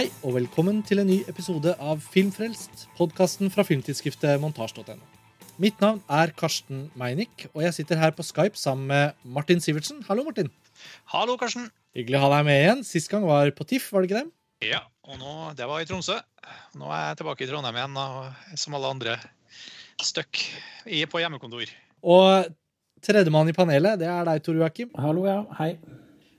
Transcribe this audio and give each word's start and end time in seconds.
Hei 0.00 0.06
og 0.24 0.32
velkommen 0.32 0.78
til 0.88 1.02
en 1.02 1.10
ny 1.10 1.16
episode 1.28 1.74
av 1.76 1.98
Filmfrelst, 2.00 2.86
podkasten 2.96 3.50
fra 3.52 3.60
filmtidsskriftet 3.68 4.38
montasj.no. 4.40 4.94
Mitt 5.60 5.82
navn 5.84 5.98
er 6.08 6.30
Karsten 6.38 6.86
Meinick, 6.96 7.42
og 7.50 7.66
jeg 7.66 7.74
sitter 7.76 8.00
her 8.00 8.14
på 8.16 8.24
Skype 8.24 8.56
sammen 8.56 8.86
med 8.88 9.18
Martin 9.28 9.60
Sivertsen. 9.60 9.98
Hallo, 10.06 10.24
Martin. 10.24 10.48
Hallo, 11.12 11.34
Karsten. 11.36 11.66
Hyggelig 11.92 12.16
å 12.16 12.22
ha 12.22 12.30
deg 12.32 12.46
med 12.48 12.62
igjen. 12.62 12.80
Sist 12.88 13.12
gang 13.12 13.26
var 13.28 13.52
på 13.52 13.66
TIFF, 13.68 13.90
var 13.92 14.00
det 14.00 14.08
ikke 14.08 14.22
det? 14.22 14.70
Ja, 14.70 14.80
og 15.04 15.20
nå, 15.20 15.34
det 15.58 15.68
var 15.68 15.84
i 15.84 15.90
Tromsø. 15.90 16.16
Nå 16.80 16.88
er 16.88 17.04
jeg 17.10 17.20
tilbake 17.20 17.44
i 17.44 17.50
Trondheim 17.52 17.82
igjen, 17.82 18.00
og 18.00 18.56
som 18.64 18.78
alle 18.80 18.94
andre 18.96 19.18
støkk 20.00 20.46
på 21.12 21.22
hjemmekontor. 21.26 21.76
Og 22.08 22.48
tredjemann 23.04 23.52
i 23.52 23.58
panelet, 23.60 24.00
det 24.00 24.08
er 24.08 24.24
deg, 24.32 24.40
Tor 24.48 24.64
Joakim. 24.64 24.96
Hallo, 24.96 25.28
ja. 25.28 25.42
Hei. 25.60 25.74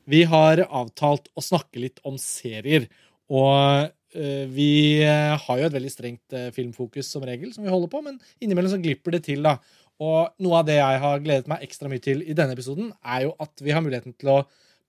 Vi 0.09 0.26
har 0.26 0.66
avtalt 0.66 1.30
å 1.38 1.46
snakke 1.46 1.86
litt 1.86 2.02
om 2.09 2.18
serier. 2.18 2.90
Og 3.31 3.91
eh, 4.16 4.48
vi 4.52 4.71
eh, 5.05 5.35
har 5.40 5.59
jo 5.59 5.67
et 5.70 5.76
veldig 5.76 5.91
strengt 5.94 6.35
eh, 6.35 6.49
filmfokus 6.55 7.12
som 7.13 7.23
regel, 7.27 7.54
som 7.55 7.66
vi 7.66 7.71
holder 7.71 7.91
på, 7.91 8.02
men 8.05 8.20
innimellom 8.44 8.73
så 8.73 8.81
glipper 8.81 9.16
det 9.16 9.23
til, 9.30 9.45
da. 9.45 9.57
Og 10.02 10.34
noe 10.41 10.59
av 10.59 10.67
det 10.67 10.80
jeg 10.80 11.02
har 11.04 11.21
gledet 11.21 11.52
meg 11.52 11.63
ekstra 11.66 11.91
mye 11.91 12.02
til 12.04 12.23
i 12.26 12.35
denne 12.38 12.55
episoden, 12.57 12.90
er 13.05 13.27
jo 13.27 13.35
at 13.44 13.63
vi 13.63 13.73
har 13.76 13.84
muligheten 13.85 14.17
til 14.20 14.34
å 14.34 14.40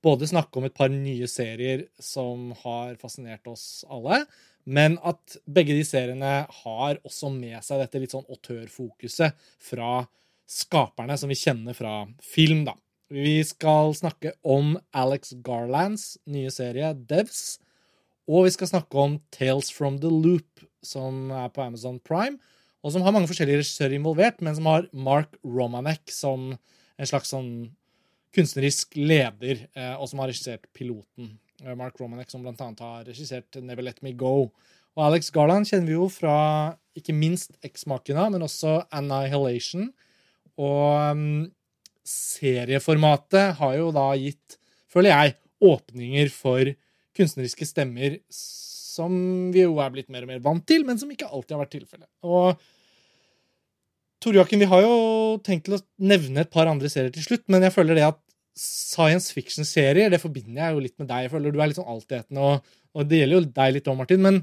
både 0.03 0.27
snakke 0.27 0.59
om 0.59 0.67
et 0.67 0.75
par 0.75 0.91
nye 0.91 1.29
serier 1.31 1.85
som 2.03 2.51
har 2.65 2.97
fascinert 2.99 3.47
oss 3.51 3.85
alle, 3.93 4.25
men 4.65 4.97
at 5.07 5.37
begge 5.51 5.75
de 5.77 5.85
seriene 5.87 6.33
har 6.63 6.99
også 7.03 7.31
med 7.35 7.59
seg 7.67 7.83
dette 7.83 8.03
litt 8.03 8.15
sånn 8.15 8.27
autørfokuset 8.31 9.39
fra 9.63 10.01
skaperne 10.49 11.17
som 11.19 11.31
vi 11.31 11.39
kjenner 11.39 11.77
fra 11.77 12.03
film, 12.25 12.65
da. 12.67 12.77
Vi 13.13 13.43
skal 13.45 13.93
snakke 13.97 14.33
om 14.41 14.79
Alex 14.97 15.35
Garlands 15.45 16.17
nye 16.33 16.49
serie 16.55 16.95
Devs. 16.97 17.59
Og 18.31 18.47
vi 18.47 18.55
skal 18.55 18.71
snakke 18.71 18.99
om 18.99 19.19
Tales 19.35 19.71
from 19.75 19.99
the 20.03 20.11
Loop, 20.11 20.63
som 20.83 21.31
er 21.35 21.51
på 21.55 21.63
Amazon 21.65 21.99
Prime, 22.03 22.39
og 22.83 22.95
som 22.95 23.05
har 23.05 23.15
mange 23.15 23.31
forskjellige 23.31 23.63
regissører 23.63 23.97
involvert, 23.97 24.43
men 24.43 24.57
som 24.59 24.67
har 24.71 24.89
Mark 24.93 25.37
Romanek 25.47 26.11
som 26.11 26.53
en 26.53 27.09
slags 27.09 27.31
sånn 27.35 27.71
kunstnerisk 28.35 28.97
leder, 28.97 29.67
eh, 29.77 29.95
og 29.95 30.09
som 30.11 30.23
har 30.23 30.31
regissert 30.33 30.67
piloten. 30.75 31.37
Eh, 31.63 31.75
Mark 31.79 31.99
Romanek, 32.01 32.31
som 32.31 32.43
blant 32.43 32.61
annet 32.65 32.83
har 32.83 33.05
regissert 33.07 33.61
Never 33.61 33.85
Let 33.87 34.03
Me 34.03 34.13
Go. 34.13 34.51
Og 34.97 35.05
Alex 35.07 35.31
Garland 35.33 35.69
kjenner 35.69 35.89
vi 35.89 35.97
jo 35.97 36.09
fra 36.13 36.37
ikke 36.99 37.15
minst 37.17 37.55
Eksmakene, 37.65 38.29
men 38.35 38.45
også 38.45 38.83
Annihilation. 38.93 39.91
Og 40.61 41.13
um, 41.17 41.47
serieformatet 42.05 43.57
har 43.61 43.77
jo 43.79 43.93
da 43.95 44.11
gitt, 44.21 44.59
føler 44.93 45.15
jeg, 45.15 45.37
åpninger 45.63 46.33
for 46.35 46.73
kunstneriske 47.17 47.69
stemmer 47.69 48.19
som 48.33 49.15
vi 49.55 49.65
jo 49.65 49.79
er 49.83 49.93
blitt 49.95 50.11
mer 50.13 50.27
og 50.27 50.33
mer 50.33 50.43
vant 50.45 50.65
til, 50.69 50.85
men 50.89 51.01
som 51.01 51.11
ikke 51.13 51.31
alltid 51.31 51.57
har 51.57 51.63
vært 51.65 51.75
tilfellet. 51.79 52.09
Og 52.29 52.61
Tor 54.23 54.37
Joakim, 54.37 54.61
vi 54.63 54.71
har 54.71 54.85
jo 54.85 54.97
tenkt 55.43 55.67
til 55.67 55.79
å 55.79 55.83
nevne 55.99 56.45
et 56.45 56.53
par 56.53 56.69
andre 56.71 56.91
serier 56.93 57.11
til 57.15 57.25
slutt, 57.25 57.49
men 57.51 57.65
jeg 57.67 57.75
føler 57.75 57.99
det 57.99 58.05
at 58.07 58.21
science 58.55 59.33
fiction-serier 59.33 60.13
det 60.13 60.21
forbinder 60.23 60.61
jeg 60.61 60.77
jo 60.77 60.83
litt 60.85 60.99
med 61.01 61.09
deg. 61.09 61.25
Jeg 61.25 61.33
føler 61.33 61.55
Du 61.55 61.59
er 61.59 61.71
litt 61.71 61.79
sånn 61.81 61.91
altetende, 61.91 62.45
og, 62.45 62.75
og 62.95 63.09
det 63.09 63.23
gjelder 63.23 63.39
jo 63.39 63.53
deg 63.57 63.77
litt 63.77 63.89
òg, 63.91 63.99
Martin. 63.99 64.23
Men 64.23 64.43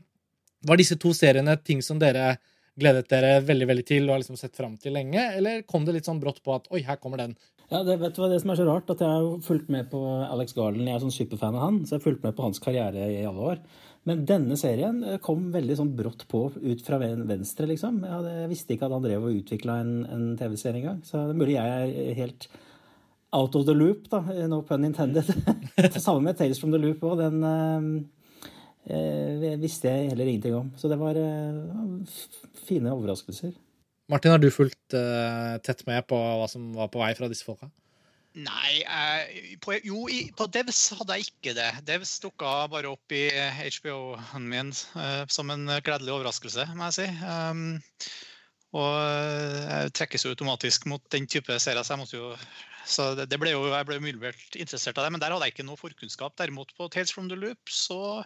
var 0.67 0.81
disse 0.81 0.97
to 0.99 1.13
seriene 1.15 1.55
ting 1.63 1.83
som 1.85 2.01
dere 2.01 2.33
gledet 2.79 3.09
dere 3.11 3.39
veldig 3.43 3.67
veldig 3.69 3.85
til 3.87 4.07
og 4.07 4.15
har 4.15 4.21
liksom 4.23 4.39
sett 4.39 4.55
fram 4.55 4.75
til 4.79 4.95
lenge, 4.95 5.21
eller 5.37 5.63
kom 5.67 5.85
det 5.85 5.97
litt 5.97 6.07
sånn 6.07 6.19
brått 6.21 6.41
på 6.43 6.55
at 6.55 6.67
oi, 6.73 6.81
her 6.87 6.99
kommer 6.99 7.21
den? 7.21 7.35
Ja, 7.69 7.83
det, 7.85 7.99
vet 8.01 8.15
du 8.15 8.23
hva 8.23 8.31
det 8.31 8.39
som 8.41 8.49
er 8.49 8.57
så 8.57 8.65
rart? 8.65 8.89
At 8.89 9.01
jeg 9.03 9.13
har 9.13 9.43
fulgt 9.45 9.67
med 9.69 9.91
på 9.91 9.99
Alex 10.25 10.55
Garland. 10.57 10.87
Jeg 10.89 10.97
er 10.97 11.03
sånn 11.03 11.13
superfan 11.13 11.57
av 11.57 11.67
han, 11.67 11.83
så 11.85 11.95
jeg 11.95 11.99
har 11.99 12.07
fulgt 12.07 12.25
med 12.25 12.33
på 12.37 12.47
hans 12.47 12.61
karriere 12.63 13.11
i 13.13 13.21
alle 13.29 13.51
år. 13.51 13.61
Men 14.09 14.23
denne 14.25 14.57
serien 14.57 15.03
kom 15.21 15.51
veldig 15.53 15.75
sånn 15.77 15.91
brått 15.93 16.25
på 16.31 16.47
ut 16.55 16.81
fra 16.81 16.97
venstre, 16.97 17.67
liksom. 17.69 18.01
Jeg, 18.07 18.15
hadde, 18.15 18.33
jeg 18.41 18.51
visste 18.55 18.73
ikke 18.73 18.89
at 18.89 18.95
han 18.95 19.05
drev 19.05 19.27
og 19.27 19.37
utvikla 19.43 19.77
en, 19.83 19.93
en 20.09 20.25
TV-serie 20.39 20.81
engang. 20.81 21.03
Så 21.05 21.21
det 21.21 21.35
er 21.35 21.41
mulig 21.43 21.59
jeg 21.59 21.93
er 22.07 22.17
helt 22.17 22.49
out 23.37 23.59
of 23.59 23.67
the 23.69 23.77
loop, 23.77 24.09
da. 24.09 24.23
No 24.49 24.63
pun 24.65 24.89
intended. 24.89 25.29
Sammen 25.99 26.25
med 26.25 26.41
Tales 26.41 26.57
from 26.57 26.73
the 26.73 26.81
Loop 26.81 27.05
òg. 27.05 27.21
Den 27.21 28.09
eh, 28.89 29.57
visste 29.61 29.93
jeg 29.93 30.15
heller 30.15 30.25
ingenting 30.25 30.57
om. 30.57 30.73
Så 30.79 30.89
det 30.89 30.97
var 30.97 31.21
eh, 31.21 31.61
fine 32.65 32.97
overraskelser. 32.97 33.53
Martin, 34.09 34.33
har 34.33 34.41
du 34.41 34.49
fulgt 34.49 34.95
uh, 34.97 35.59
tett 35.61 35.85
med 35.85 36.01
på 36.09 36.17
hva 36.17 36.47
som 36.49 36.71
var 36.73 36.89
på 36.89 37.01
vei 37.01 37.11
fra 37.17 37.29
disse 37.29 37.45
folka? 37.45 37.69
Nei, 38.39 38.83
eh, 38.85 39.55
på, 39.61 39.73
jo, 39.83 40.03
i, 40.11 40.27
på 40.37 40.45
Devs 40.53 40.81
hadde 40.99 41.17
jeg 41.17 41.31
ikke 41.31 41.55
det. 41.57 41.69
Devs 41.87 42.11
dukka 42.21 42.67
bare 42.71 42.91
opp 42.91 43.13
i 43.15 43.25
HBO-en 43.33 44.45
min 44.51 44.69
eh, 44.69 45.23
som 45.33 45.49
en 45.49 45.65
gledelig 45.81 46.13
overraskelse, 46.13 46.67
må 46.77 46.91
jeg 46.91 46.97
si. 46.99 47.07
Um, 47.25 47.63
og 48.77 48.93
jeg 49.01 49.93
trekkes 49.97 50.27
jo 50.27 50.33
automatisk 50.35 50.85
mot 50.91 51.01
den 51.09 51.25
type 51.25 51.57
serier, 51.57 51.81
så 51.81 51.95
jeg 51.95 52.03
måtte 52.03 52.19
jo 52.19 52.33
så 52.89 53.11
det, 53.17 53.27
det 53.29 53.37
ble 53.41 53.51
jo, 53.51 53.65
jeg 53.69 53.85
ble 53.85 53.97
umiddelbart 53.99 54.55
interessert 54.61 54.97
av 54.97 55.05
det, 55.05 55.13
men 55.13 55.21
der 55.21 55.33
hadde 55.33 55.49
jeg 55.49 55.57
ikke 55.57 55.65
noe 55.67 55.77
forkunnskap. 55.77 56.37
Derimot 56.39 56.71
på 56.77 56.87
Tales 56.93 57.13
from 57.13 57.29
the 57.29 57.37
Loop 57.37 57.73
så 57.73 58.21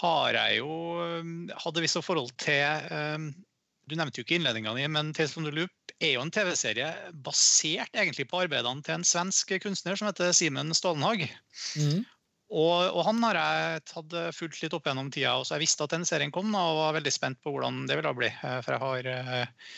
har 0.00 0.38
jeg 0.38 0.62
jo 0.62 0.70
hadde 1.62 1.82
visst 1.82 1.98
forhold 2.02 2.32
til 2.42 2.88
um, 2.90 3.28
du 3.88 3.96
nevnte 3.98 4.20
jo 4.20 4.24
ikke 4.26 4.38
innledninga 4.38 4.74
di, 4.76 4.86
men 4.88 5.12
Tales 5.16 5.34
from 5.34 5.46
the 5.46 5.52
Loop 5.54 5.94
er 6.00 6.16
jo 6.16 6.24
en 6.24 6.32
TV-serie 6.34 6.88
basert 7.26 7.94
egentlig 7.94 8.26
på 8.30 8.42
arbeidene 8.44 8.84
til 8.84 8.98
en 8.98 9.06
svensk 9.06 9.54
kunstner 9.62 9.98
som 9.98 10.08
heter 10.08 10.32
Simen 10.36 10.74
Stålenhag. 10.76 11.26
Mm. 11.76 12.04
Og, 12.54 12.78
og, 12.92 13.00
han 13.08 13.22
har 13.24 13.38
jeg 13.38 13.84
tatt 13.90 14.16
fulgt 14.36 14.60
litt 14.62 14.74
opp 14.76 14.86
gjennom 14.86 15.10
tida, 15.10 15.32
og 15.38 15.46
så 15.46 15.56
jeg 15.56 15.64
visste 15.64 15.86
at 15.86 15.94
den 15.94 16.04
serien 16.06 16.32
kom 16.34 16.52
og 16.54 16.78
var 16.78 16.96
veldig 16.98 17.12
spent 17.12 17.40
på 17.42 17.54
hvordan 17.54 17.84
det 17.88 17.96
ville 17.98 18.12
bli. 18.18 18.30
Eh, 18.30 18.58
for 18.64 18.76
jeg 18.76 18.82
har 18.84 19.08
eh, 19.10 19.68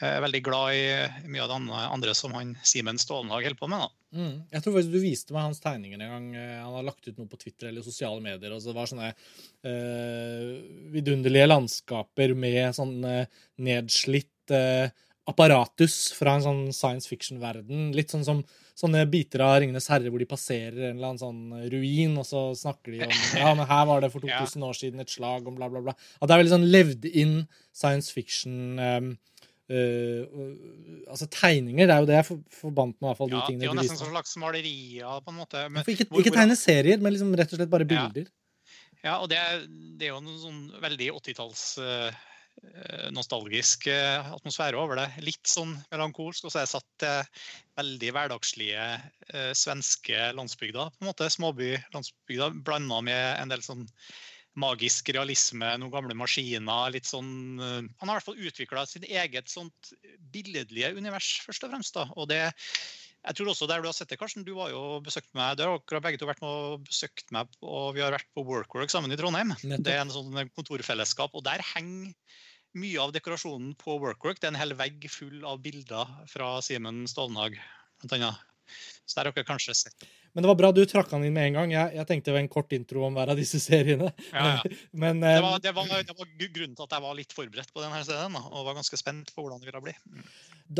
jeg 0.00 0.10
er 0.10 0.24
veldig 0.24 0.40
glad 0.42 0.74
i 0.74 1.28
mye 1.30 1.44
av 1.44 1.52
det 1.52 1.82
andre 1.86 2.14
som 2.18 2.34
han 2.34 2.56
Simen 2.66 2.98
Stålenhag 2.98 3.46
holder 3.46 3.58
på 3.60 3.68
med. 3.70 3.84
da. 3.84 4.18
Mm. 4.18 4.34
Jeg 4.50 4.62
tror 4.62 4.74
faktisk 4.76 4.94
du 4.94 5.00
viste 5.02 5.34
meg 5.34 5.46
hans 5.46 5.62
tegninger 5.62 6.02
en 6.02 6.12
gang. 6.14 6.26
Eh, 6.38 6.58
han 6.58 6.74
har 6.78 6.86
lagt 6.86 7.06
ut 7.06 7.16
noe 7.18 7.30
på 7.30 7.38
Twitter 7.38 7.70
eller 7.70 7.86
sosiale 7.86 8.22
medier. 8.22 8.52
og 8.54 8.62
Det 8.62 8.74
var 8.74 8.90
sånne 8.90 9.12
uh, 9.14 10.50
vidunderlige 10.94 11.48
landskaper 11.50 12.34
med 12.38 12.74
sånn 12.74 12.98
uh, 13.06 13.46
nedslitt 13.62 14.54
uh, 14.54 14.90
apparatus 15.30 16.12
fra 16.18 16.36
en 16.36 16.46
sånn 16.46 16.62
science 16.74 17.10
fiction-verden. 17.10 17.92
Litt 17.96 18.12
sånn 18.14 18.26
som 18.26 18.44
sånne 18.74 19.04
biter 19.06 19.42
av 19.44 19.60
'Ringenes 19.60 19.86
herre' 19.92 20.10
hvor 20.10 20.18
de 20.18 20.26
passerer 20.26 20.88
en 20.90 20.96
eller 20.96 21.12
annen 21.12 21.22
sånn 21.22 21.70
ruin, 21.70 22.16
og 22.18 22.26
så 22.26 22.40
snakker 22.58 22.96
de 22.96 23.04
om 23.06 23.12
ja, 23.42 23.52
men 23.54 23.68
her 23.70 23.84
var 23.86 24.02
det 24.02 24.10
for 24.10 24.24
2000 24.26 24.66
år 24.66 24.78
siden 24.78 25.04
et 25.04 25.14
slag 25.14 25.46
om 25.46 25.54
bla, 25.54 25.70
bla, 25.70 25.84
bla. 25.84 25.94
At 26.18 26.26
det 26.26 26.34
er 26.34 26.42
veldig 26.42 26.54
sånn 26.56 26.72
levd 26.74 27.06
inn 27.06 27.36
science 27.70 28.10
fiction. 28.10 28.74
Um, 28.78 29.14
Uh, 29.64 30.28
uh, 30.28 31.04
altså 31.08 31.24
Tegninger 31.32 31.88
det 31.88 31.94
er 31.94 32.02
jo 32.02 32.08
det 32.10 32.18
jeg 32.18 32.38
forbandt 32.52 32.98
med. 32.98 33.08
Hvert 33.08 33.20
fall, 33.22 33.30
de 33.32 33.38
ja, 33.38 33.44
tingene 33.46 33.62
det 33.62 33.68
er 33.68 33.72
jo 33.72 33.78
nesten 33.78 34.00
som 34.00 34.12
slags 34.12 34.36
malerier, 34.40 35.22
på 35.24 35.32
en 35.32 35.40
måte. 35.40 35.64
Men, 35.72 35.88
ikke, 35.88 36.08
ikke 36.20 36.34
tegne 36.34 36.58
serier, 36.60 37.00
men 37.00 37.14
liksom 37.14 37.32
rett 37.38 37.54
og 37.54 37.60
slett 37.60 37.72
bare 37.72 37.88
bilder. 37.88 38.28
Ja, 39.00 39.08
ja 39.08 39.16
og 39.22 39.30
det, 39.32 39.40
det, 39.96 40.10
er 40.10 40.12
jo 40.12 40.20
en 40.20 40.30
sånn 40.42 40.60
veldig 40.84 41.08
80-talls 41.16 41.64
uh, 41.80 42.20
nostalgisk 43.16 43.88
atmosfære 43.88 44.78
over 44.78 45.00
det. 45.00 45.08
Litt 45.24 45.48
sånn 45.48 45.72
melankolsk. 45.88 46.44
Og 46.44 46.52
så 46.52 46.60
er 46.60 46.66
jeg 46.66 46.74
satt 46.74 47.08
uh, 47.08 47.48
veldig 47.80 48.12
hverdagslige 48.14 48.84
svenske 49.56 50.28
landsbygder. 50.36 50.92
på 50.92 51.02
en 51.02 51.08
måte, 51.08 51.32
Småby-landsbygder 51.32 52.60
blanda 52.68 53.00
med 53.08 53.24
en 53.40 53.50
del 53.50 53.64
sånn 53.64 53.88
magisk 54.60 55.10
realisme, 55.14 55.70
noen 55.80 55.92
gamle 55.92 56.16
maskiner. 56.18 56.92
litt 56.94 57.08
sånn, 57.08 57.32
uh, 57.60 57.80
Han 58.00 58.10
har 58.10 58.14
i 58.14 58.18
hvert 58.18 58.28
fall 58.28 58.46
utvikla 58.50 58.84
sitt 58.86 59.08
eget 59.08 59.50
sånt 59.50 59.94
billedlige 60.34 60.94
univers, 60.94 61.40
først 61.46 61.66
og 61.66 61.74
fremst. 61.74 61.94
da, 61.94 62.06
og 62.14 62.28
det 62.30 62.42
jeg 63.24 63.38
tror 63.38 63.54
også 63.54 63.66
der 63.68 63.80
du 63.80 63.88
har 63.88 63.96
sett 63.96 64.10
det, 64.12 64.18
Karsten, 64.20 64.44
du 64.44 64.52
har 64.58 64.68
jo 64.68 65.00
besøkt 65.04 65.30
meg, 65.32 65.56
der 65.56 65.70
har 65.70 65.78
akkurat 65.78 66.04
begge 66.04 66.20
to 66.20 66.28
vært 66.28 66.42
med 66.44 66.50
og 66.50 66.82
besøkt 66.84 67.30
meg, 67.32 67.48
og 67.64 67.94
vi 67.96 68.02
har 68.04 68.12
vært 68.12 68.28
på 68.36 68.44
Workwork 68.44 68.92
sammen 68.92 69.14
i 69.14 69.16
Trondheim. 69.16 69.54
Nettopp. 69.62 69.84
Det 69.86 69.94
er 69.94 70.02
en 70.02 70.12
sånn 70.12 70.50
kontorfellesskap, 70.52 71.32
og 71.32 71.46
der 71.46 71.64
henger 71.72 72.12
mye 72.76 73.00
av 73.00 73.14
dekorasjonen 73.16 73.72
på 73.80 73.96
Workwork. 74.02 74.42
Det 74.42 74.50
er 74.50 74.52
en 74.52 74.60
hel 74.60 74.76
vegg 74.76 75.06
full 75.08 75.40
av 75.48 75.62
bilder 75.64 76.10
fra 76.28 76.58
Simen 76.66 77.06
Stålenhag, 77.08 77.56
blant 78.02 78.18
annet. 78.18 78.44
Så 79.04 79.18
der 79.18 79.28
har 79.28 79.36
dere 79.36 79.46
kanskje 79.48 79.74
sett. 79.76 80.06
Men 80.34 80.42
det 80.42 80.50
var 80.50 80.58
bra 80.58 80.70
du 80.74 80.80
trakk 80.90 81.12
han 81.14 81.22
inn 81.26 81.34
med 81.36 81.50
en 81.50 81.58
gang. 81.58 81.72
Jeg, 81.74 81.94
jeg 81.94 82.08
tenkte 82.08 82.30
det 82.30 82.34
var 82.34 82.42
en 82.42 82.50
kort 82.50 82.72
intro 82.74 83.04
om 83.06 83.14
hver 83.14 83.30
av 83.34 83.38
disse 83.38 83.60
seriene. 83.62 84.10
Ja, 84.32 84.46
ja. 84.56 84.78
Men, 84.90 85.20
det, 85.22 85.34
var, 85.44 85.60
det, 85.62 85.74
var, 85.76 85.90
det, 85.94 86.16
var, 86.18 86.30
grunnen 86.40 86.74
til 86.74 86.86
at 86.86 86.96
jeg 86.96 87.04
var 87.04 87.18
litt 87.18 87.36
forberedt 87.36 87.74
på 87.74 87.84
denne 87.84 88.00
serien 88.06 88.38
og 88.40 88.64
var 88.66 88.78
ganske 88.80 88.98
spent 88.98 89.30
på 89.34 89.44
hvordan 89.44 89.62
det 89.62 89.70
ville 89.70 89.84
bli. 89.84 89.94
Mm. 90.10 90.24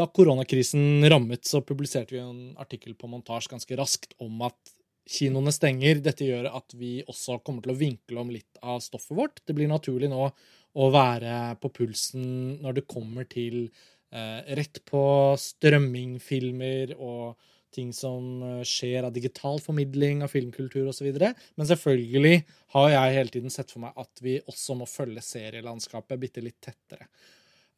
Da 0.01 0.09
koronakrisen 0.11 1.07
rammet, 1.13 1.45
så 1.47 1.63
publiserte 1.63 2.17
vi 2.17 2.23
en 2.25 2.43
artikkel 2.61 2.97
på 2.99 3.11
montasje 3.13 3.53
ganske 3.53 3.79
raskt 3.79 4.19
om 4.25 4.43
at 4.49 4.75
kinoene 5.07 5.53
stenger. 5.55 6.03
Dette 6.03 6.27
gjør 6.27 6.51
at 6.51 6.75
vi 6.79 6.97
også 7.07 7.39
kommer 7.45 7.65
til 7.65 7.75
å 7.75 7.79
vinkle 7.79 8.23
om 8.25 8.35
litt 8.35 8.63
av 8.65 8.83
stoffet 8.83 9.17
vårt. 9.17 9.43
Det 9.47 9.57
blir 9.57 9.71
naturlig 9.71 10.11
nå 10.11 10.29
å 10.75 10.91
være 10.91 11.55
på 11.63 11.71
pulsen 11.77 12.59
når 12.65 12.81
det 12.81 12.89
kommer 12.91 13.29
til 13.31 13.69
eh, 14.11 14.41
rett 14.59 14.81
på 14.89 15.05
strømmingfilmer 15.39 16.97
og 16.99 17.37
ting 17.75 17.91
som 17.97 18.43
eh, 18.43 18.63
skjer 18.69 19.07
av 19.07 19.15
digital 19.15 19.61
formidling 19.63 20.23
av 20.25 20.33
filmkultur 20.33 20.89
osv. 20.91 21.11
Men 21.15 21.69
selvfølgelig 21.71 22.37
har 22.77 22.91
jeg 22.95 23.17
hele 23.19 23.35
tiden 23.37 23.55
sett 23.55 23.75
for 23.75 23.85
meg 23.85 23.99
at 24.01 24.25
vi 24.25 24.39
også 24.41 24.79
må 24.79 24.89
følge 24.91 25.25
serielandskapet 25.25 26.23
bitte 26.23 26.45
litt 26.45 26.61
tettere. 26.65 27.09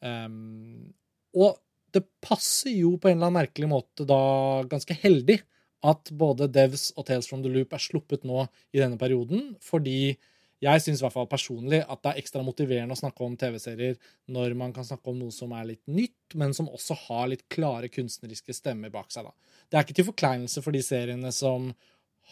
Um, 0.05 0.93
og 1.37 1.57
det 1.97 2.05
passer 2.25 2.75
jo 2.75 2.97
på 3.01 3.09
en 3.09 3.17
eller 3.17 3.31
annen 3.31 3.41
merkelig 3.41 3.69
måte 3.71 4.05
da 4.09 4.21
ganske 4.69 4.97
heldig 5.01 5.39
at 5.87 6.11
både 6.19 6.49
Devs 6.53 6.91
og 6.97 7.07
Tales 7.09 7.29
from 7.31 7.43
the 7.45 7.53
Loop 7.53 7.75
er 7.77 7.83
sluppet 7.83 8.25
nå 8.27 8.45
i 8.75 8.81
denne 8.81 8.99
perioden, 9.01 9.55
fordi 9.63 10.17
jeg 10.63 10.81
syns 10.81 11.03
personlig 11.29 11.83
at 11.85 12.01
det 12.03 12.13
er 12.13 12.21
ekstra 12.23 12.43
motiverende 12.45 12.97
å 12.97 13.01
snakke 13.01 13.25
om 13.25 13.35
TV-serier 13.37 13.99
når 14.33 14.55
man 14.57 14.73
kan 14.73 14.87
snakke 14.89 15.13
om 15.13 15.19
noe 15.21 15.35
som 15.35 15.53
er 15.53 15.67
litt 15.69 15.83
nytt, 15.85 16.33
men 16.35 16.55
som 16.57 16.71
også 16.73 16.97
har 17.07 17.27
litt 17.29 17.45
klare 17.53 17.91
kunstneriske 17.93 18.57
stemmer 18.57 18.93
bak 18.95 19.13
seg. 19.13 19.29
da. 19.29 19.35
Det 19.69 19.77
er 19.77 19.85
ikke 19.85 19.99
til 19.99 20.09
forkleinelse 20.09 20.63
for 20.65 20.73
de 20.73 20.81
seriene 20.85 21.33
som 21.35 21.69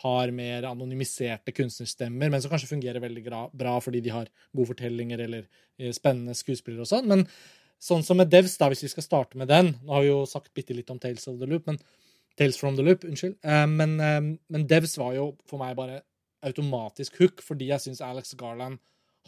har 0.03 0.33
mer 0.35 0.67
anonymiserte 0.67 1.53
kunstnerstemmer, 1.55 2.33
men 2.33 2.43
som 2.43 2.51
kanskje 2.51 2.73
fungerer 2.73 3.03
veldig 3.03 3.25
bra 3.53 3.77
fordi 3.83 4.01
de 4.03 4.15
har 4.15 4.31
gode 4.51 4.73
fortellinger 4.73 5.21
eller 5.27 5.45
eh, 5.79 5.93
spennende 5.95 6.35
skuespillere 6.35 6.83
og 6.83 6.91
sånn. 6.91 7.07
Men 7.13 7.27
sånn 7.79 8.03
som 8.07 8.19
med 8.19 8.33
Devs, 8.33 8.57
da, 8.59 8.71
hvis 8.73 8.87
vi 8.87 8.91
skal 8.95 9.07
starte 9.07 9.39
med 9.39 9.53
den 9.53 9.75
Nå 9.85 9.93
har 9.93 10.03
vi 10.03 10.11
jo 10.11 10.25
sagt 10.27 10.51
bitte 10.57 10.75
litt 10.75 10.91
om 10.91 10.99
Tales 10.99 11.29
of 11.31 11.39
the 11.39 11.51
Loop, 11.51 11.69
men 11.69 11.79
Tales 12.35 12.59
from 12.59 12.75
the 12.75 12.83
Loop, 12.83 13.05
unnskyld. 13.07 13.37
Eh, 13.45 13.67
men, 13.71 13.95
eh, 14.01 14.21
men 14.51 14.67
Devs 14.71 14.97
var 14.99 15.15
jo 15.15 15.29
for 15.47 15.63
meg 15.63 15.77
bare 15.79 16.01
automatisk 16.45 17.19
hook, 17.21 17.43
fordi 17.45 17.71
jeg 17.73 17.83
syns 17.85 18.03
Alex 18.05 18.35
Garland 18.39 18.81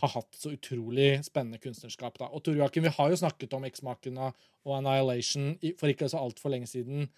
har 0.02 0.12
hatt 0.12 0.36
så 0.36 0.52
utrolig 0.52 1.22
spennende 1.24 1.60
kunstnerskap. 1.62 2.18
Da. 2.20 2.28
Og 2.28 2.42
Tor 2.44 2.56
Joakim, 2.58 2.84
vi 2.84 2.92
har 2.92 3.12
jo 3.12 3.20
snakket 3.20 3.54
om 3.56 3.64
Eksmakene 3.64 4.32
og 4.66 4.74
Annihilation 4.76 5.54
for 5.80 5.92
ikke 5.92 6.10
så 6.12 6.20
altfor 6.20 6.52
lenge 6.52 6.68
siden 6.68 7.08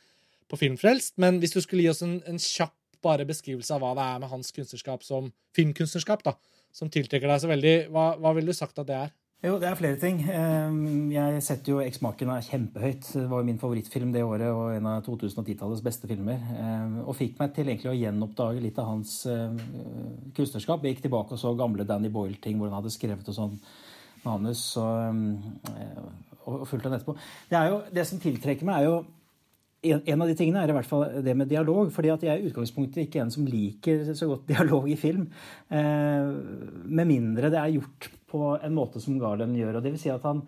på 0.49 0.57
Filmfrelst, 0.57 1.19
men 1.21 1.41
hvis 1.43 1.53
du 1.57 1.61
skulle 1.61 1.85
gi 1.85 1.91
oss 1.91 2.05
en, 2.07 2.21
en, 2.29 2.39
kjapp 2.41 2.77
bare 3.05 3.27
beskrivelse 3.29 3.75
av 3.75 3.83
hva 3.83 3.91
det 3.99 4.05
er 4.05 4.23
med 4.23 4.31
hans 4.31 4.55
kunstnerskap 4.55 5.05
som 5.07 5.29
filmkunstnerskap, 5.55 6.23
da, 6.25 6.35
som 6.75 6.91
tiltrekker 6.91 7.29
deg 7.29 7.43
så 7.43 7.51
veldig, 7.51 7.75
hva, 7.93 8.07
hva 8.23 8.33
ville 8.37 8.55
du 8.55 8.57
sagt 8.57 8.79
at 8.81 8.89
det 8.89 8.97
er? 8.97 9.13
Jo, 9.39 9.53
det 9.63 9.69
er 9.69 9.77
flere 9.79 9.95
ting. 10.03 10.17
Ehm, 10.35 11.13
jeg 11.13 11.43
setter 11.47 11.71
jo 11.73 11.79
'Eksmaken' 11.79 12.41
kjempehøyt. 12.43 13.13
Det 13.15 13.31
var 13.31 13.39
jo 13.39 13.45
min 13.47 13.59
favorittfilm 13.59 14.13
det 14.13 14.25
året 14.25 14.51
og 14.51 14.75
en 14.75 14.87
av 14.87 15.05
2010-tallets 15.05 15.85
beste 15.85 16.09
filmer. 16.09 16.41
Ehm, 16.59 16.97
og 17.07 17.15
fikk 17.15 17.39
meg 17.39 17.55
til 17.55 17.69
egentlig 17.69 17.93
å 17.93 17.95
gjenoppdage 17.95 18.61
litt 18.61 18.79
av 18.79 18.87
hans 18.87 19.27
eh, 19.27 19.55
kunstnerskap. 20.35 20.83
Jeg 20.83 20.97
gikk 20.97 21.03
tilbake 21.03 21.33
og 21.33 21.39
så 21.39 21.55
gamle 21.57 21.87
Danny 21.87 22.09
Boyle-ting 22.09 22.59
hvor 22.59 22.67
han 22.67 22.83
hadde 22.83 22.91
skrevet 22.91 23.29
og 23.29 23.35
sånn 23.35 23.61
manus. 24.25 24.77
Og, 24.77 25.15
eh, 25.71 26.03
og 26.45 26.67
fulgt 26.67 26.83
den 26.83 26.99
etterpå. 26.99 27.15
Det, 27.49 27.63
jo, 27.71 27.81
det 27.95 28.07
som 28.07 28.19
tiltrekker 28.19 28.67
meg, 28.67 28.83
er 28.83 28.85
jo 28.91 29.05
en, 30.03 30.21
av 30.21 30.27
de 30.27 30.35
tingene 30.35 30.65
er 30.65 30.69
i 30.73 30.75
hvert 30.75 30.91
fall 30.91 31.23
det 31.23 31.37
med 31.37 31.47
dialog. 31.47 31.93
fordi 31.93 32.09
at 32.11 32.23
jeg 32.23 32.35
er 32.35 32.43
i 32.43 32.51
utgangspunktet 32.51 33.07
ikke 33.07 33.23
en 33.23 33.31
som 33.31 33.47
liker 33.47 34.15
så 34.15 34.27
godt 34.27 34.49
dialog 34.49 34.91
i 34.91 34.97
film. 34.97 35.31
Eh, 35.71 36.27
med 36.91 37.07
mindre 37.07 37.55
det 37.55 37.63
er 37.63 37.79
gjort 37.79 38.18
på 38.31 38.43
en 38.57 38.75
måte 38.77 39.01
som 39.03 39.19
Garland 39.21 39.57
gjør. 39.57 39.79
og 39.79 39.85
det 39.85 39.93
vil 39.95 40.03
si 40.03 40.11
at 40.13 40.25
han, 40.29 40.43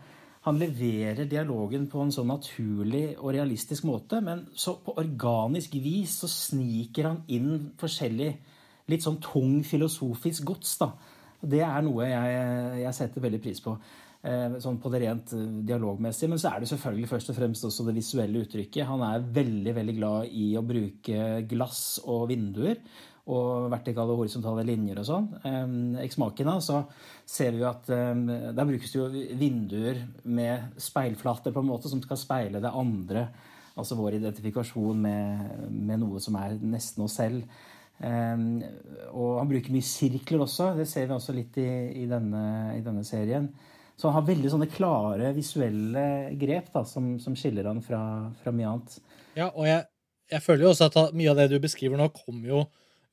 han 0.47 0.59
leverer 0.61 1.29
dialogen 1.29 1.87
på 1.91 2.03
en 2.05 2.13
så 2.13 2.25
naturlig 2.25 3.17
og 3.19 3.33
realistisk 3.35 3.85
måte, 3.89 4.21
men 4.25 4.47
så 4.55 4.77
på 4.85 4.97
organisk 5.01 5.75
vis 5.81 6.21
så 6.23 6.31
sniker 6.31 7.11
han 7.11 7.23
inn 7.29 7.73
forskjellig 7.81 8.31
litt 8.91 9.07
sånn 9.07 9.21
tung 9.23 9.61
filosofisk 9.65 10.45
gods. 10.45 10.77
da. 10.81 10.93
Det 11.41 11.63
er 11.65 11.83
noe 11.87 12.09
jeg, 12.09 12.39
jeg 12.83 12.97
setter 12.97 13.25
veldig 13.25 13.43
pris 13.43 13.61
på. 13.65 13.77
Eh, 14.21 14.59
sånn 14.61 14.77
på 14.77 14.91
det 14.93 14.99
rent 15.01 15.31
eh, 15.33 15.45
dialogmessige. 15.65 16.29
Men 16.29 16.41
så 16.41 16.51
er 16.51 16.61
det 16.61 16.69
selvfølgelig 16.69 17.09
først 17.09 17.31
og 17.33 17.39
fremst 17.39 17.65
også 17.65 17.87
det 17.87 17.95
visuelle 17.97 18.43
uttrykket. 18.45 18.89
Han 18.89 19.05
er 19.07 19.25
veldig 19.39 19.73
veldig 19.79 19.95
glad 19.97 20.35
i 20.37 20.51
å 20.61 20.65
bruke 20.67 21.31
glass 21.49 21.85
og 22.05 22.27
vinduer 22.29 22.77
og 23.31 23.69
vertikale 23.73 24.15
og 24.15 24.25
horisontale 24.25 24.65
linjer 24.67 24.99
og 25.01 25.07
sånn. 25.07 25.29
Eksmakina, 26.03 26.57
så 26.65 26.83
ser 27.29 27.55
vi 27.55 27.63
jo 27.63 27.69
at 27.71 27.87
der 27.87 28.67
brukes 28.67 28.93
jo 28.97 29.07
vinduer 29.39 30.03
med 30.27 30.81
speilflater 30.81 31.55
på 31.55 31.63
en 31.63 31.71
måte 31.71 31.93
som 31.93 32.03
skal 32.03 32.19
speile 32.21 32.63
det 32.63 32.75
andre. 32.75 33.29
Altså 33.79 33.97
vår 33.99 34.19
identifikasjon 34.19 34.99
med, 35.01 35.51
med 35.71 36.03
noe 36.03 36.21
som 36.23 36.37
er 36.41 36.57
nesten 36.59 37.05
oss 37.07 37.19
selv. 37.21 37.45
og 38.01 39.39
han 39.39 39.51
bruker 39.51 39.75
mye 39.75 39.87
sirkler 39.87 40.45
også. 40.45 40.73
Det 40.79 40.89
ser 40.89 41.07
vi 41.07 41.17
også 41.17 41.37
litt 41.37 41.59
i, 41.61 41.69
i, 42.03 42.07
denne, 42.11 42.43
i 42.77 42.83
denne, 42.85 43.05
serien. 43.07 43.49
Så 43.97 44.09
han 44.09 44.17
har 44.17 44.29
veldig 44.29 44.51
sånne 44.53 44.71
klare 44.73 45.33
visuelle 45.37 46.05
grep 46.41 46.71
da, 46.75 46.85
som, 46.89 47.15
som 47.21 47.37
skiller 47.37 47.69
han 47.69 47.83
fra, 47.85 48.03
fra, 48.41 48.53
mye 48.57 48.75
annet. 48.75 49.01
Ja, 49.37 49.51
og 49.51 49.69
jeg, 49.69 49.85
jeg 50.33 50.45
føler 50.45 50.67
jo 50.67 50.75
også 50.75 50.89
at 50.89 51.17
mye 51.17 51.33
av 51.33 51.43
det 51.43 51.51
du 51.53 51.59
beskriver 51.63 52.01
nå, 52.01 52.09
kommer 52.17 52.55
jo 52.55 52.63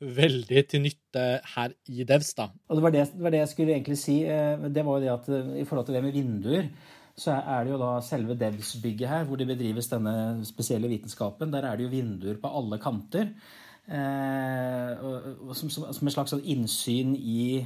veldig 0.02 0.64
til 0.70 0.84
nytte 0.84 1.24
her 1.56 1.74
i 1.90 2.06
Devs. 2.08 2.34
da. 2.38 2.50
Og 2.70 2.78
det 2.78 2.84
var 2.84 2.94
det, 2.94 3.06
det 3.14 3.24
var 3.24 3.34
det, 3.34 3.42
jeg 3.44 3.52
skulle 3.54 3.76
egentlig 3.76 3.98
si. 3.98 4.20
Eh, 4.24 4.68
det 4.70 4.86
var 4.86 4.98
jo 4.98 5.06
det 5.06 5.14
at 5.14 5.30
eh, 5.34 5.62
I 5.62 5.66
forhold 5.66 5.88
til 5.88 5.98
det 5.98 6.04
med 6.06 6.14
vinduer, 6.14 6.70
så 7.18 7.40
er 7.40 7.64
det 7.66 7.74
jo 7.74 7.80
da 7.82 7.92
selve 8.06 8.38
Devs-bygget 8.38 9.10
her, 9.10 9.24
hvor 9.26 9.40
det 9.40 9.48
bedrives 9.50 9.90
denne 9.90 10.46
spesielle 10.46 10.90
vitenskapen. 10.92 11.54
Der 11.54 11.66
er 11.66 11.78
det 11.78 11.88
jo 11.88 11.94
vinduer 11.96 12.38
på 12.42 12.52
alle 12.60 12.78
kanter. 12.78 13.32
Eh, 13.88 15.06
som, 15.54 15.70
som, 15.70 15.88
som, 15.94 16.08
et 16.08 16.14
slags 16.14 16.36
sånn 16.36 16.46
innsyn 16.46 17.16
i, 17.18 17.64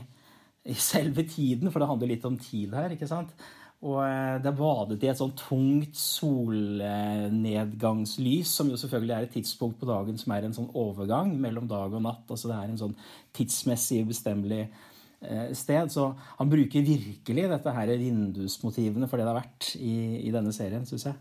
i 0.63 0.77
selve 0.77 1.25
tiden, 1.27 1.71
for 1.71 1.81
det 1.81 1.89
handler 1.89 2.13
litt 2.13 2.27
om 2.29 2.39
tid 2.39 2.77
her. 2.77 2.95
ikke 2.95 3.09
sant? 3.09 3.35
Og 3.81 3.97
eh, 4.05 4.37
det 4.43 4.49
er 4.51 4.59
badet 4.59 5.01
i 5.01 5.09
et 5.09 5.17
sånn 5.17 5.33
tungt 5.39 5.95
solnedgangslys, 5.97 8.49
som 8.59 8.69
jo 8.69 8.77
selvfølgelig 8.77 9.15
er 9.15 9.23
et 9.25 9.33
tidspunkt 9.39 9.79
på 9.81 9.89
dagen 9.89 10.17
som 10.21 10.29
er 10.35 10.43
en 10.45 10.57
sånn 10.57 10.73
overgang 10.77 11.29
mellom 11.41 11.65
dag 11.69 11.89
og 11.89 12.01
natt. 12.05 12.25
Altså 12.29 12.45
det 12.51 12.57
er 12.59 12.67
en 12.69 12.81
sånn 12.83 12.95
tidsmessig 13.37 14.03
ubestemmelig 14.05 14.63
eh, 14.67 15.49
sted. 15.57 15.85
Så 15.93 16.03
han 16.37 16.51
bruker 16.51 16.81
virkelig 16.85 17.43
dette 17.55 17.69
her 17.79 17.87
vindusmotivene 18.03 19.07
for 19.09 19.15
det 19.17 19.25
det 19.25 19.33
har 19.33 19.41
vært 19.41 19.63
i, 19.81 19.95
i 20.27 20.29
denne 20.35 20.53
serien, 20.53 20.85
syns 20.85 21.05
jeg. 21.09 21.17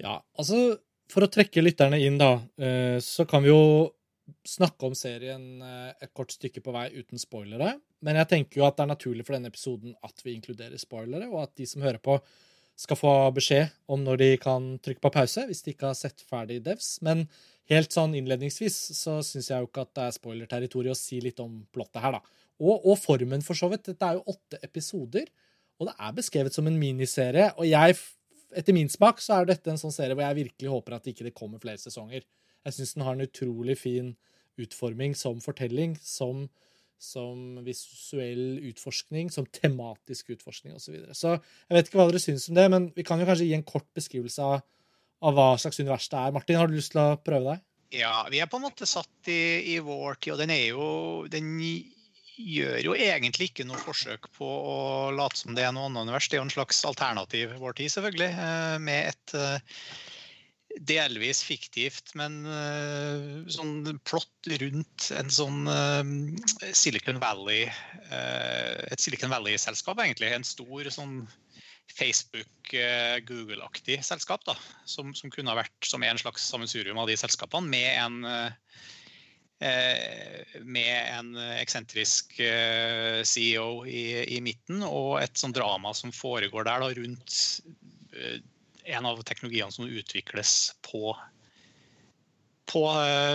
Ja, 0.00 0.14
altså 0.38 0.56
for 1.12 1.24
å 1.24 1.30
trekke 1.32 1.64
lytterne 1.64 2.00
inn, 2.04 2.18
da, 2.20 2.36
eh, 2.60 2.98
så 3.04 3.24
kan 3.28 3.44
vi 3.44 3.52
jo 3.52 3.62
snakke 4.46 4.88
om 4.88 4.94
serien 4.98 5.62
eh, 5.64 5.92
et 6.04 6.12
kort 6.16 6.32
stykke 6.34 6.62
på 6.64 6.74
vei 6.74 6.88
uten 6.96 7.20
spoilere. 7.20 7.74
Men 8.04 8.20
jeg 8.20 8.30
tenker 8.32 8.60
jo 8.60 8.66
at 8.68 8.78
det 8.78 8.84
er 8.84 8.92
naturlig 8.92 9.26
for 9.26 9.36
denne 9.36 9.50
episoden 9.52 9.96
at 10.06 10.24
vi 10.24 10.36
inkluderer 10.36 10.80
spoilere, 10.80 11.30
og 11.30 11.46
at 11.46 11.54
de 11.58 11.66
som 11.68 11.84
hører 11.84 12.00
på, 12.02 12.18
skal 12.78 12.98
få 12.98 13.12
beskjed 13.34 13.72
om 13.90 14.04
når 14.06 14.20
de 14.20 14.28
kan 14.38 14.66
trykke 14.84 15.02
på 15.02 15.10
pause 15.10 15.42
hvis 15.48 15.64
de 15.66 15.72
ikke 15.74 15.88
har 15.90 15.96
sett 15.98 16.22
ferdig 16.22 16.60
Devs. 16.66 17.00
Men 17.02 17.24
helt 17.72 17.94
sånn 17.94 18.14
innledningsvis 18.14 18.76
så 18.96 19.18
syns 19.26 19.50
jeg 19.50 19.64
jo 19.64 19.68
ikke 19.70 19.82
at 19.86 19.94
det 19.98 20.04
er 20.04 20.14
spoilerterritorium 20.14 20.94
å 20.94 20.98
si 20.98 21.18
litt 21.24 21.42
om 21.42 21.64
plottet 21.74 22.04
her, 22.04 22.18
da. 22.18 22.36
Og, 22.58 22.86
og, 22.90 22.94
formen, 22.98 23.42
for 23.46 23.58
så 23.58 23.68
vidt. 23.70 23.84
Dette 23.86 24.06
er 24.06 24.18
jo 24.18 24.34
åtte 24.34 24.58
episoder, 24.66 25.28
og 25.78 25.90
det 25.90 25.94
er 25.94 26.14
beskrevet 26.16 26.54
som 26.54 26.66
en 26.66 26.78
miniserie. 26.78 27.52
Og 27.54 27.68
jeg, 27.68 27.94
etter 28.58 28.74
min 28.74 28.90
smak, 28.90 29.22
så 29.22 29.36
er 29.36 29.52
dette 29.52 29.70
en 29.70 29.78
sånn 29.78 29.94
serie 29.94 30.16
hvor 30.16 30.26
jeg 30.26 30.40
virkelig 30.40 30.72
håper 30.72 30.96
at 30.96 31.06
det 31.06 31.14
ikke 31.14 31.34
kommer 31.38 31.62
flere 31.62 31.78
sesonger. 31.78 32.26
Jeg 32.66 32.76
syns 32.76 32.94
den 32.96 33.04
har 33.06 33.16
en 33.16 33.26
utrolig 33.26 33.78
fin 33.80 34.14
utforming 34.58 35.14
som 35.16 35.38
fortelling, 35.42 35.94
som, 36.02 36.46
som 36.98 37.60
visuell 37.66 38.58
utforskning, 38.70 39.30
som 39.30 39.46
tematisk 39.46 40.34
utforskning 40.34 40.74
osv. 40.74 40.88
Så, 40.88 40.94
videre. 40.96 41.14
så 41.14 41.36
jeg 41.36 41.78
vet 41.78 41.90
ikke 41.90 42.00
hva 42.00 42.08
dere 42.10 42.22
syns 42.22 42.48
om 42.50 42.58
det, 42.58 42.66
men 42.74 42.90
vi 42.96 43.06
kan 43.06 43.20
jo 43.22 43.28
kanskje 43.28 43.48
gi 43.48 43.56
en 43.58 43.68
kort 43.68 43.88
beskrivelse 43.96 44.44
av, 44.44 44.64
av 45.22 45.38
hva 45.38 45.52
slags 45.60 45.80
univers 45.80 46.10
det 46.10 46.24
er. 46.24 46.34
Martin, 46.34 46.58
har 46.60 46.70
du 46.70 46.76
lyst 46.78 46.94
til 46.96 47.04
å 47.04 47.20
prøve 47.22 47.54
deg? 47.54 47.64
Ja, 47.98 48.26
vi 48.28 48.42
er 48.42 48.50
på 48.50 48.58
en 48.58 48.66
måte 48.66 48.88
satt 48.88 49.30
i, 49.32 49.76
i 49.76 49.78
vår 49.80 50.18
tid, 50.18 50.34
og 50.34 50.42
den 50.42 50.52
er 50.52 50.66
jo 50.74 50.88
den 51.32 51.54
gjør 52.38 52.78
jo 52.84 52.94
egentlig 52.94 53.50
ikke 53.50 53.66
noe 53.66 53.80
forsøk 53.82 54.28
på 54.36 54.46
å 54.46 54.76
late 55.14 55.40
som 55.40 55.56
det 55.56 55.64
er 55.66 55.72
noe 55.74 55.88
annet 55.88 56.06
univers. 56.06 56.28
Det 56.28 56.38
er 56.38 56.42
jo 56.42 56.46
en 56.46 56.54
slags 56.54 56.84
alternativ 56.86 57.56
vår 57.58 57.78
tid, 57.80 57.92
selvfølgelig, 57.94 58.28
eh, 58.44 58.76
med 58.84 59.10
et 59.10 59.34
eh, 59.38 59.80
delvis 60.86 61.40
fiktivt, 61.46 62.12
men 62.18 62.40
uh, 62.46 63.44
sånn 63.50 63.98
plott 64.06 64.50
rundt 64.62 65.08
en 65.16 65.30
sånn 65.32 65.68
uh, 65.70 66.02
Silicon 66.76 67.20
Valley 67.22 67.66
uh, 67.68 68.86
Et 68.92 69.02
Silicon 69.02 69.32
Valley-selskap, 69.32 70.00
egentlig. 70.04 70.30
En 70.34 70.46
stor 70.46 70.90
sånn 70.94 71.20
Facebook, 71.88 72.70
Google-aktig 73.26 73.96
selskap, 74.04 74.42
da, 74.44 74.52
som, 74.86 75.14
som, 75.16 75.30
kunne 75.32 75.50
ha 75.50 75.56
vært 75.56 75.86
som 75.88 76.04
en 76.04 76.20
slags 76.20 76.44
sammensurium 76.50 77.00
av 77.00 77.08
de 77.08 77.16
selskapene, 77.18 77.72
med 77.72 77.88
en 77.96 78.52
med 80.68 80.98
en 81.16 81.32
eksentrisk 81.56 82.36
CEO 83.26 83.70
i, 83.88 84.04
i, 84.36 84.38
midten, 84.44 84.84
og 84.86 85.16
et 85.24 85.40
sånn 85.40 85.56
drama 85.56 85.90
som 85.96 86.12
foregår 86.14 86.68
der 86.68 86.84
da, 86.84 86.92
rundt 87.00 87.40
en 88.88 89.08
av 89.08 89.20
teknologiene 89.28 89.74
som 89.74 89.88
utvikles 89.88 90.54
på, 90.86 91.12
på 92.72 92.84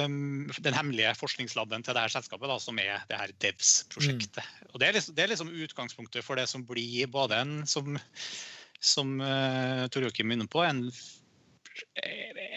um, 0.05 0.51
den 0.65 0.77
hemmelige 0.77 1.13
forskningslaben 1.19 1.85
til 1.85 1.95
det 1.95 2.05
her 2.05 2.13
selskapet, 2.15 2.49
da, 2.49 2.59
som 2.61 2.79
er 2.81 3.03
det 3.09 3.19
her 3.19 3.33
DEVS-prosjektet. 3.45 4.41
Mm. 4.43 4.69
Og 4.71 4.81
det 4.81 4.89
er, 4.89 4.97
liksom, 4.97 5.17
det 5.17 5.25
er, 5.25 5.33
liksom, 5.33 5.53
utgangspunktet 5.65 6.25
for 6.25 6.39
det 6.39 6.47
som 6.51 6.65
blir 6.67 7.09
både 7.13 7.41
en, 7.45 7.57
som, 7.69 7.97
som 8.81 9.19
uh, 9.21 9.85
Tor 9.93 10.07
Joakim 10.07 10.31
minner 10.33 10.49
på, 10.49 10.65
en 10.65 10.87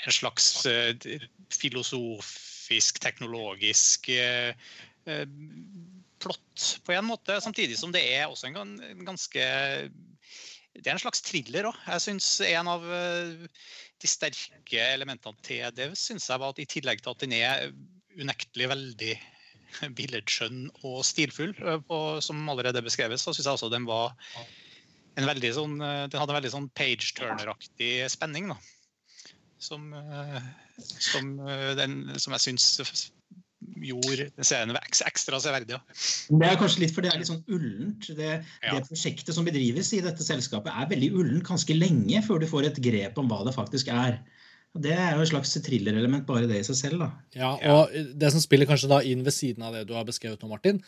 en 0.07 0.13
slags 0.13 0.67
filosofisk, 1.49 2.99
teknologisk 3.01 4.11
plott 6.21 6.81
på 6.85 6.93
en 6.93 7.05
måte. 7.05 7.41
Samtidig 7.41 7.79
som 7.79 7.95
det 7.95 8.03
er 8.17 8.27
også 8.29 8.51
en 8.51 8.77
ganske 9.07 9.47
Det 10.77 10.91
er 10.91 10.97
en 10.97 11.03
slags 11.03 11.23
thriller 11.25 11.71
òg. 11.71 11.79
Jeg 11.89 12.05
syns 12.05 12.29
en 12.47 12.69
av 12.71 12.85
de 12.87 14.11
sterke 14.11 14.83
elementene 14.93 15.47
til 15.47 15.65
det 15.77 15.89
synes 15.99 16.29
jeg 16.29 16.43
var 16.43 16.53
at 16.53 16.61
i 16.61 16.69
tillegg 16.69 17.03
til 17.03 17.15
at 17.15 17.25
den 17.25 17.35
er 17.37 17.71
unektelig 18.17 18.69
veldig 18.73 19.17
billedskjønn 19.99 20.63
og 20.83 21.03
stilfull, 21.07 21.55
og, 21.89 22.23
som 22.25 22.47
allerede 22.53 22.85
beskrevet, 22.85 23.21
så 23.21 23.35
syns 23.35 23.49
jeg 23.49 23.59
også 23.59 23.73
den 23.73 23.89
var 23.89 24.15
en 25.17 25.29
veldig 25.29 25.51
sånn 25.57 25.77
Den 25.81 26.19
hadde 26.21 26.33
en 26.35 26.39
veldig 26.39 26.53
sånn 26.53 26.71
page 26.77 27.15
turner-aktig 27.17 27.93
spenning, 28.13 28.51
da. 28.53 28.59
Som, 29.57 29.89
som, 31.01 31.31
den, 31.79 31.95
som 32.21 32.35
jeg 32.37 32.45
syns 32.45 33.07
gjorde 33.81 34.29
serien 34.45 34.77
ekstra 34.77 35.41
severdig. 35.43 35.77
Ja. 35.77 35.81
Det 36.29 36.49
er 36.49 36.59
kanskje 36.61 36.85
litt 36.85 36.95
for 36.95 37.05
det 37.05 37.13
er 37.13 37.21
litt 37.21 37.31
sånn 37.31 37.45
ullent. 37.53 38.09
Det, 38.19 38.33
ja. 38.39 38.73
det, 38.75 38.83
prosjektet 38.89 39.37
som 39.37 39.47
bedrives 39.49 39.93
i 39.97 40.03
dette 40.05 40.25
selskapet 40.27 40.73
er 40.73 40.91
veldig 40.91 41.13
ullent 41.17 41.47
ganske 41.47 41.77
lenge 41.77 42.23
før 42.27 42.43
du 42.43 42.49
får 42.51 42.71
et 42.71 42.83
grep 42.85 43.21
om 43.21 43.31
hva 43.31 43.43
det 43.47 43.55
faktisk 43.57 43.91
er. 43.95 44.21
Det 44.77 44.93
er 44.93 45.15
jo 45.17 45.25
et 45.25 45.31
slags 45.31 45.55
thrillerelement 45.65 46.27
bare 46.29 46.49
det 46.51 46.61
i 46.61 46.67
seg 46.69 46.79
selv. 46.79 47.07
da. 47.07 47.11
Ja, 47.37 47.55
og 47.73 47.95
Det 48.21 48.33
som 48.33 48.45
spiller 48.45 48.69
kanskje 48.69 48.93
da 48.93 49.01
inn 49.01 49.25
ved 49.25 49.35
siden 49.35 49.65
av 49.65 49.77
det 49.77 49.87
du 49.89 49.95
har 49.97 50.05
beskrevet 50.09 50.43
nå, 50.43 50.51
Martin, 50.53 50.83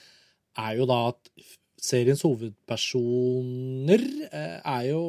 er 0.59 0.77
jo 0.77 0.89
da 0.89 1.01
at 1.15 1.33
seriens 1.79 2.25
hovedpersoner 2.27 4.03
eh, 4.29 4.59
er 4.59 4.89
jo 4.91 5.03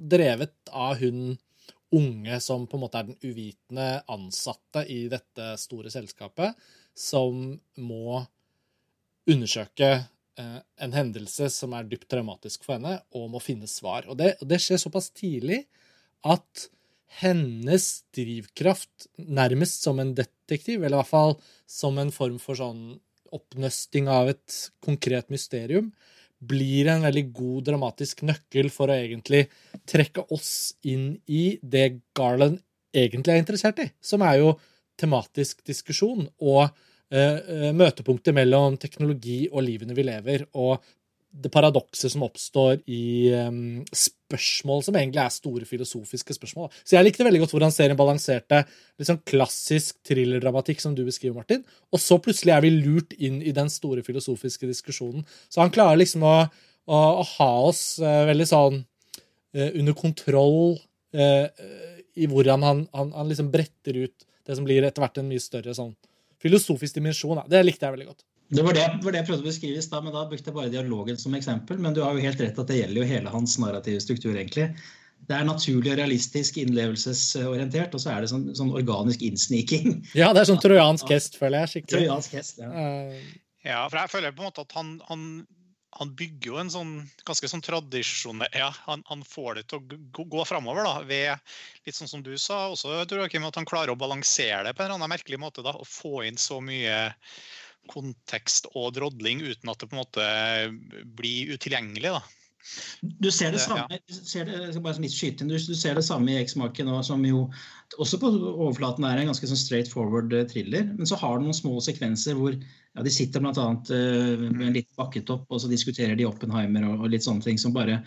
drevet 0.00 0.54
av 0.68 1.00
hun 1.00 1.38
unge 1.96 2.40
som 2.40 2.66
på 2.70 2.78
en 2.78 2.84
måte 2.84 3.00
er 3.00 3.08
den 3.08 3.18
uvitende 3.22 3.88
ansatte 4.10 4.84
i 4.90 5.02
dette 5.10 5.54
store 5.60 5.90
selskapet, 5.92 6.54
som 6.94 7.54
må 7.80 8.20
undersøke 9.30 9.90
eh, 9.90 10.58
en 10.82 10.94
hendelse 10.94 11.50
som 11.52 11.74
er 11.76 11.88
dypt 11.90 12.08
traumatisk 12.10 12.66
for 12.66 12.78
henne, 12.78 12.98
og 13.14 13.30
må 13.34 13.42
finne 13.42 13.70
svar. 13.70 14.08
Og 14.10 14.18
det, 14.20 14.34
det 14.42 14.60
skjer 14.62 14.82
såpass 14.82 15.10
tidlig 15.14 15.64
at 16.26 16.68
hennes 17.20 17.86
drivkraft, 18.14 19.08
nærmest 19.18 19.82
som 19.82 19.98
en 19.98 20.14
detektiv, 20.14 20.84
eller 20.84 20.94
i 20.94 21.00
hvert 21.00 21.10
fall 21.10 21.36
som 21.66 21.98
en 21.98 22.12
form 22.14 22.38
for 22.42 22.58
sånn 22.58 23.00
oppnøsting 23.34 24.08
av 24.10 24.30
et 24.32 24.56
konkret 24.82 25.30
mysterium, 25.30 25.90
blir 26.40 26.88
en 26.88 27.04
veldig 27.04 27.24
god 27.36 27.66
dramatisk 27.68 28.24
nøkkel 28.28 28.70
for 28.72 28.90
å 28.90 28.96
egentlig 28.96 29.44
trekke 29.88 30.24
oss 30.32 30.72
inn 30.88 31.12
i 31.28 31.58
det 31.62 32.00
Garland 32.16 32.60
egentlig 32.96 33.34
er 33.34 33.42
interessert 33.42 33.82
i, 33.84 33.90
som 34.00 34.24
er 34.26 34.40
jo 34.40 34.54
tematisk 35.00 35.60
diskusjon 35.66 36.26
og 36.40 36.62
uh, 36.66 37.70
møtepunktet 37.76 38.34
mellom 38.36 38.78
teknologi 38.80 39.44
og 39.50 39.64
livene 39.66 39.96
vi 39.96 40.06
lever, 40.08 40.46
og 40.58 40.80
det 41.30 41.50
paradokset 41.54 42.10
som 42.10 42.24
oppstår 42.26 42.80
i 42.90 43.30
um, 43.38 43.80
spørsmål 43.94 44.82
som 44.82 44.96
egentlig 44.98 45.20
er 45.22 45.32
store 45.34 45.66
filosofiske 45.68 46.34
spørsmål. 46.34 46.70
Så 46.82 46.96
jeg 46.96 47.06
likte 47.06 47.26
veldig 47.26 47.44
godt 47.44 47.54
hvordan 47.54 47.74
serien 47.74 47.98
balanserte 47.98 48.64
litt 48.66 49.08
sånn 49.08 49.22
klassisk 49.28 50.00
thrillerdramatikk, 50.06 50.82
som 50.82 50.96
du 50.96 51.04
beskriver, 51.06 51.38
Martin, 51.38 51.62
og 51.94 52.02
så 52.02 52.18
plutselig 52.22 52.56
er 52.56 52.64
vi 52.64 52.72
lurt 52.74 53.14
inn 53.18 53.38
i 53.46 53.54
den 53.56 53.70
store 53.70 54.02
filosofiske 54.06 54.66
diskusjonen. 54.70 55.22
Så 55.48 55.62
han 55.62 55.72
klarer 55.74 56.00
liksom 56.02 56.26
å, 56.26 56.34
å, 56.90 56.98
å 56.98 57.26
ha 57.36 57.50
oss 57.68 57.84
uh, 58.02 58.24
veldig 58.30 58.48
sånn 58.50 58.82
uh, 58.82 59.70
under 59.70 59.96
kontroll 59.98 60.80
uh, 61.14 61.46
i 62.18 62.26
hvordan 62.30 62.66
han, 62.66 62.84
han, 62.96 63.14
han, 63.14 63.30
liksom 63.30 63.52
bretter 63.54 64.02
ut 64.02 64.26
det 64.48 64.58
som 64.58 64.66
blir 64.66 64.82
etter 64.82 65.04
hvert 65.04 65.22
en 65.22 65.30
mye 65.30 65.42
større 65.42 65.76
sånn 65.76 65.94
filosofisk 66.42 66.98
dimensjon. 66.98 67.38
Da. 67.38 67.46
Det 67.54 67.62
likte 67.62 67.86
jeg 67.86 67.94
veldig 67.94 68.10
godt. 68.10 68.24
Det 68.50 68.62
var 68.66 68.74
det, 68.74 68.86
var 69.02 69.14
det, 69.14 69.20
jeg 69.20 69.28
prøvde 69.28 69.44
å 69.44 69.46
beskrive 69.46 69.78
i 69.78 69.84
stad, 69.84 70.02
men 70.02 70.14
da 70.14 70.24
brukte 70.26 70.50
jeg 70.50 70.56
bare 70.56 70.72
dialogen 70.72 71.18
som 71.20 71.34
eksempel. 71.38 71.78
Men 71.78 71.94
du 71.94 72.00
har 72.02 72.16
jo 72.16 72.24
helt 72.24 72.40
rett 72.42 72.56
at 72.58 72.70
det 72.70 72.80
gjelder 72.80 72.98
jo 72.98 73.10
hele 73.12 73.30
hans 73.30 73.54
narrative 73.62 74.00
struktur, 74.02 74.32
egentlig. 74.34 74.72
Det 75.28 75.36
er 75.36 75.46
naturlig 75.46 75.92
og 75.92 76.00
realistisk 76.00 76.58
innlevelsesorientert, 76.58 77.94
og 77.94 78.02
så 78.02 78.16
er 78.16 78.24
det 78.24 78.32
sånn, 78.32 78.48
sånn 78.58 78.72
organisk 78.74 79.22
innsniking. 79.22 80.00
Ja, 80.18 80.32
det 80.34 80.42
er 80.42 80.50
sånn 80.50 80.62
trojansk 80.64 81.14
hest, 81.14 81.38
føler 81.38 81.62
jeg. 81.62 81.74
skikkelig. 81.76 81.94
Trojansk 81.94 82.36
hest, 82.40 82.58
ja. 82.64 82.72
Uh, 82.74 83.38
ja, 83.62 83.84
for 83.86 84.00
jeg 84.00 84.14
føler 84.16 84.34
på 84.34 84.42
en 84.42 84.50
måte 84.50 84.66
at 84.66 84.74
han, 84.74 84.92
han, 85.06 85.24
han 86.00 86.12
bygger 86.18 86.50
jo 86.50 86.60
en 86.64 86.74
sånn 86.74 86.92
ganske 87.28 87.50
sånn 87.52 87.62
tradisjonell 87.62 88.50
Ja, 88.56 88.72
han, 88.88 89.04
han, 89.12 89.22
får 89.22 89.60
det 89.60 89.66
til 89.70 89.78
å 89.78 90.00
gå, 90.16 90.26
gå 90.32 90.46
framover, 90.48 90.82
da, 90.88 91.06
ved 91.06 91.86
litt 91.86 91.98
sånn 91.98 92.10
som 92.10 92.26
du 92.26 92.32
sa 92.40 92.64
også, 92.72 93.04
Joakim, 93.04 93.46
at 93.46 93.60
han 93.60 93.68
klarer 93.68 93.94
å 93.94 94.00
balansere 94.00 94.64
det 94.66 94.74
på 94.74 94.82
en 94.82 94.90
eller 94.90 94.98
annen 94.98 95.14
merkelig 95.14 95.38
måte. 95.38 95.62
da, 95.66 95.76
Og 95.78 95.86
få 95.86 96.24
inn 96.26 96.40
så 96.40 96.58
mye 96.64 97.12
kontekst 97.90 98.68
og 98.74 98.92
drodling 98.96 99.42
uten 99.46 99.72
at 99.72 99.80
det 99.80 99.88
på 99.88 99.96
en 99.96 100.02
måte 100.02 100.26
blir 101.16 101.54
utilgjengelig. 101.56 102.12
da. 102.18 102.22
Du 103.00 103.30
ser 103.32 103.54
det 103.54 103.62
samme, 103.64 103.86
ja. 103.96 104.16
ser 104.20 104.48
det, 104.48 104.82
bare 104.84 105.00
litt 105.00 105.14
skyte 105.14 105.44
inn, 105.44 105.52
du, 105.52 105.56
du 105.56 105.76
ser 105.78 105.96
det 105.96 106.04
samme 106.06 106.34
i 106.34 106.40
X-maken 106.42 106.90
som 107.06 107.24
jo 107.24 107.46
også 107.98 108.20
på 108.22 108.28
overflaten 108.30 109.04
er 109.06 109.18
en 109.18 109.30
ganske 109.32 109.48
sånn 109.50 109.58
straight 109.58 109.88
forward 109.90 110.34
eh, 110.36 110.44
thriller. 110.50 110.86
Men 110.94 111.08
så 111.08 111.18
har 111.18 111.38
du 111.38 111.46
noen 111.46 111.56
små 111.56 111.80
sekvenser 111.82 112.36
hvor 112.38 112.54
ja, 112.54 113.04
de 113.06 113.10
sitter 113.12 113.42
bl.a. 113.42 113.66
Uh, 113.90 114.44
med 114.50 114.62
en 114.68 114.76
liten 114.76 114.98
bakketopp 114.98 115.50
og 115.50 115.62
så 115.62 115.70
diskuterer 115.70 116.16
de 116.18 116.26
Oppenheimer 116.26 116.86
og, 116.88 117.04
og 117.04 117.12
litt 117.12 117.26
sånne 117.26 117.42
ting 117.44 117.58
som 117.60 117.74
bare, 117.74 118.00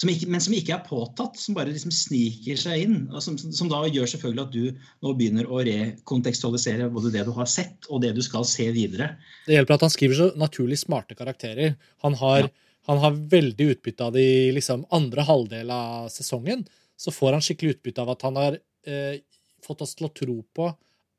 som 0.00 0.12
ikke, 0.12 0.28
men 0.32 0.44
som 0.44 0.56
ikke 0.56 0.74
er 0.76 0.84
påtatt, 0.86 1.40
som 1.40 1.56
bare 1.56 1.72
liksom 1.72 1.92
sniker 1.94 2.60
seg 2.60 2.84
inn. 2.86 2.98
og 3.12 3.24
som, 3.24 3.36
som, 3.40 3.68
da 3.72 3.82
gjør 3.88 4.12
selvfølgelig 4.12 4.46
at 4.46 4.56
du 4.56 5.04
nå 5.06 5.14
begynner 5.16 5.48
å 5.48 5.62
rekontekstualisere 5.66 6.90
både 6.92 7.12
det 7.16 7.26
du 7.28 7.34
har 7.36 7.48
sett 7.48 7.88
og 7.88 8.04
det 8.04 8.14
du 8.16 8.24
skal 8.24 8.48
se 8.48 8.68
videre. 8.76 9.14
Det 9.46 9.56
hjelper 9.56 9.78
at 9.78 9.86
han 9.88 9.92
skriver 9.92 10.20
så 10.20 10.32
naturlig 10.40 10.80
smarte 10.84 11.16
karakterer. 11.18 11.76
Han 12.04 12.16
har, 12.20 12.48
ja. 12.48 12.69
Han 12.90 12.98
har 13.04 13.18
veldig 13.32 13.70
utbytte 13.76 14.04
av 14.08 14.14
det 14.16 14.26
i 14.26 14.52
liksom 14.56 14.84
andre 14.90 15.22
halvdel 15.28 15.70
av 15.70 16.08
sesongen. 16.10 16.64
Så 16.98 17.14
får 17.14 17.36
han 17.36 17.44
skikkelig 17.44 17.76
utbytte 17.76 18.02
av 18.02 18.10
at 18.16 18.24
han 18.26 18.38
har 18.40 18.56
eh, 18.58 19.20
fått 19.64 19.84
oss 19.84 19.94
til 19.96 20.08
å 20.08 20.14
tro 20.14 20.40
på 20.56 20.66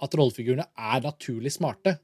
at 0.01 0.17
rollefigurene 0.17 0.67
er 0.75 1.03
naturlig 1.05 1.53
smarte. 1.55 1.95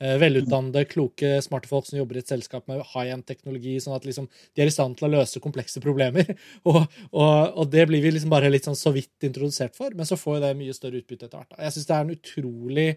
Eh, 0.00 0.16
velutdannede, 0.16 0.86
kloke, 0.88 1.34
smarte 1.44 1.68
folk 1.68 1.84
som 1.84 1.98
jobber 1.98 2.16
i 2.16 2.22
et 2.22 2.32
selskap 2.32 2.64
med 2.70 2.80
high 2.94 3.12
end 3.12 3.26
teknologi, 3.28 3.74
sånn 3.84 3.98
at 3.98 4.06
liksom, 4.08 4.30
de 4.56 4.64
er 4.64 4.70
i 4.70 4.72
stand 4.72 4.96
til 4.96 5.10
å 5.10 5.12
løse 5.12 5.42
komplekse 5.44 5.82
problemer. 5.84 6.24
og, 6.70 6.80
og, 7.10 7.34
og, 7.50 7.66
det 7.68 7.84
blir 7.90 8.00
vi 8.06 8.14
liksom 8.14 8.32
bare 8.32 8.48
litt 8.48 8.64
sånn 8.70 8.78
så 8.78 8.94
vidt 8.96 9.28
introdusert 9.28 9.76
for, 9.76 9.92
men 9.92 10.08
så 10.08 10.16
får 10.16 10.40
det 10.46 10.54
mye 10.62 10.76
større 10.76 11.02
utbytte 11.02 11.28
etter 11.28 11.42
hvert. 11.42 11.60
Jeg 11.60 11.76
syns 11.76 11.90
det 11.90 11.98
er 11.98 12.08
en 12.08 12.16
utrolig 12.16 12.88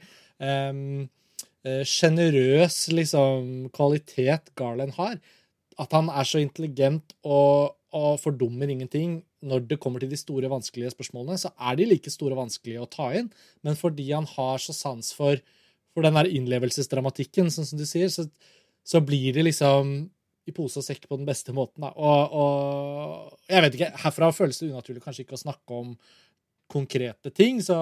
sjenerøs 1.91 2.79
um, 2.87 2.95
liksom, 3.01 3.53
kvalitet 3.75 4.55
Garland 4.59 4.95
har. 4.95 5.19
At 5.81 5.95
han 5.95 6.11
er 6.11 6.27
så 6.27 6.41
intelligent 6.43 7.15
og, 7.23 7.75
og 7.95 8.19
fordummer 8.21 8.69
ingenting 8.69 9.21
når 9.43 9.65
det 9.67 9.79
kommer 9.83 9.99
til 9.99 10.11
de 10.11 10.19
store, 10.19 10.51
vanskelige 10.51 10.93
spørsmålene, 10.93 11.35
så 11.39 11.51
er 11.59 11.75
de 11.75 11.87
like 11.89 12.11
store 12.13 12.35
og 12.35 12.45
vanskelige 12.45 12.83
å 12.83 12.87
ta 12.91 13.09
inn. 13.17 13.27
Men 13.65 13.75
fordi 13.75 14.05
han 14.13 14.27
har 14.37 14.61
så 14.63 14.75
sans 14.75 15.09
for 15.17 15.41
for 15.93 16.05
den 16.05 16.17
der 16.17 16.31
innlevelsesdramatikken, 16.33 17.51
sånn 17.53 17.67
som 17.69 17.79
du 17.79 17.85
sier, 17.87 18.09
så, 18.09 18.25
så, 18.85 19.01
blir 19.05 19.33
det 19.35 19.45
liksom 19.45 19.93
i 20.49 20.53
pose 20.55 20.81
og 20.81 20.85
sekk 20.85 21.05
på 21.07 21.19
den 21.19 21.27
beste 21.27 21.53
måten. 21.55 21.85
Da. 21.85 21.93
Og, 21.93 22.33
og 22.33 23.47
jeg 23.47 23.63
vet 23.63 23.77
ikke, 23.77 23.93
herfra 24.03 24.31
føles 24.35 24.59
det 24.59 24.71
unaturlig 24.73 25.03
kanskje 25.05 25.27
ikke 25.27 25.37
å 25.37 25.43
snakke 25.45 25.77
om 25.77 25.93
konkrete 26.73 27.29
ting, 27.35 27.59
så 27.61 27.75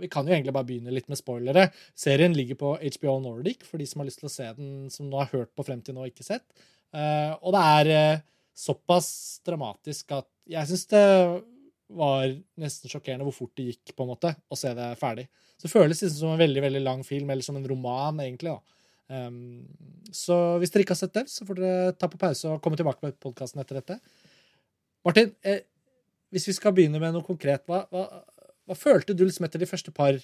vi 0.00 0.08
kan 0.08 0.24
jo 0.24 0.32
egentlig 0.32 0.54
bare 0.56 0.66
begynne 0.70 0.94
litt 0.94 1.10
med 1.12 1.20
spoilere. 1.20 1.66
Serien 1.98 2.32
ligger 2.32 2.56
på 2.56 2.72
HBO 2.80 3.18
Nordic 3.20 3.66
for 3.68 3.82
de 3.82 3.86
som 3.90 4.00
har 4.00 4.08
lyst 4.08 4.22
til 4.22 4.30
å 4.30 4.32
se 4.32 4.48
den, 4.56 4.72
som 4.94 5.10
nå 5.10 5.20
har 5.20 5.32
hørt 5.34 5.52
på 5.52 5.66
frem 5.66 5.82
til 5.84 5.98
nå 5.98 6.06
og 6.06 6.14
ikke 6.14 6.26
sett. 6.26 6.46
Uh, 6.94 7.34
og 7.42 7.54
det 7.54 7.62
er 7.74 7.90
uh, 7.92 8.24
såpass 8.58 9.10
dramatisk 9.46 10.14
at 10.16 10.28
jeg 10.48 10.70
syns 10.70 10.86
det 10.90 11.04
var 11.98 12.30
nesten 12.60 12.90
sjokkerende 12.90 13.26
hvor 13.26 13.36
fort 13.36 13.54
det 13.56 13.70
gikk 13.70 13.94
på 13.96 14.04
en 14.04 14.10
måte, 14.12 14.32
å 14.48 14.56
se 14.58 14.72
det 14.76 14.88
ferdig. 15.00 15.26
Så 15.56 15.66
det 15.66 15.72
føles 15.72 16.02
liksom 16.02 16.18
som 16.20 16.34
en 16.34 16.40
veldig 16.40 16.64
veldig 16.64 16.82
lang 16.84 17.04
film, 17.06 17.30
eller 17.32 17.44
som 17.44 17.56
en 17.58 17.68
roman, 17.68 18.20
egentlig. 18.24 18.54
da. 18.54 18.78
Um, 19.08 19.64
så 20.12 20.58
hvis 20.60 20.72
dere 20.72 20.84
ikke 20.84 20.94
har 20.94 21.00
sett 21.00 21.16
den, 21.16 21.28
så 21.32 21.46
får 21.48 21.60
dere 21.60 21.94
ta 21.96 22.10
på 22.12 22.20
pause 22.20 22.50
og 22.52 22.60
komme 22.64 22.76
tilbake 22.78 23.04
med 23.04 23.16
podkasten 23.22 23.62
etter 23.62 23.80
dette. 23.80 23.96
Martin, 25.06 25.32
eh, 25.48 25.62
hvis 26.34 26.48
vi 26.50 26.56
skal 26.58 26.74
begynne 26.76 27.00
med 27.00 27.14
noe 27.14 27.24
konkret, 27.24 27.64
hva, 27.68 27.86
hva, 27.92 28.04
hva 28.68 28.76
følte 28.76 29.16
du 29.16 29.24
liksom 29.24 29.46
etter 29.48 29.62
de 29.62 29.70
første 29.70 29.94
par 29.94 30.18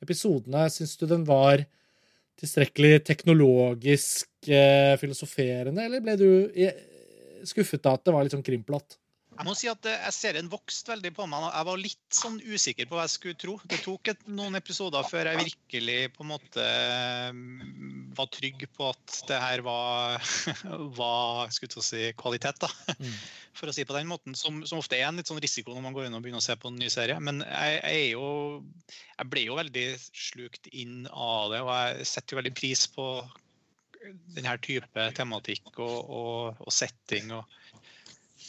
episodene? 0.00 0.64
Syns 0.72 0.96
du 1.00 1.04
den 1.10 1.26
var 1.28 1.66
tilstrekkelig 2.40 3.02
teknologisk 3.06 4.48
eh, 4.48 4.94
filosoferende, 5.00 5.84
eller 5.84 6.04
ble 6.04 6.16
du 6.20 6.30
skuffet 7.48 7.86
av 7.88 7.98
at 7.98 8.06
det 8.06 8.14
var 8.14 8.26
litt 8.26 8.36
sånn 8.36 8.46
krimplott? 8.46 8.99
Jeg 9.40 9.48
må 9.48 9.54
si 9.56 9.68
at 9.70 9.86
eh, 9.88 10.02
jeg 10.04 10.12
ser 10.12 10.36
den 10.36 10.50
vokst 10.52 10.90
veldig 10.90 11.14
på 11.16 11.24
meg. 11.30 11.46
Jeg 11.48 11.66
var 11.70 11.78
litt 11.80 12.12
sånn 12.12 12.34
usikker 12.44 12.88
på 12.90 12.98
hva 12.98 13.06
jeg 13.06 13.12
skulle 13.14 13.38
tro. 13.40 13.54
Det 13.72 13.78
tok 13.80 14.10
et, 14.12 14.26
noen 14.28 14.58
episoder 14.58 15.06
før 15.08 15.30
jeg 15.30 15.46
virkelig 15.46 15.98
på 16.12 16.26
en 16.26 16.28
måte 16.34 16.66
mm, 17.32 18.10
var 18.18 18.28
trygg 18.36 18.66
på 18.76 18.90
at 18.90 19.16
det 19.30 19.38
her 19.40 19.64
var, 19.64 20.20
var 21.00 21.54
skulle 21.56 21.84
si, 21.86 22.10
kvalitet. 22.20 22.60
da. 22.60 22.68
Mm. 23.00 23.16
For 23.56 23.72
å 23.72 23.74
si 23.74 23.86
på 23.88 23.96
den 23.96 24.10
måten, 24.12 24.36
som, 24.36 24.60
som, 24.68 24.82
ofte 24.82 24.98
er 24.98 25.08
en 25.08 25.22
litt 25.22 25.32
sånn 25.32 25.40
risiko 25.40 25.72
når 25.72 25.86
man 25.86 25.96
går 25.96 26.10
inn 26.10 26.18
og 26.18 26.26
begynner 26.26 26.44
å 26.44 26.44
se 26.44 26.58
på 26.60 26.68
en 26.68 26.76
ny 26.76 26.92
serie. 26.92 27.16
Men 27.24 27.40
jeg, 27.46 27.80
jeg, 27.80 28.10
jo, 28.12 28.28
jeg 29.16 29.32
ble 29.32 29.46
jo 29.48 29.56
veldig 29.56 29.86
slukt 30.10 30.68
inn 30.68 31.06
av 31.08 31.54
det, 31.54 31.62
og 31.64 31.72
jeg 31.72 32.10
setter 32.12 32.36
jo 32.36 32.42
veldig 32.42 32.58
pris 32.60 32.84
på 32.92 33.08
denne 34.36 34.52
type 34.64 35.08
tematikk 35.16 35.72
og, 35.78 35.96
og, 36.12 36.60
og 36.60 36.72
setting. 36.72 37.32
og 37.36 37.48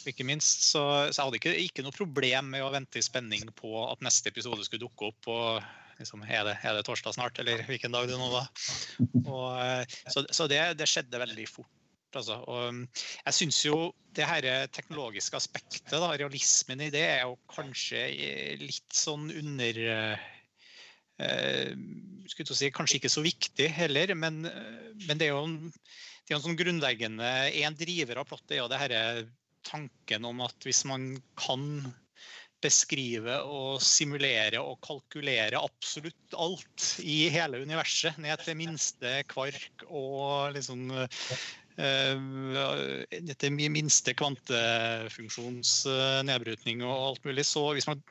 ikke 0.08 0.26
minst. 0.26 0.66
Så, 0.70 0.82
så 1.10 1.18
jeg 1.18 1.26
hadde 1.26 1.40
ikke, 1.40 1.54
ikke, 1.66 1.84
noe 1.86 1.96
problem 1.96 2.52
med 2.54 2.64
å 2.64 2.72
vente 2.74 3.00
i 3.00 3.04
spenning 3.04 3.46
på 3.58 3.74
at 3.86 4.02
neste 4.04 4.32
episode 4.32 4.64
skulle 4.66 4.84
dukke 4.86 5.12
opp. 5.12 5.30
og 5.32 6.00
liksom, 6.00 6.24
er, 6.26 6.42
det, 6.48 6.56
er 6.62 6.78
det 6.78 6.86
torsdag 6.88 7.16
snart, 7.16 7.38
eller 7.42 7.64
hvilken 7.68 7.94
dag 7.94 8.08
det 8.10 8.18
nå 8.18 8.32
var? 8.32 8.50
Og, 9.22 9.46
eh, 9.62 10.00
så, 10.10 10.24
så 10.30 10.48
det, 10.50 10.60
det, 10.80 10.90
skjedde 10.90 11.22
veldig 11.22 11.46
fort. 11.50 11.70
Altså. 12.12 12.36
Og 12.44 12.74
mm, 12.76 12.82
jeg 13.22 13.36
syns 13.38 13.62
jo 13.64 13.76
det 14.16 14.28
her 14.28 14.46
teknologiske 14.74 15.38
aspektet, 15.38 15.94
da, 15.94 16.10
realismen 16.12 16.82
i 16.84 16.90
det, 16.92 17.06
er 17.14 17.22
jo 17.24 17.38
kanskje 17.52 18.04
litt 18.60 18.96
sånn 18.96 19.30
under 19.32 19.80
eh, 19.88 20.28
skulle 22.28 22.56
si, 22.56 22.72
Kanskje 22.74 22.98
ikke 23.00 23.12
så 23.12 23.24
viktig 23.24 23.68
heller, 23.72 24.12
men, 24.18 24.42
men 25.06 25.20
det 25.20 25.28
er 25.28 25.36
jo 25.36 25.44
en, 25.46 25.56
det 25.70 26.34
er 26.34 26.38
en 26.38 26.44
sånn 26.46 26.58
grunnleggende 26.58 27.30
En 27.60 27.76
driver 27.78 28.22
av 28.22 28.28
plottet 28.30 28.56
er 28.56 28.62
jo 28.62 28.68
det 28.72 28.80
herre 28.80 29.02
tanken 29.66 30.24
om 30.28 30.40
at 30.44 30.66
hvis 30.66 30.84
man 30.88 31.02
kan 31.40 31.62
beskrive 32.62 33.36
og 33.42 33.82
simulere 33.82 34.60
og 34.62 34.80
kalkulere 34.86 35.58
absolutt 35.58 36.34
alt 36.38 37.00
i 37.02 37.28
hele 37.34 37.58
universet, 37.64 38.18
ned 38.22 38.38
til 38.44 38.56
minste 38.60 39.24
kvark 39.32 39.82
og 39.88 40.54
liksom 40.56 40.80
ned 41.72 43.36
til 43.40 43.52
minste 43.56 44.12
kvantefunksjonsnedbrytning 44.14 46.82
og 46.84 47.08
alt 47.08 47.24
mulig. 47.26 47.44
Så 47.48 47.72
hvis 47.74 47.88
man 47.88 48.02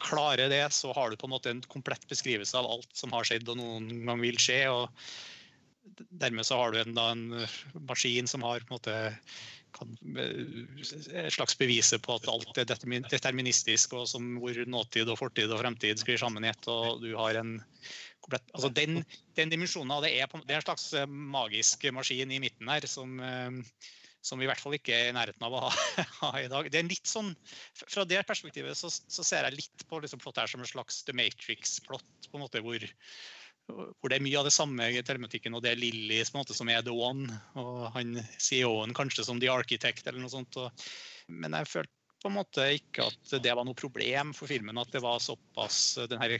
klarer 0.00 0.48
det, 0.48 0.72
så 0.72 0.92
har 0.96 1.10
du 1.10 1.16
på 1.18 1.26
en 1.28 1.34
måte 1.34 1.50
en 1.52 1.60
komplett 1.70 2.08
beskrivelse 2.10 2.58
av 2.58 2.66
alt 2.70 2.96
som 2.96 3.12
har 3.14 3.24
skjedd 3.26 3.48
og 3.50 3.56
noen 3.60 4.06
gang 4.06 4.20
vil 4.22 4.38
skje. 4.40 4.68
og 4.70 4.88
Dermed 6.08 6.46
så 6.46 6.56
har 6.60 6.72
du 6.72 6.78
en, 6.80 6.98
en 6.98 7.46
maskin 7.88 8.26
som 8.30 8.42
har 8.46 8.60
på 8.64 8.72
en 8.72 8.78
måte 8.78 8.96
kan, 9.74 9.90
et 10.14 11.34
slags 11.34 11.56
beviset 11.58 12.02
på 12.04 12.16
at 12.16 12.28
alt 12.30 12.60
er 12.60 12.68
deterministisk, 12.68 13.96
og 13.98 14.06
som 14.10 14.36
hvor 14.42 14.58
nåtid 14.70 15.10
og 15.10 15.20
fortid 15.20 15.52
og 15.52 15.60
fremtid 15.62 16.00
sklir 16.00 16.20
sammen 16.20 16.46
i 16.46 16.52
ett. 16.52 16.68
og 16.70 17.02
du 17.02 17.12
har 17.18 17.40
en 17.40 17.58
komplett, 18.24 18.46
altså 18.54 18.70
Den, 18.72 19.02
den 19.36 19.52
dimensjonen 19.52 19.92
av 19.94 20.06
det 20.06 20.14
er, 20.16 20.30
det 20.44 20.54
er 20.56 20.62
en 20.62 20.66
slags 20.66 20.88
eh, 20.96 21.06
magisk 21.08 21.84
maskin 21.92 22.32
i 22.32 22.40
midten 22.42 22.70
her 22.72 22.86
som, 22.88 23.18
eh, 23.20 23.90
som 24.24 24.40
vi 24.40 24.46
i 24.46 24.50
hvert 24.50 24.62
fall 24.62 24.76
ikke 24.78 24.96
er 24.96 25.10
i 25.10 25.16
nærheten 25.16 25.44
av 25.44 25.58
å 25.58 25.64
ha, 25.66 25.72
ha 26.22 26.32
i 26.40 26.50
dag. 26.50 26.70
Det 26.72 26.80
er 26.80 26.88
litt 26.88 27.10
sånn, 27.10 27.34
Fra 27.84 28.06
det 28.08 28.24
perspektivet 28.28 28.78
så, 28.80 28.90
så 28.90 29.26
ser 29.26 29.48
jeg 29.48 29.60
litt 29.60 29.88
på 29.90 30.00
liksom 30.00 30.22
plott 30.22 30.40
her 30.40 30.50
som 30.50 30.64
en 30.64 30.70
slags 30.70 31.02
The 31.08 31.16
Matrix-plott. 31.16 32.30
på 32.30 32.38
en 32.38 32.46
måte 32.46 32.64
hvor 32.64 32.88
hvor 33.68 34.10
det 34.10 34.18
er 34.18 34.24
mye 34.24 34.38
av 34.40 34.46
det 34.46 34.54
samme 34.54 34.86
i 34.92 35.02
telematikken, 35.06 35.54
og 35.56 35.64
det 35.64 35.72
er 35.72 35.80
Lilly 35.80 36.20
som 36.26 36.70
er 36.70 36.84
the 36.84 36.92
one. 36.92 37.28
Og 37.60 37.86
han 37.96 38.18
CEO-en 38.36 38.94
kanskje 38.96 39.26
som 39.26 39.40
the 39.40 39.50
architect 39.52 40.06
eller 40.06 40.20
noe 40.22 40.32
sånt. 40.32 40.58
Og, 40.60 40.86
men 41.32 41.56
jeg 41.56 41.70
følte 41.70 41.92
på 42.24 42.30
en 42.30 42.38
måte 42.38 42.66
ikke 42.76 43.08
at 43.10 43.36
det 43.44 43.52
var 43.52 43.66
noe 43.68 43.76
problem 43.76 44.32
for 44.36 44.48
filmen 44.48 44.80
at 44.80 44.92
det 44.92 45.02
var 45.04 45.20
såpass 45.20 45.98
den 46.08 46.22
her 46.22 46.38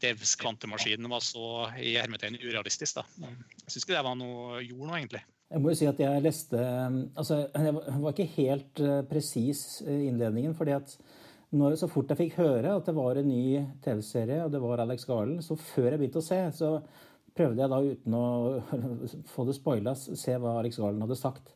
Devs 0.00 0.32
kvantemaskinen 0.40 1.10
var 1.12 1.20
så 1.20 1.66
i 1.76 1.92
hermetegn 1.98 2.38
urealistisk. 2.40 3.02
da. 3.02 3.32
Jeg 3.66 3.74
syns 3.74 3.84
ikke 3.84 3.98
det 3.98 4.04
var 4.06 4.16
noe, 4.16 4.62
gjorde 4.64 4.86
noe, 4.86 4.96
egentlig. 4.96 5.20
Jeg 5.50 5.60
må 5.60 5.72
jo 5.72 5.76
si 5.80 5.88
at 5.90 5.98
jeg 6.00 6.22
leste 6.22 6.58
altså, 7.18 7.40
Jeg 7.52 7.74
var 7.74 8.14
ikke 8.14 8.28
helt 8.36 8.80
uh, 8.86 9.00
presis 9.10 9.82
i 9.82 10.06
innledningen. 10.08 10.54
fordi 10.54 10.76
at 10.78 10.94
når, 11.50 11.76
så 11.80 11.88
fort 11.90 12.12
jeg 12.12 12.18
fikk 12.20 12.36
høre 12.38 12.76
at 12.76 12.86
det 12.86 12.94
var 12.94 13.18
en 13.18 13.26
ny 13.26 13.58
TV-serie, 13.82 14.44
og 14.44 14.52
det 14.54 14.60
var 14.62 14.82
Alex 14.84 15.06
Garland, 15.08 15.42
så 15.42 15.56
før 15.58 15.88
jeg 15.90 15.98
begynte 15.98 16.22
å 16.22 16.26
se, 16.26 16.38
så 16.54 16.76
prøvde 17.34 17.62
jeg 17.62 17.72
da 17.72 17.80
uten 17.82 18.16
å 18.16 18.26
få 19.34 19.46
det 19.48 19.56
spoila, 19.58 19.96
se 19.96 20.36
hva 20.38 20.58
Alex 20.60 20.78
Garland 20.78 21.06
hadde 21.06 21.18
sagt. 21.18 21.54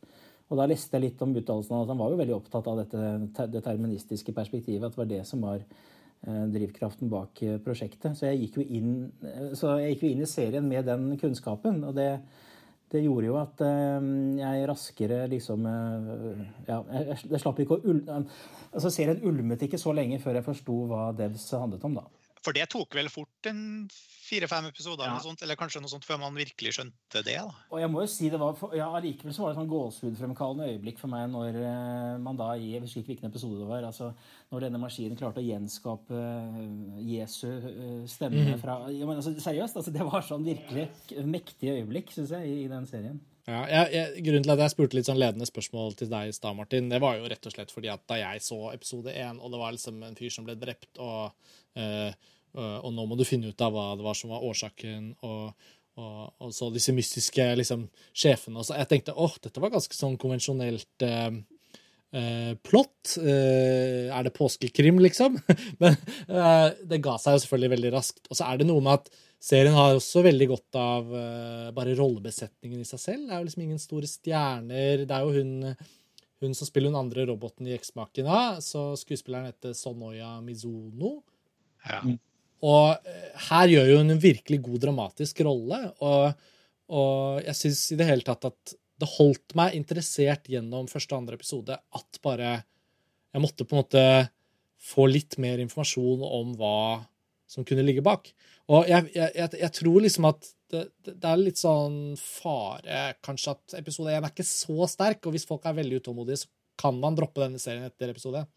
Og 0.51 0.59
da 0.59 0.67
leste 0.69 0.99
jeg 0.99 1.07
litt 1.07 1.23
om 1.25 1.33
uttalelsen 1.39 1.77
at 1.79 1.91
han 1.91 2.01
var 2.01 2.13
jo 2.13 2.21
veldig 2.21 2.37
opptatt 2.37 2.67
av 2.71 2.83
dette 2.83 3.47
deterministiske 3.55 4.35
perspektivet, 4.37 4.85
at 4.85 4.97
det 4.97 5.01
var 5.01 5.11
det 5.11 5.23
som 5.29 5.45
var 5.45 5.63
eh, 5.63 6.43
drivkraften 6.53 7.11
bak 7.13 7.43
eh, 7.47 7.61
prosjektet. 7.65 8.19
Så 8.19 8.29
jeg 8.29 8.43
gikk 8.43 8.59
jo 8.61 8.67
inn, 8.81 8.93
eh, 9.25 9.55
jeg 9.55 9.95
gikk 9.95 10.05
jo 10.05 10.11
inn 10.13 10.27
i 10.27 10.31
serien 10.31 10.69
med 10.69 10.91
den 10.91 11.15
kunnskapen. 11.21 11.81
og 11.89 11.97
det 11.97 12.11
det 12.95 13.05
gjorde 13.05 13.29
jo 13.29 13.39
at 13.41 13.63
jeg 14.41 14.67
raskere 14.71 15.25
liksom 15.33 15.67
Ja, 15.67 16.79
jeg, 16.81 17.19
jeg 17.31 17.43
slapp 17.43 17.61
ikke 17.61 17.79
å 17.81 17.97
altså 18.75 18.91
Serien 18.91 19.23
ulmet 19.27 19.67
ikke 19.67 19.81
så 19.81 19.95
lenge 19.97 20.21
før 20.23 20.39
jeg 20.39 20.47
forsto 20.47 20.79
hva 20.91 21.09
Devs 21.19 21.51
handlet 21.59 21.85
om, 21.87 21.99
da. 22.01 22.24
For 22.45 22.57
det 22.57 22.67
tok 22.73 22.93
vel 22.97 23.09
fort 23.09 23.49
en 23.49 23.87
fire-fem 24.25 24.67
episoder, 24.69 25.07
ja. 25.09 25.17
sånt, 25.23 25.43
eller 25.45 25.57
kanskje 25.57 25.81
noe 25.81 25.93
sånt, 25.93 26.05
før 26.05 26.19
man 26.21 26.37
virkelig 26.37 26.75
skjønte 26.77 27.23
det? 27.25 27.39
da. 27.41 27.53
Og 27.73 27.81
jeg 27.81 27.91
må 27.93 28.05
jo 28.05 28.11
si 28.11 28.29
det 28.33 28.41
var, 28.41 28.59
ja, 28.77 28.91
Allikevel 28.99 29.35
så 29.37 29.45
var 29.45 29.53
det 29.53 29.59
sånn 29.61 29.71
gåsehudfremkallende 29.73 30.69
øyeblikk 30.75 31.01
for 31.01 31.13
meg 31.13 31.29
når 31.33 31.59
uh, 31.61 32.15
man 32.25 32.41
da 32.41 32.51
i 32.57 32.75
Jeg 32.75 32.85
husker 32.85 33.03
ikke 33.03 33.15
hvilken 33.15 33.31
episode 33.31 33.61
det 33.63 33.69
var. 33.69 33.87
altså 33.89 34.13
Når 34.53 34.67
denne 34.67 34.81
maskinen 34.83 35.21
klarte 35.21 35.41
å 35.41 35.47
gjenskape 35.47 36.21
uh, 36.21 37.05
Jesu 37.05 37.49
uh, 37.49 38.03
stemme 38.11 38.45
mm. 38.51 38.59
fra 38.65 38.81
ja, 38.93 39.05
men, 39.09 39.21
altså, 39.21 39.33
Seriøst, 39.45 39.81
altså 39.81 39.95
det 39.95 40.09
var 40.09 40.25
sånn 40.25 40.45
virkelig 40.47 40.89
mektig 41.25 41.73
øyeblikk, 41.79 42.13
syns 42.13 42.35
jeg, 42.37 42.51
i, 42.51 42.65
i 42.67 42.73
den 42.73 42.89
serien. 42.89 43.23
Ja, 43.45 43.61
jeg, 43.69 43.89
jeg, 43.93 44.23
grunnen 44.25 44.45
til 44.47 44.55
at 44.55 44.61
jeg 44.63 44.73
spurte 44.73 44.97
litt 44.97 45.09
sånn 45.09 45.21
ledende 45.21 45.45
spørsmål 45.49 45.99
til 45.99 46.09
deg 46.09 46.31
i 46.31 46.37
stad, 46.37 46.57
Martin, 46.57 46.89
det 46.89 47.01
var 47.05 47.19
jo 47.19 47.29
rett 47.29 47.45
og 47.45 47.53
slett 47.53 47.75
fordi 47.75 47.91
at 47.93 48.01
da 48.09 48.17
jeg 48.17 48.41
så 48.45 48.57
episode 48.71 49.13
én, 49.13 49.37
og 49.37 49.53
det 49.53 49.61
var 49.61 49.75
liksom 49.77 50.01
en 50.07 50.17
fyr 50.17 50.33
som 50.33 50.47
ble 50.49 50.57
drept, 50.57 50.97
og, 50.97 51.51
uh, 51.77 52.33
og 52.55 52.93
nå 52.95 53.07
må 53.11 53.19
du 53.19 53.25
finne 53.27 53.51
ut 53.51 53.65
av 53.65 53.75
hva 53.75 53.89
det 53.99 54.07
var 54.07 54.15
som 54.19 54.31
var 54.31 54.45
årsaken, 54.47 55.09
og, 55.27 55.73
og, 55.99 56.21
og 56.39 56.55
så 56.55 56.71
disse 56.75 56.95
mystiske 56.95 57.49
liksom, 57.59 57.89
sjefene 58.15 58.61
og 58.61 58.69
så 58.69 58.79
Jeg 58.79 58.91
tenkte 58.93 59.17
åh, 59.19 59.35
dette 59.43 59.63
var 59.63 59.75
ganske 59.75 59.99
sånn 59.99 60.15
konvensjonelt 60.23 61.07
eh, 61.07 61.37
eh, 62.15 62.55
plott. 62.63 63.17
er 63.19 64.27
det 64.27 64.35
påskekrim, 64.39 65.03
liksom? 65.03 65.41
Men 65.83 65.99
det 66.87 67.03
ga 67.03 67.19
seg 67.19 67.37
jo 67.37 67.45
selvfølgelig 67.45 67.75
veldig 67.77 67.95
raskt. 67.95 68.27
Og 68.31 68.39
så 68.39 68.49
er 68.49 68.63
det 68.63 68.71
noe 68.71 68.83
med 68.87 69.03
at 69.03 69.15
Serien 69.45 69.75
har 69.77 69.93
også 69.93 70.23
veldig 70.25 70.47
godt 70.55 70.77
av 70.81 71.11
uh, 71.13 71.73
bare 71.77 71.93
rollebesetningen 71.99 72.81
i 72.81 72.89
seg 72.89 73.01
selv. 73.03 73.27
Det 73.27 73.35
er 73.35 73.43
jo 73.43 73.49
liksom 73.51 73.65
ingen 73.67 73.83
store 73.83 74.09
stjerner. 74.09 75.05
Det 75.05 75.17
er 75.17 75.27
jo 75.27 75.35
hun, 75.35 75.75
hun 76.41 76.57
som 76.57 76.69
spiller 76.69 76.89
hun 76.89 77.03
andre 77.03 77.27
roboten 77.29 77.69
i 77.69 77.75
Eksmakena. 77.77 78.63
Så 78.65 78.95
skuespilleren 79.03 79.51
heter 79.51 79.77
Sonoya 79.77 80.39
Mizuno. 80.45 81.19
Ja. 81.85 82.01
Og 82.65 82.95
uh, 82.97 83.29
her 83.51 83.73
gjør 83.73 83.93
hun 83.99 84.15
en 84.15 84.23
virkelig 84.23 84.61
god 84.65 84.87
dramatisk 84.87 85.45
rolle. 85.47 85.81
Og, 86.05 86.47
og 86.95 87.45
jeg 87.45 87.61
syns 87.61 87.85
i 87.93 88.01
det 88.01 88.09
hele 88.09 88.27
tatt 88.27 88.49
at 88.51 88.77
det 89.03 89.11
holdt 89.17 89.57
meg 89.59 89.75
interessert 89.77 90.47
gjennom 90.49 90.87
første 90.91 91.15
og 91.15 91.25
andre 91.25 91.39
episode 91.39 91.75
at 91.75 92.21
bare 92.23 92.53
Jeg 93.35 93.43
måtte 93.43 93.67
på 93.67 93.75
en 93.75 93.83
måte 93.83 94.05
få 94.85 95.09
litt 95.11 95.35
mer 95.43 95.59
informasjon 95.59 96.23
om 96.23 96.53
hva 96.61 97.03
som 97.51 97.65
kunne 97.67 97.83
ligge 97.83 98.05
bak. 98.05 98.29
Og 98.71 98.87
jeg, 98.89 99.11
jeg, 99.17 99.49
jeg 99.61 99.71
tror 99.75 100.05
liksom 100.05 100.29
at 100.29 100.47
det, 100.73 100.85
det, 101.07 101.17
er 101.29 101.41
litt 101.41 101.61
sånn 101.61 102.15
fare 102.19 103.15
kanskje 103.25 103.55
at 103.55 103.77
episode 103.81 104.13
én 104.15 104.25
er 104.25 104.33
ikke 104.33 104.47
så 104.47 104.89
sterk, 104.91 105.25
og 105.25 105.35
hvis 105.35 105.47
folk 105.49 105.67
er 105.69 105.77
veldig 105.79 106.01
utålmodige, 106.03 106.45
så 106.45 106.81
kan 106.81 106.97
man 106.99 107.17
droppe 107.19 107.43
denne 107.43 107.61
serien 107.63 107.87
etter 107.87 108.11
episode 108.11 108.43
én. 108.43 108.51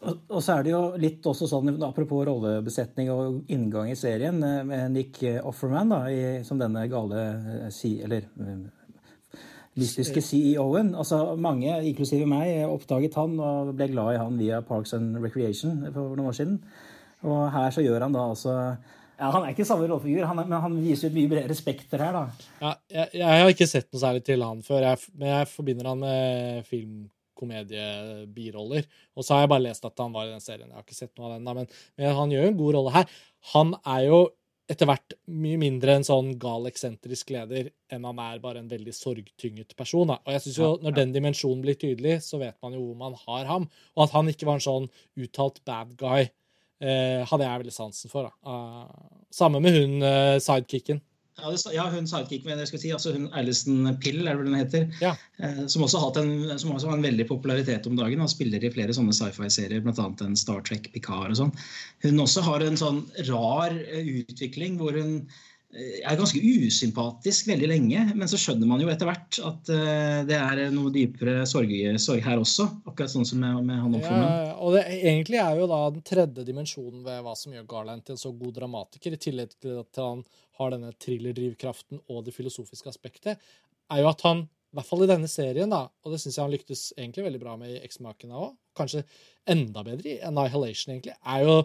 Og 0.00 0.38
så 0.40 0.54
er 0.54 0.64
det 0.64 0.72
jo 0.72 0.80
litt 1.00 1.26
også 1.28 1.44
sånn, 1.50 1.74
Apropos 1.84 2.24
rollebesetning 2.24 3.10
og 3.12 3.50
inngang 3.52 3.90
i 3.92 3.98
serien, 3.98 4.38
eh, 4.42 4.62
med 4.64 4.94
Nick 4.94 5.20
Offerman 5.44 5.92
da, 5.92 5.98
i, 6.08 6.20
som 6.46 6.60
denne 6.60 6.86
gale 6.88 7.24
si, 7.74 7.98
eller 8.00 8.24
eh, 8.40 8.62
mystiske 9.76 10.22
CEO-en. 10.24 10.94
Altså 10.96 11.36
Mange, 11.36 11.74
inklusive 11.90 12.28
meg, 12.28 12.62
oppdaget 12.68 13.18
han 13.20 13.36
og 13.44 13.74
ble 13.76 13.90
glad 13.92 14.14
i 14.14 14.22
han 14.22 14.40
via 14.40 14.62
Parks 14.64 14.96
and 14.96 15.20
Recreation 15.20 15.84
for 15.92 16.16
noen 16.16 16.32
år 16.32 16.40
siden. 16.40 16.56
Og 17.28 17.44
her 17.52 17.68
så 17.74 17.84
gjør 17.84 18.06
han 18.06 18.16
da 18.16 18.24
altså 18.32 18.56
ja, 19.20 19.28
Han 19.28 19.44
er 19.44 19.52
ikke 19.52 19.66
samme 19.68 19.84
rollefigur, 19.84 20.24
men 20.32 20.60
han 20.64 20.76
viser 20.80 21.10
et 21.10 21.16
mye 21.18 21.28
bredere 21.28 21.56
spekter 21.58 22.00
her, 22.00 22.16
da. 22.16 22.50
Ja, 22.62 22.74
jeg, 22.88 23.08
jeg, 23.20 23.40
har 23.42 23.52
ikke 23.52 23.68
sett 23.68 23.90
noe 23.92 24.00
særlig 24.00 24.24
til 24.24 24.44
han 24.46 24.62
før, 24.64 24.86
jeg, 24.88 25.10
men 25.20 25.34
jeg 25.34 25.50
forbinder 25.52 25.90
han 25.92 26.00
med 26.00 26.68
film, 26.70 27.02
komedie, 27.40 27.86
biroller. 28.34 28.84
Og 29.16 29.24
så 29.24 29.34
har 29.34 29.46
jeg 29.46 29.54
bare 29.54 29.66
lest 29.68 29.88
at 29.88 30.04
han 30.04 30.12
var 30.14 30.28
i 30.28 30.34
den 30.34 30.44
serien. 30.44 30.68
Jeg 30.68 30.76
har 30.76 30.84
ikke 30.86 30.98
sett 30.98 31.14
noe 31.16 31.30
av 31.30 31.38
den, 31.38 31.48
da, 31.48 31.56
men, 31.56 31.72
men 31.98 32.20
han 32.20 32.34
gjør 32.34 32.46
jo 32.46 32.52
en 32.52 32.60
god 32.60 32.78
rolle 32.78 32.94
her. 32.98 33.16
Han 33.54 33.74
er 33.80 34.04
jo 34.06 34.20
etter 34.70 34.86
hvert 34.86 35.16
mye 35.34 35.58
mindre 35.58 35.96
en 35.98 36.06
sånn 36.06 36.34
gal, 36.40 36.68
eksentrisk 36.70 37.32
leder 37.34 37.72
enn 37.90 38.04
han 38.06 38.20
er 38.22 38.42
bare 38.42 38.60
en 38.62 38.70
veldig 38.70 38.92
sorgtynget 38.94 39.74
person. 39.78 40.12
Da. 40.12 40.20
Og 40.22 40.36
jeg 40.36 40.44
synes 40.44 40.58
jo 40.60 40.68
Når 40.84 40.94
den 40.98 41.14
dimensjonen 41.16 41.64
blir 41.64 41.78
tydelig, 41.78 42.20
så 42.26 42.38
vet 42.38 42.54
man 42.62 42.76
jo 42.76 42.84
hvor 42.84 42.98
man 43.00 43.16
har 43.24 43.48
ham. 43.50 43.66
Og 43.96 44.04
at 44.06 44.14
han 44.14 44.30
ikke 44.30 44.46
var 44.46 44.60
en 44.60 44.66
sånn 44.66 44.86
uttalt 45.18 45.58
bad 45.66 45.96
guy, 45.98 46.28
eh, 46.80 47.26
hadde 47.26 47.48
jeg 47.48 47.62
veldig 47.64 47.74
sansen 47.74 48.12
for. 48.12 48.30
Da. 48.30 48.32
Uh, 48.46 49.26
samme 49.34 49.60
med 49.64 49.74
hun 49.74 49.98
uh, 50.06 50.38
sidekicken. 50.38 51.02
Ja, 51.40 51.50
det, 51.52 51.74
ja, 51.74 51.86
hun 51.92 52.08
sidekick, 52.08 52.46
men 52.46 52.60
jeg 52.60 52.70
skal 52.70 52.82
si, 52.82 52.92
altså 52.94 53.14
hun 53.14 53.28
Alison 53.36 53.88
Pill, 54.02 54.22
er 54.24 54.34
det 54.34 54.40
vel 54.42 54.50
hun 54.52 54.58
heter. 54.60 54.86
Ja. 55.02 55.14
Eh, 55.40 55.62
som 55.72 55.84
også 55.86 56.02
har 56.02 56.20
en, 56.22 56.32
som 56.60 56.74
også 56.74 56.90
har 56.90 56.98
en 56.98 57.06
veldig 57.06 57.26
popularitet 57.30 57.88
om 57.90 57.98
dagen. 57.98 58.22
Og 58.24 58.32
spiller 58.32 58.64
i 58.64 58.72
flere 58.72 58.96
sånne 58.96 59.14
sci-fi-serier, 59.16 59.84
bl.a. 59.84 60.08
en 60.26 60.38
Star 60.38 60.64
Trek 60.66 60.90
Picard 60.94 61.32
og 61.32 61.38
sånn. 61.42 61.54
Hun 62.04 62.24
også 62.26 62.44
har 62.46 62.64
en 62.64 62.80
sånn 62.80 63.04
rar 63.30 63.76
eh, 63.76 64.12
utvikling 64.22 64.80
hvor 64.80 64.96
hun 64.98 65.22
er 65.70 66.18
ganske 66.18 66.40
usympatisk 66.40 67.46
veldig 67.46 67.68
lenge, 67.70 68.02
men 68.18 68.30
så 68.30 68.38
skjønner 68.40 68.66
man 68.66 68.80
jo 68.82 68.88
etter 68.90 69.06
hvert 69.06 69.38
at 69.46 69.70
uh, 69.70 70.20
det 70.26 70.36
er 70.36 70.62
noe 70.74 70.90
dypere 70.94 71.44
sorg, 71.46 71.70
sorg, 72.02 72.22
her 72.24 72.42
også. 72.42 72.66
Akkurat 72.90 73.12
sånn 73.12 73.28
som 73.28 73.38
med, 73.42 73.60
med 73.68 73.78
han 73.78 73.94
oppformen. 73.94 74.26
Ja, 74.26 74.56
og 74.58 74.74
det 74.74 74.82
egentlig 74.98 75.38
er 75.42 75.60
jo 75.60 75.68
da 75.70 75.80
den 75.94 76.06
tredje 76.06 76.46
dimensjonen 76.46 77.04
ved 77.06 77.20
hva 77.22 77.36
som 77.38 77.54
gjør 77.54 77.68
Garland 77.70 78.02
til 78.06 78.16
en 78.16 78.22
så 78.22 78.32
god 78.34 78.56
dramatiker, 78.58 79.14
i 79.14 79.20
tillegg 79.22 79.54
til 79.62 79.78
at 79.84 80.00
han 80.02 80.24
har 80.58 80.74
denne 80.74 80.90
thrillerdrivkraften 80.98 82.02
og 82.10 82.24
det 82.26 82.34
filosofiske 82.34 82.90
aspektet, 82.90 83.38
er 83.90 84.02
jo 84.02 84.10
at 84.10 84.26
han, 84.26 84.42
i 84.44 84.78
hvert 84.78 84.90
fall 84.90 85.06
i 85.06 85.10
denne 85.10 85.30
serien, 85.30 85.70
da, 85.70 85.84
og 85.86 86.12
det 86.14 86.18
syns 86.22 86.36
jeg 86.36 86.44
han 86.44 86.52
lyktes 86.54 86.82
egentlig 86.96 87.28
veldig 87.28 87.42
bra 87.42 87.54
med 87.60 87.76
i 87.76 87.78
Eksmakene 87.86 88.42
òg, 88.42 88.58
kanskje 88.76 89.04
enda 89.50 89.86
bedre 89.86 90.16
i 90.16 90.20
Annihilation, 90.26 90.96
egentlig, 90.96 91.14
er 91.14 91.46
jo 91.46 91.56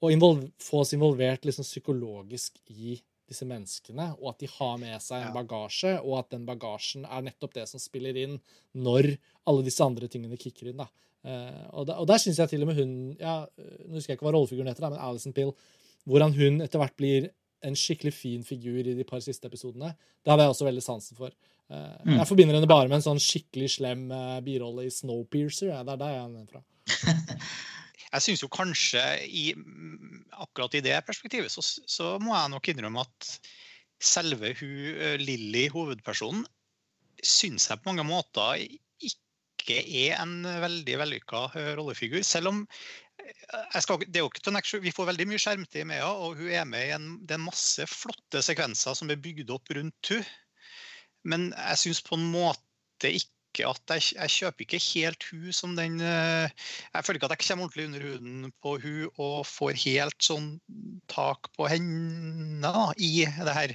å 0.00 0.10
få 0.64 0.80
oss 0.80 0.94
involvert 0.96 1.44
liksom 1.44 1.66
psykologisk 1.66 2.56
i 2.72 2.96
disse 3.30 3.46
menneskene, 3.48 4.10
og 4.18 4.32
at 4.32 4.42
de 4.42 4.48
har 4.50 4.78
med 4.80 5.02
seg 5.02 5.26
en 5.26 5.34
bagasje, 5.36 5.96
og 6.02 6.18
at 6.20 6.32
den 6.34 6.46
bagasjen 6.48 7.06
er 7.06 7.24
nettopp 7.26 7.54
det 7.56 7.66
som 7.70 7.82
spiller 7.82 8.16
inn 8.18 8.38
når 8.74 9.12
alle 9.50 9.66
disse 9.66 9.84
andre 9.84 10.10
tingene 10.10 10.38
kicker 10.40 10.70
inn. 10.70 10.82
da. 10.82 10.88
Uh, 11.20 11.66
og, 11.76 11.84
der, 11.88 11.98
og 12.00 12.08
der 12.08 12.20
syns 12.22 12.40
jeg 12.40 12.48
til 12.48 12.62
og 12.64 12.70
med 12.70 12.78
hun 12.78 12.92
ja, 13.20 13.42
Nå 13.60 13.98
husker 13.98 14.14
jeg 14.14 14.16
ikke 14.16 14.24
hva 14.24 14.30
rollefiguren 14.32 14.70
heter, 14.70 14.86
men 14.88 15.02
Alison 15.04 15.34
Pill, 15.36 15.50
hvordan 16.08 16.32
hun 16.32 16.62
etter 16.64 16.80
hvert 16.80 16.96
blir 16.96 17.26
en 17.66 17.76
skikkelig 17.76 18.14
fin 18.16 18.44
figur 18.46 18.80
i 18.80 18.94
de 18.96 19.04
par 19.04 19.20
siste 19.20 19.44
episodene. 19.50 19.92
Det 20.24 20.32
hadde 20.32 20.46
jeg 20.46 20.54
også 20.54 20.64
veldig 20.64 20.84
sansen 20.84 21.18
for. 21.18 21.34
Uh, 21.68 21.92
mm. 22.06 22.14
Jeg 22.16 22.28
forbinder 22.30 22.56
henne 22.56 22.70
bare 22.70 22.88
med 22.88 22.98
en 22.98 23.08
sånn 23.10 23.20
skikkelig 23.20 23.68
slem 23.76 24.06
uh, 24.14 24.38
birolle 24.44 24.88
i 24.88 24.94
Snowpiercer. 24.94 25.74
Ja, 25.74 25.82
det 25.84 25.98
er 25.98 26.00
der 26.00 26.16
jeg 26.16 26.40
er 26.40 26.48
fra. 26.54 26.64
jeg 28.10 28.24
syns 28.24 28.44
jo 28.44 28.50
kanskje 28.52 29.02
i, 29.26 29.50
akkurat 30.42 30.76
i 30.78 30.82
det 30.84 30.96
perspektivet 31.06 31.52
så, 31.52 31.62
så, 31.62 32.14
må 32.22 32.34
jeg 32.34 32.52
nok 32.54 32.70
innrømme 32.72 33.04
at 33.04 33.32
selve 34.00 34.54
hun, 34.58 34.74
Lilly, 35.20 35.68
hovedpersonen, 35.72 36.46
syns 37.20 37.68
jeg 37.68 37.80
på 37.80 37.90
mange 37.90 38.06
måter 38.08 38.64
ikke 38.64 39.78
er 40.06 40.16
en 40.22 40.40
veldig 40.42 40.96
vellykka 41.02 41.44
rollefigur. 41.78 42.22
Selv 42.24 42.50
om 42.50 42.62
skal, 43.78 44.00
Vi 44.80 44.92
får 44.94 45.10
veldig 45.10 45.26
mye 45.28 45.40
skjermtid 45.40 45.84
med 45.84 46.00
henne, 46.00 46.08
og 46.10 46.40
hun 46.40 46.48
er 46.48 46.64
med 46.68 46.86
i 46.86 46.94
en, 46.96 47.10
det 47.26 47.36
er 47.36 47.44
masse 47.44 47.84
flotte 47.86 48.42
sekvenser 48.42 48.96
som 48.96 49.12
er 49.12 49.20
bygd 49.20 49.52
opp 49.54 49.70
rundt 49.76 50.14
henne. 50.14 50.38
Men 51.28 51.50
jeg 51.52 51.76
syns 51.82 52.00
på 52.00 52.16
en 52.16 52.24
måte 52.32 53.10
ikke 53.12 53.39
at 53.58 53.92
jeg, 53.94 54.04
jeg, 54.14 54.30
kjøper 54.36 54.64
ikke 54.64 54.80
helt 54.84 55.26
hun 55.30 55.54
som 55.56 55.72
den 55.76 55.98
eh, 56.00 56.52
Jeg 56.94 57.04
føler 57.04 57.18
ikke 57.18 57.30
at 57.30 57.34
jeg 57.34 57.48
kommer 57.48 57.66
ordentlig 57.66 57.86
under 57.88 58.04
huden 58.06 58.52
på 58.62 58.74
hun 58.84 59.08
og 59.18 59.46
får 59.48 59.80
helt 59.84 60.22
sånn 60.22 60.48
tak 61.10 61.50
på 61.56 61.66
henne 61.70 62.60
da, 62.62 62.90
i 62.96 63.26
det 63.26 63.56
her. 63.56 63.74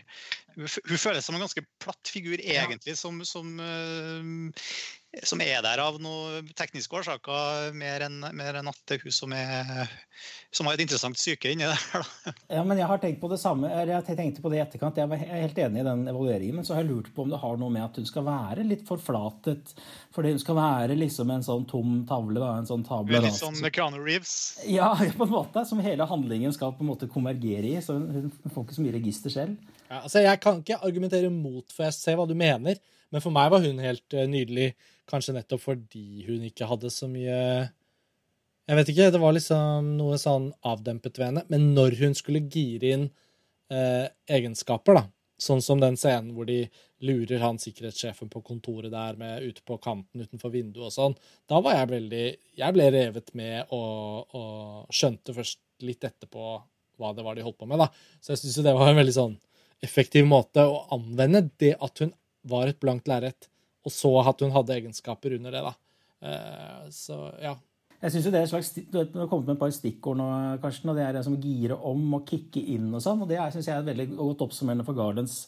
Hun, 0.56 0.68
hun 0.68 1.02
føles 1.02 1.28
som 1.28 1.36
en 1.36 1.44
ganske 1.44 1.66
platt 1.84 2.12
figur, 2.12 2.40
egentlig, 2.40 2.96
som, 3.00 3.20
som 3.28 3.58
uh, 3.60 4.62
som 5.24 5.42
er 5.44 5.62
der 5.64 5.82
av 5.84 5.98
noen 6.02 6.48
tekniske 6.58 6.98
årsaker, 7.00 7.72
mer 7.78 8.06
enn, 8.08 8.20
mer 8.36 8.60
enn 8.60 8.70
at 8.72 8.80
det 8.88 8.98
er 8.98 9.06
hun 9.06 9.16
som, 9.16 9.34
er, 9.36 9.92
som 10.54 10.68
har 10.68 10.76
et 10.76 10.84
interessant 10.84 11.20
syke 11.20 11.54
inni 11.54 11.68
der. 11.68 12.10
Ja, 12.56 12.64
men 12.68 12.78
Jeg 12.78 12.90
har 12.90 13.00
tenkt 13.02 13.22
på 13.22 13.30
det 13.32 13.40
samme, 13.42 13.70
jeg 13.72 14.18
tenkte 14.18 14.44
på 14.44 14.52
det 14.52 14.60
i 14.60 14.64
etterkant. 14.64 14.98
Jeg 15.00 15.10
er 15.10 15.42
helt 15.46 15.62
enig 15.66 15.82
i 15.82 15.86
den 15.88 16.04
evalueringen, 16.12 16.60
men 16.60 16.68
så 16.68 16.76
har 16.76 16.84
jeg 16.84 16.92
lurt 16.92 17.12
på 17.16 17.26
om 17.26 17.32
det 17.32 17.40
har 17.42 17.60
noe 17.62 17.74
med 17.74 17.86
at 17.86 18.00
hun 18.00 18.08
skal 18.08 18.26
være 18.28 18.66
litt 18.68 18.84
forflatet. 18.88 19.76
Fordi 20.16 20.34
hun 20.36 20.42
skal 20.42 20.60
være 20.60 20.98
liksom 21.00 21.32
en 21.34 21.46
sånn 21.46 21.68
tom 21.70 22.02
tavle. 22.10 22.40
da, 22.42 22.52
en 22.60 22.70
sånn 22.70 22.86
tavle. 22.88 23.22
Litt 23.24 23.40
sånn 23.40 23.60
Keanu 23.66 24.02
Reeves? 24.04 24.36
Ja, 24.70 24.94
på 25.18 25.28
en 25.28 25.34
måte. 25.34 25.66
Som 25.68 25.84
hele 25.84 26.08
handlingen 26.10 26.54
skal 26.56 26.76
på 26.76 26.86
en 26.86 26.92
måte 26.94 27.10
konvergere 27.12 27.76
i. 27.76 27.80
Så 27.84 27.98
hun 27.98 28.32
får 28.46 28.68
ikke 28.68 28.78
så 28.78 28.86
mye 28.86 28.98
register 28.98 29.34
selv. 29.34 29.72
Ja, 29.88 30.02
altså 30.02 30.24
Jeg 30.26 30.42
kan 30.44 30.62
ikke 30.62 30.82
argumentere 30.86 31.32
mot, 31.34 31.66
for 31.72 31.88
jeg 31.88 31.98
ser 31.98 32.20
hva 32.20 32.28
du 32.30 32.36
mener. 32.38 32.80
Men 33.14 33.24
for 33.24 33.36
meg 33.36 33.52
var 33.54 33.64
hun 33.64 33.80
helt 33.84 34.16
uh, 34.18 34.26
nydelig. 34.30 34.74
Kanskje 35.10 35.36
nettopp 35.36 35.62
fordi 35.62 36.26
hun 36.28 36.46
ikke 36.48 36.68
hadde 36.70 36.90
så 36.94 37.10
mye 37.12 37.36
Jeg 38.66 38.78
vet 38.80 38.90
ikke, 38.90 39.12
det 39.14 39.22
var 39.22 39.36
liksom 39.36 39.92
noe 40.00 40.18
sånn 40.18 40.50
avdempet 40.66 41.20
ved 41.20 41.28
henne. 41.30 41.44
Men 41.54 41.74
når 41.78 42.00
hun 42.00 42.16
skulle 42.18 42.48
gire 42.50 42.96
inn 42.96 43.04
eh, 43.70 44.08
egenskaper, 44.26 44.98
da, 44.98 45.04
sånn 45.38 45.62
som 45.62 45.82
den 45.82 45.98
scenen 46.00 46.34
hvor 46.34 46.48
de 46.50 46.64
lurer 47.06 47.44
han 47.44 47.60
sikkerhetssjefen 47.62 48.32
på 48.32 48.42
kontoret 48.46 48.90
der 48.94 49.20
med 49.20 49.44
ute 49.44 49.62
på 49.68 49.78
kanten 49.84 50.24
utenfor 50.24 50.54
vinduet 50.54 50.88
og 50.88 50.96
sånn, 50.96 51.18
da 51.46 51.60
var 51.62 51.78
jeg 51.78 51.92
veldig 51.92 52.26
Jeg 52.58 52.76
ble 52.78 52.90
revet 52.96 53.34
med 53.38 53.74
og, 53.76 54.34
og 54.34 54.96
skjønte 54.96 55.36
først 55.36 55.62
litt 55.86 56.08
etterpå 56.08 56.56
hva 56.96 57.12
det 57.14 57.26
var 57.26 57.36
de 57.36 57.44
holdt 57.44 57.60
på 57.60 57.68
med, 57.68 57.82
da. 57.84 57.90
Så 58.24 58.34
jeg 58.34 58.42
syns 58.42 58.58
jo 58.60 58.64
det 58.66 58.76
var 58.78 58.90
en 58.90 59.02
veldig 59.02 59.16
sånn 59.16 59.36
effektiv 59.84 60.26
måte 60.28 60.64
å 60.64 60.86
anvende 60.96 61.44
det 61.62 61.76
at 61.84 62.02
hun 62.02 62.14
var 62.48 62.70
et 62.70 62.80
blankt 62.82 63.10
lerret, 63.12 63.50
og 63.86 63.94
så 63.94 64.12
at 64.26 64.42
hun 64.42 64.54
hadde 64.56 64.76
egenskaper 64.80 65.38
under 65.38 65.54
det. 65.56 65.64
da. 65.66 65.74
Uh, 66.26 66.84
så 66.94 67.20
ja. 67.42 67.56
Jeg 68.02 68.12
synes 68.12 68.26
jo 68.28 68.32
det 68.34 68.40
er 68.40 68.44
et 68.46 68.52
slags, 68.52 68.72
Du 68.92 68.98
har 69.02 69.30
kommet 69.30 69.48
med 69.48 69.56
et 69.56 69.62
par 69.62 69.72
stikkord 69.74 70.18
nå, 70.20 70.26
Karsten, 70.62 70.92
og 70.92 70.98
det 70.98 71.06
er 71.06 71.16
det 71.16 71.24
som 71.26 71.38
gire 71.42 71.78
om 71.90 72.18
og 72.18 72.26
kicke 72.28 72.62
inn 72.76 72.92
og 72.94 73.02
sånn. 73.02 73.24
og 73.24 73.30
Det 73.32 73.40
syns 73.54 73.70
jeg 73.72 73.78
er 73.78 73.88
veldig 73.88 74.10
godt 74.18 74.44
oppsummerende 74.46 74.86
for 74.86 74.98
Gardens 74.98 75.46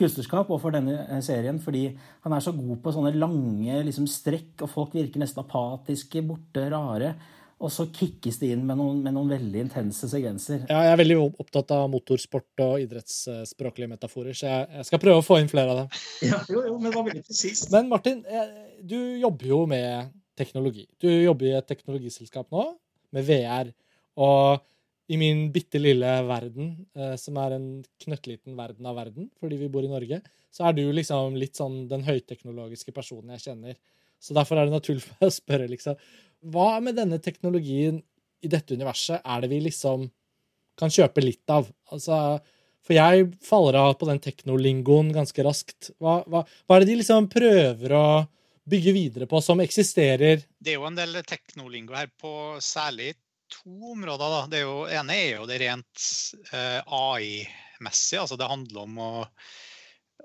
kunstnerskap 0.00 0.48
og 0.48 0.62
for 0.62 0.74
denne 0.74 0.96
eh, 1.02 1.20
serien. 1.24 1.58
Fordi 1.60 1.88
han 2.24 2.36
er 2.36 2.44
så 2.44 2.54
god 2.56 2.80
på 2.84 2.94
sånne 2.94 3.12
lange 3.18 3.82
liksom, 3.88 4.08
strekk, 4.08 4.54
og 4.64 4.72
folk 4.72 4.96
virker 4.96 5.22
nesten 5.22 5.42
apatiske, 5.42 6.24
borte, 6.26 6.68
rare. 6.72 7.14
Og 7.60 7.68
så 7.72 7.84
kickes 7.92 8.38
det 8.40 8.54
inn 8.54 8.62
med 8.64 8.78
noen, 8.80 9.02
med 9.04 9.12
noen, 9.12 9.34
veldig 9.34 9.64
intense 9.66 10.08
sekvenser. 10.08 10.62
Ja, 10.70 10.78
jeg 10.86 10.94
er 10.94 11.00
veldig 11.02 11.18
opptatt 11.42 11.74
av 11.76 11.90
motorsport 11.92 12.62
og 12.64 12.86
idrettsspråklige 12.86 13.90
metaforer, 13.90 14.32
så 14.36 14.48
jeg, 14.48 14.70
jeg, 14.78 14.86
skal 14.88 15.02
prøve 15.02 15.20
å 15.20 15.26
få 15.26 15.42
inn 15.42 15.50
flere 15.52 15.74
av 15.74 15.82
dem. 15.82 16.00
Ja, 16.30 16.40
jo, 16.48 16.62
jo, 16.70 16.78
Men 16.80 16.94
hva 16.94 17.04
var 17.04 17.18
du 17.18 17.36
sist? 17.36 17.68
Men 17.74 17.92
Martin, 17.92 18.24
du 18.80 18.96
jobber 19.20 19.52
jo 19.52 19.60
med 19.68 20.08
teknologi. 20.40 20.86
Du 21.00 21.10
jobber 21.10 21.50
i 21.50 21.54
et 21.58 21.68
teknologiselskap 21.68 22.48
nå, 22.54 22.64
med 23.12 23.28
VR. 23.28 23.74
Og 24.24 24.64
i 25.10 25.18
min 25.18 25.48
bitte 25.52 25.80
lille 25.80 26.10
verden, 26.22 26.74
eh, 26.94 27.16
som 27.18 27.38
er 27.42 27.56
en 27.56 27.68
knøttliten 28.04 28.54
verden 28.58 28.86
av 28.86 28.98
verden, 29.00 29.30
fordi 29.40 29.58
vi 29.58 29.70
bor 29.72 29.84
i 29.84 29.90
Norge, 29.90 30.20
så 30.54 30.68
er 30.68 30.76
du 30.76 30.84
liksom 30.94 31.34
litt 31.38 31.58
sånn 31.58 31.82
den 31.90 32.04
høyteknologiske 32.06 32.94
personen 32.94 33.34
jeg 33.34 33.48
kjenner. 33.48 33.78
Så 34.22 34.36
derfor 34.36 34.60
er 34.60 34.68
det 34.68 34.76
naturlig 34.76 35.02
for 35.02 35.16
meg 35.18 35.32
å 35.32 35.34
spørre, 35.34 35.68
liksom 35.72 35.98
hva 36.40 36.80
med 36.80 36.96
denne 36.96 37.20
teknologien 37.22 38.00
i 38.40 38.48
dette 38.48 38.76
universet 38.76 39.20
er 39.20 39.42
det 39.42 39.50
vi 39.52 39.60
liksom 39.66 40.08
kan 40.80 40.92
kjøpe 40.92 41.22
litt 41.24 41.52
av? 41.52 41.68
Altså, 41.92 42.40
for 42.86 42.96
jeg 42.96 43.28
faller 43.44 43.78
av 43.80 43.94
på 44.00 44.08
den 44.08 44.20
teknolingoen 44.22 45.12
ganske 45.14 45.44
raskt. 45.44 45.92
Hva, 46.00 46.20
hva, 46.26 46.44
hva, 46.44 46.76
er 46.76 46.84
det 46.84 46.92
de 46.92 47.00
liksom 47.02 47.28
prøver 47.32 47.96
å 47.96 48.06
bygge 48.70 48.94
videre 48.96 49.28
på, 49.28 49.40
som 49.44 49.60
eksisterer? 49.60 50.46
Det 50.58 50.72
er 50.72 50.80
jo 50.80 50.88
en 50.88 50.96
del 50.98 51.20
teknolingo 51.28 51.96
her 51.98 52.08
på 52.20 52.32
særlig 52.64 53.12
to 53.50 53.92
områder. 53.92 54.36
Da. 54.36 54.40
Det 54.52 54.62
jo, 54.64 54.76
ene 54.88 55.18
er 55.18 55.30
jo 55.40 55.48
det 55.50 55.60
rent 55.60 56.06
eh, 56.54 56.80
AI-messige. 56.80 58.24
Altså 58.24 58.38
det 58.40 58.48
handler 58.48 58.86
om 58.86 59.00
å, 59.02 59.12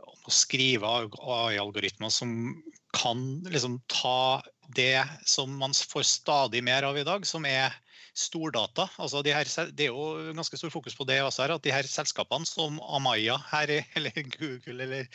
om 0.05 0.29
å 0.29 0.33
skrive 0.33 0.95
AI-algoritmer 0.95 2.13
som 2.13 2.37
kan 2.95 3.25
liksom 3.51 3.81
ta 3.91 4.41
det 4.75 5.03
som 5.27 5.51
man 5.59 5.73
får 5.73 6.07
stadig 6.09 6.63
mer 6.63 6.87
av 6.87 6.97
i 6.97 7.05
dag, 7.07 7.25
som 7.27 7.45
er 7.45 7.73
stordata. 8.15 8.87
Altså 9.01 9.21
de 9.25 9.33
det 9.75 9.89
er 9.89 9.91
jo 9.91 10.33
ganske 10.35 10.57
stor 10.59 10.71
fokus 10.73 10.95
på 10.95 11.07
det 11.07 11.19
også 11.23 11.43
her, 11.43 11.55
at 11.57 11.65
de 11.65 11.73
her 11.73 11.87
selskapene 11.89 12.47
som 12.47 12.79
Amaya 12.79 13.37
her, 13.51 13.75
eller 13.97 14.15
Google 14.37 14.87
eller, 14.87 15.07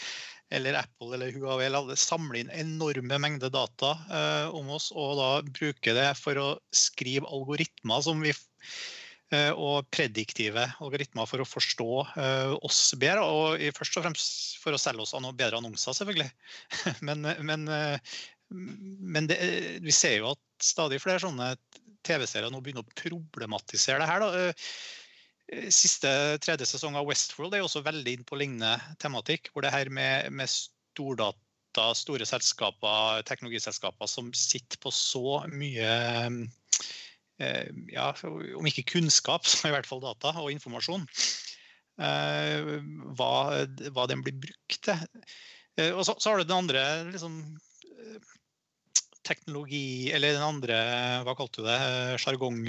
eller 0.52 0.80
Apple 0.82 1.14
eller 1.16 1.32
Huawei 1.34 1.70
alle 1.70 1.96
samler 1.98 2.42
inn 2.42 2.52
enorme 2.52 3.20
mengder 3.22 3.52
data 3.52 3.94
eh, 4.10 4.56
om 4.56 4.72
oss 4.76 4.90
og 4.92 5.16
da 5.20 5.30
bruker 5.46 5.96
det 5.96 6.10
for 6.20 6.40
å 6.40 6.48
skrive 6.74 7.28
algoritmer 7.30 8.04
som 8.04 8.20
vi 8.20 8.34
eh, 8.34 9.52
og 9.54 9.88
prediktive 9.94 10.66
algoritmer 10.82 11.30
for 11.30 11.40
å 11.40 11.48
forstå 11.48 11.88
uh, 12.18 12.52
oss 12.66 12.82
bedre. 13.00 13.24
Og 13.24 13.64
først 13.78 13.96
og 13.96 14.04
fremst 14.04 14.60
for 14.60 14.76
å 14.76 14.82
selge 14.82 15.06
oss 15.06 15.14
bedre 15.30 15.62
annonser, 15.62 15.96
selvfølgelig. 15.96 16.28
men, 17.06 17.30
men 17.46 17.70
uh, 17.70 18.12
men 18.50 19.28
det, 19.30 19.38
vi 19.84 19.92
ser 19.94 20.18
jo 20.18 20.32
at 20.32 20.64
stadig 20.64 21.00
flere 21.02 21.22
sånne 21.22 21.52
TV-serier 22.06 22.50
nå 22.52 22.62
begynner 22.64 22.84
å 22.84 22.98
problematisere 22.98 24.00
det 24.00 24.08
her. 24.08 24.24
Da. 24.24 25.68
siste 25.74 26.10
tredje 26.42 26.68
sesong 26.68 26.96
av 26.98 27.06
Westworld 27.08 27.56
er 27.56 27.64
også 27.64 27.84
veldig 27.86 28.16
inn 28.16 28.26
på 28.26 28.38
lignende 28.40 28.74
tematikk. 29.02 29.52
Hvor 29.52 29.66
det 29.66 29.74
her 29.74 29.90
med, 29.92 30.30
med 30.34 30.50
stordata, 30.50 31.90
store 31.98 32.26
selskaper, 32.28 33.22
teknologiselskaper 33.28 34.10
som 34.10 34.32
sitter 34.36 34.80
på 34.82 34.92
så 34.94 35.42
mye 35.52 35.92
eh, 37.38 37.68
ja, 37.92 38.10
Om 38.24 38.70
ikke 38.72 38.88
kunnskap, 38.96 39.46
så 39.46 39.70
i 39.70 39.76
hvert 39.76 39.88
fall 39.88 40.02
data 40.04 40.34
og 40.40 40.50
informasjon. 40.54 41.06
Eh, 42.00 42.76
hva, 43.16 43.32
hva 43.92 44.10
den 44.10 44.24
blir 44.24 44.38
brukt 44.48 44.82
til. 44.88 45.08
Eh, 45.78 45.92
og 45.92 46.04
så, 46.06 46.16
så 46.18 46.32
har 46.32 46.40
du 46.40 46.48
den 46.48 46.62
andre 46.64 46.84
liksom, 47.10 47.42
teknologi 49.30 50.10
Eller 50.12 50.36
den 50.36 50.44
andre, 50.44 50.76
hva 51.26 51.36
kalte 51.38 51.62
du 51.62 51.70
det, 51.70 51.80
sjargong 52.20 52.66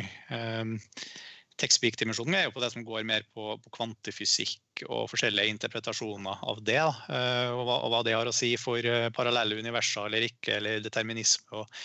Techspeak-dimensjonen 1.62 2.38
er 2.38 2.47
jo 2.47 2.54
på 2.56 2.62
det 2.63 2.71
som 2.74 2.86
går 2.86 3.04
mer 3.06 3.26
på, 3.36 3.56
på 3.62 3.74
kvantefysikk 3.76 4.86
og 4.88 5.10
forskjellige 5.12 5.52
interpretasjoner 5.54 6.41
av 6.50 6.62
det. 6.65 6.80
Uh, 6.82 7.52
og, 7.54 7.62
hva, 7.67 7.76
og, 7.76 7.91
hva, 7.93 8.00
det 8.08 8.15
har 8.15 8.30
å 8.30 8.34
si 8.34 8.56
for 8.58 8.88
parallelle 9.13 9.60
universer 9.62 10.08
eller 10.08 10.26
ikke, 10.26 10.56
eller 10.58 10.82
determinisme 10.82 11.62
og, 11.62 11.84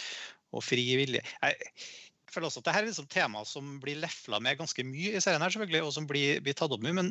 og 0.56 0.64
fri 0.64 0.86
vilje. 1.02 1.20
Jeg 1.42 1.68
føler 2.36 2.50
også 2.50 2.62
at 2.62 2.68
dette 2.68 2.82
er 2.82 2.88
liksom 2.90 3.08
tema 3.10 3.42
som 3.48 3.76
blir 3.82 3.98
lefla 4.02 4.40
med 4.44 4.60
ganske 4.60 4.84
mye 4.86 5.16
i 5.16 5.22
serien, 5.22 5.42
her 5.42 5.54
selvfølgelig, 5.54 5.82
og 5.86 5.94
som 5.96 6.06
blir, 6.08 6.42
blir 6.44 6.56
tatt 6.56 6.74
opp 6.76 6.84
mye. 6.84 6.96
Men 6.96 7.10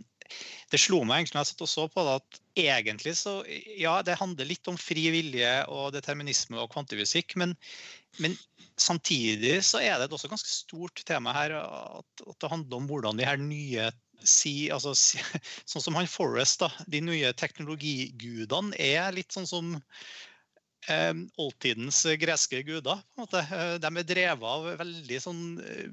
det 0.72 0.82
slo 0.82 1.02
meg 1.04 1.24
egentlig 1.24 1.40
når 1.40 1.46
jeg 1.46 1.52
satt 1.52 1.66
og 1.66 1.72
så 1.72 1.88
på 1.92 2.06
det, 2.08 2.16
at 2.22 2.42
egentlig 2.66 3.16
så 3.20 3.36
Ja, 3.76 4.00
det 4.06 4.20
handler 4.22 4.48
litt 4.50 4.72
om 4.72 4.80
fri 4.80 5.10
vilje 5.14 5.54
og 5.74 5.92
determinisme 5.98 6.62
og 6.62 6.72
kvantefysikk, 6.74 7.36
men, 7.42 7.58
men 8.24 8.38
samtidig 8.78 9.60
så 9.66 9.82
er 9.84 9.98
det 9.98 10.10
et 10.10 10.16
også 10.16 10.32
ganske 10.32 10.52
stort 10.52 11.04
tema 11.08 11.36
her 11.36 11.58
at, 11.60 12.26
at 12.26 12.40
det 12.42 12.52
handler 12.52 12.80
om 12.80 12.90
hvordan 12.90 13.20
de 13.20 13.28
her 13.28 13.42
nye 13.42 13.90
si, 14.26 14.70
altså, 14.74 14.96
si, 14.98 15.20
Sånn 15.70 15.84
som 15.84 15.98
han 16.00 16.10
Forrest, 16.10 16.62
da. 16.64 16.72
De 16.92 17.02
nye 17.04 17.34
teknologigudene 17.38 18.78
er 18.80 19.12
litt 19.16 19.36
sånn 19.36 19.50
som 19.50 19.76
oldtidens 21.41 22.04
greske 22.21 22.62
guder. 22.67 23.02
Eh, 23.26 23.76
de 23.82 23.91
er 23.91 24.08
drevet 24.08 24.52
av 24.52 24.69
veldig 24.82 25.19
sånn 25.24 25.43
eh, 25.63 25.89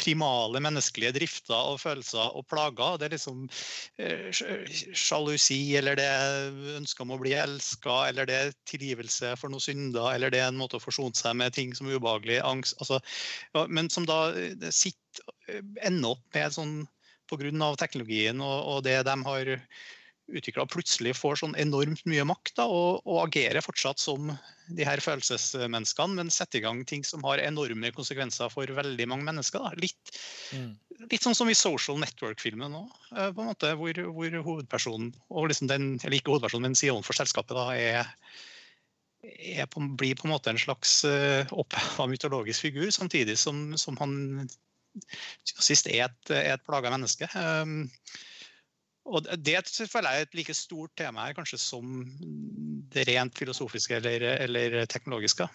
primale 0.00 0.60
menneskelige 0.62 1.14
drifter 1.16 1.70
og 1.72 1.80
følelser 1.82 2.34
og 2.36 2.46
plager. 2.50 2.98
Det 2.98 3.06
er 3.06 3.14
liksom 3.14 3.44
eh, 4.02 4.28
sjalusi, 4.94 5.76
eller 5.78 5.98
det 5.98 6.06
er 6.08 7.00
om 7.04 7.14
å 7.14 7.20
bli 7.20 7.34
elska, 7.38 7.96
eller 8.10 8.28
det 8.28 8.38
er 8.38 8.54
tilgivelse 8.70 9.34
for 9.40 9.52
noen 9.52 9.64
synder, 9.64 10.10
eller 10.14 10.34
det 10.34 10.42
er 10.42 10.50
en 10.50 10.60
måte 10.60 10.78
å 10.78 10.82
forsone 10.82 11.16
seg 11.18 11.36
med 11.40 11.54
ting 11.56 11.74
som 11.76 11.88
er 11.88 11.98
ubehagelig, 11.98 12.40
angst 12.44 12.78
altså, 12.82 13.00
ja, 13.54 13.66
Men 13.68 13.90
som 13.90 14.06
da 14.08 14.28
eh, 14.34 14.70
sitter, 14.70 15.28
eh, 15.48 15.62
ender 15.86 16.16
opp 16.16 16.24
med 16.34 16.56
sånn 16.58 16.76
pga. 17.30 17.74
teknologien 17.80 18.40
og, 18.44 18.56
og 18.68 18.82
det 18.84 19.02
de 19.06 19.14
har 19.24 19.54
utvikla 20.32 20.64
plutselig 20.70 21.12
får 21.18 21.40
sånn 21.42 21.56
enormt 21.60 22.04
mye 22.08 22.24
makt 22.26 22.54
da, 22.56 22.64
og, 22.70 23.02
og, 23.04 23.18
agerer 23.26 23.64
fortsatt 23.64 24.00
som 24.00 24.32
de 24.72 24.86
her 24.86 25.02
følelsesmenneskene, 25.04 26.16
men 26.20 26.32
setter 26.32 26.60
i 26.60 26.64
gang 26.64 26.80
ting 26.88 27.04
som 27.04 27.24
har 27.26 27.42
enorme 27.42 27.90
konsekvenser 27.92 28.52
for 28.52 28.70
veldig 28.78 29.08
mange 29.10 29.28
mennesker. 29.28 29.60
Da. 29.60 29.74
Litt, 29.84 30.14
mm. 30.56 30.72
litt 31.12 31.26
sånn 31.26 31.36
som 31.36 31.50
i 31.52 31.58
Social 31.58 32.00
Network-filmen 32.00 32.72
nå, 32.72 32.86
eh, 33.12 33.30
hvor, 33.36 34.02
hvor 34.16 34.40
hovedpersonen, 34.48 35.12
og 35.28 35.52
liksom 35.52 35.68
den, 35.72 35.94
eller 36.00 36.18
ikke 36.18 36.32
hovedpersonen, 36.32 36.70
men 36.70 36.80
siden 36.80 37.04
for 37.04 37.20
selskapet, 37.20 37.56
da, 37.60 37.68
er, 37.76 38.12
er 39.60 39.68
på, 39.68 39.84
blir 40.00 40.16
på 40.16 40.28
en 40.28 40.36
måte 40.38 40.54
en 40.54 40.60
slags 40.60 41.02
uh, 41.04 41.44
oppheva 41.52 42.08
mytologisk 42.08 42.70
figur, 42.70 42.88
samtidig 42.96 43.36
som, 43.40 43.74
som 43.80 44.00
han 44.00 44.46
sist 45.44 45.88
er 45.90 46.06
et, 46.06 46.30
er 46.32 46.54
et 46.54 46.64
plaga 46.64 46.92
menneske. 46.94 47.28
Um, 47.36 47.90
og 49.04 49.28
Det 49.44 49.60
føler 49.90 50.10
jeg 50.10 50.24
er 50.24 50.28
et 50.28 50.34
like 50.38 50.54
stort 50.56 50.94
tema 50.96 51.26
her 51.26 51.36
kanskje 51.36 51.60
som 51.60 52.02
det 52.94 53.06
rent 53.08 53.36
filosofiske 53.38 54.00
eller, 54.00 54.26
eller, 54.46 54.84
teknologiske. 54.86 55.48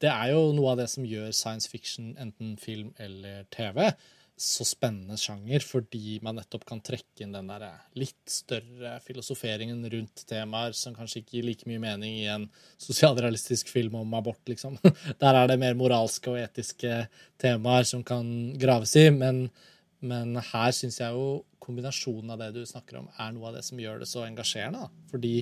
Det 0.00 0.10
er 0.10 0.32
jo 0.32 0.50
noe 0.56 0.72
av 0.72 0.82
det 0.82 0.90
som 0.90 1.06
gjør 1.06 1.32
science 1.32 1.70
fiction, 1.70 2.14
enten 2.20 2.56
film 2.60 2.92
eller 3.00 3.44
TV, 3.54 3.92
så 4.36 4.64
spennende 4.66 5.14
sjanger, 5.20 5.62
fordi 5.62 6.18
man 6.24 6.34
nettopp 6.40 6.64
kan 6.66 6.80
trekke 6.82 7.22
inn 7.22 7.36
den 7.36 7.52
der 7.52 7.68
litt 7.94 8.30
større 8.30 8.96
filosoferingen 9.04 9.84
rundt 9.92 10.24
temaer 10.26 10.74
som 10.74 10.96
kanskje 10.96 11.22
ikke 11.22 11.36
gir 11.36 11.46
like 11.46 11.68
mye 11.70 11.82
mening 11.84 12.16
i 12.24 12.26
en 12.32 12.48
sosialrealistisk 12.82 13.70
film 13.70 13.94
om 14.00 14.16
abort, 14.18 14.42
liksom. 14.50 14.80
Der 15.22 15.38
er 15.38 15.52
det 15.52 15.60
mer 15.62 15.78
moralske 15.78 16.34
og 16.34 16.40
etiske 16.42 17.04
temaer 17.40 17.86
som 17.86 18.02
kan 18.06 18.26
graves 18.58 18.96
i, 18.98 19.06
men 19.14 19.46
men 20.04 20.36
her 20.36 20.74
syns 20.76 21.00
jeg 21.00 21.16
jo 21.16 21.44
kombinasjonen 21.64 22.34
av 22.34 22.42
det 22.42 22.50
du 22.58 22.60
snakker 22.68 22.98
om, 23.00 23.06
er 23.20 23.32
noe 23.32 23.48
av 23.48 23.56
det 23.56 23.62
som 23.64 23.80
gjør 23.80 24.02
det 24.02 24.08
så 24.10 24.26
engasjerende. 24.26 24.84
Da. 24.84 25.08
Fordi 25.10 25.32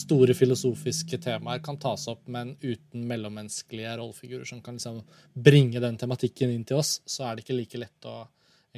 store 0.00 0.36
filosofiske 0.36 1.20
temaer 1.24 1.60
kan 1.64 1.76
tas 1.80 2.06
opp, 2.10 2.24
men 2.32 2.54
uten 2.62 3.04
mellommenneskelige 3.10 3.98
rollefigurer 4.00 4.48
som 4.48 4.62
kan 4.64 4.78
liksom 4.78 5.02
bringe 5.34 5.82
den 5.84 6.00
tematikken 6.00 6.54
inn 6.54 6.64
til 6.68 6.80
oss, 6.80 6.98
så 7.04 7.28
er 7.28 7.36
det 7.36 7.44
ikke 7.44 7.58
like 7.58 7.82
lett 7.84 8.08
å 8.08 8.18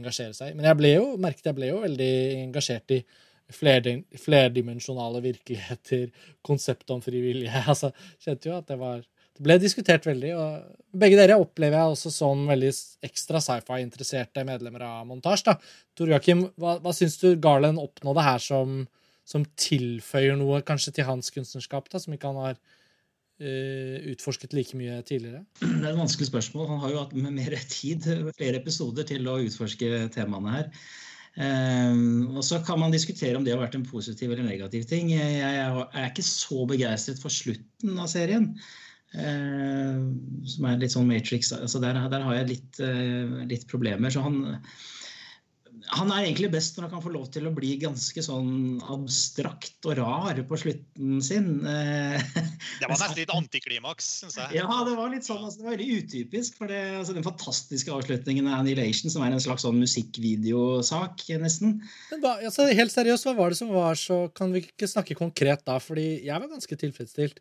engasjere 0.00 0.34
seg. 0.36 0.56
Men 0.58 0.66
jeg 0.70 0.80
ble 0.80 0.94
jo, 0.96 1.06
merket 1.22 1.50
jeg 1.50 1.58
ble 1.58 1.70
jo 1.70 1.82
veldig 1.84 2.12
engasjert 2.44 2.96
i 2.96 3.00
flerdimensjonale 3.50 5.22
virkeligheter, 5.24 6.10
konseptet 6.46 6.94
om 6.94 7.02
frivillige. 7.04 7.64
Altså, 7.70 7.92
kjente 8.22 8.50
jo 8.50 8.58
at 8.58 8.68
det 8.70 8.78
var 8.80 9.06
det 9.36 9.46
ble 9.46 9.56
diskutert 9.62 10.06
veldig. 10.08 10.30
og 10.36 10.80
Begge 11.00 11.18
dere 11.18 11.38
opplever 11.40 11.78
jeg 11.78 11.94
også 11.94 12.10
som 12.12 12.42
veldig 12.50 12.70
ekstra 13.06 13.40
sci-fi-interesserte 13.44 14.42
medlemmer 14.46 14.82
av 14.88 15.04
Montasj. 15.08 15.54
Tor 15.96 16.10
Joakim, 16.10 16.48
hva, 16.60 16.78
hva 16.82 16.94
syns 16.96 17.16
du 17.22 17.28
Garland 17.40 17.80
oppnådde 17.80 18.26
her 18.26 18.42
som, 18.42 18.82
som, 19.28 19.46
tilføyer 19.60 20.36
noe 20.40 20.60
kanskje 20.66 20.96
til 20.98 21.08
hans 21.08 21.30
kunstnerskap, 21.34 21.88
da, 21.92 22.02
som 22.02 22.16
ikke 22.16 22.32
han 22.32 22.40
har 22.42 22.58
uh, 22.58 23.96
utforsket 24.12 24.56
like 24.58 24.78
mye 24.78 24.98
tidligere? 25.06 25.44
Det 25.62 25.70
er 25.78 25.92
et 25.92 26.02
vanskelig 26.02 26.32
spørsmål. 26.32 26.66
Han 26.74 26.82
har 26.84 26.96
jo 26.96 27.04
hatt 27.04 27.14
mer 27.22 27.56
tid, 27.70 28.10
flere 28.34 28.58
episoder, 28.58 29.06
til 29.08 29.30
å 29.30 29.38
utforske 29.46 30.08
temaene 30.16 30.58
her. 30.58 30.68
Um, 31.38 32.34
og 32.34 32.42
Så 32.42 32.58
kan 32.66 32.82
man 32.82 32.90
diskutere 32.90 33.38
om 33.38 33.46
det 33.46 33.54
har 33.54 33.62
vært 33.62 33.78
en 33.78 33.86
positiv 33.86 34.34
eller 34.34 34.42
negativ 34.42 34.90
ting. 34.90 35.14
Jeg, 35.14 35.38
jeg 35.38 35.88
er 35.94 36.10
ikke 36.10 36.26
så 36.26 36.66
begeistret 36.66 37.22
for 37.22 37.30
slutten 37.30 37.94
av 37.94 38.10
serien. 38.10 38.56
Eh, 39.10 39.98
som 40.46 40.70
er 40.70 40.78
litt 40.78 40.94
sånn 40.94 41.10
Matrix. 41.10 41.50
altså 41.56 41.82
Der, 41.82 41.98
der 42.12 42.24
har 42.26 42.40
jeg 42.40 42.54
litt, 42.54 42.80
eh, 42.84 43.42
litt, 43.50 43.66
problemer. 43.70 44.12
Så 44.14 44.22
han, 44.22 44.60
han 45.96 46.12
er 46.14 46.28
egentlig 46.28 46.52
best 46.52 46.78
når 46.78 46.86
han 46.86 46.92
kan 46.92 47.02
få 47.02 47.10
lov 47.16 47.26
til 47.34 47.48
å 47.48 47.52
bli 47.54 47.72
ganske 47.82 48.22
sånn 48.22 48.78
abstrakt 48.92 49.88
og 49.90 49.98
rar 49.98 50.38
på 50.46 50.60
slutten 50.62 51.18
sin. 51.26 51.50
Eh, 51.66 52.22
det 52.78 52.86
var 52.86 52.94
nesten 53.00 53.18
litt 53.24 53.34
antiklimaks, 53.34 54.12
syns 54.22 54.38
jeg. 54.38 54.60
Ja, 54.60 54.70
det 54.86 54.94
var 54.94 55.10
litt 55.10 55.26
sånn, 55.26 55.42
altså, 55.42 55.58
det 55.58 55.66
var 55.66 55.74
veldig 55.74 55.98
utypisk. 56.04 56.62
For 56.62 56.70
det, 56.70 56.80
altså, 57.02 57.18
den 57.18 57.26
fantastiske 57.26 57.90
avslutningen 57.98 58.46
av 58.46 58.60
Annihilation, 58.62 59.10
som 59.10 59.26
er 59.26 59.34
en 59.34 59.42
slags 59.42 59.66
sånn 59.66 59.82
musikkvideosak, 59.82 61.26
nesten. 61.42 61.80
Men 62.14 62.22
da, 62.22 62.38
altså, 62.46 62.70
helt 62.70 62.94
seriøst, 62.94 63.26
hva 63.26 63.38
var 63.42 63.50
det 63.50 63.58
som 63.58 63.74
var 63.74 63.98
så 63.98 64.22
Kan 64.38 64.54
vi 64.54 64.62
ikke 64.62 64.86
snakke 64.86 65.18
konkret 65.18 65.66
da? 65.66 65.80
Fordi 65.82 66.20
jeg 66.22 66.36
var 66.38 66.46
ganske 66.46 66.76
tilfredsstilt. 66.78 67.40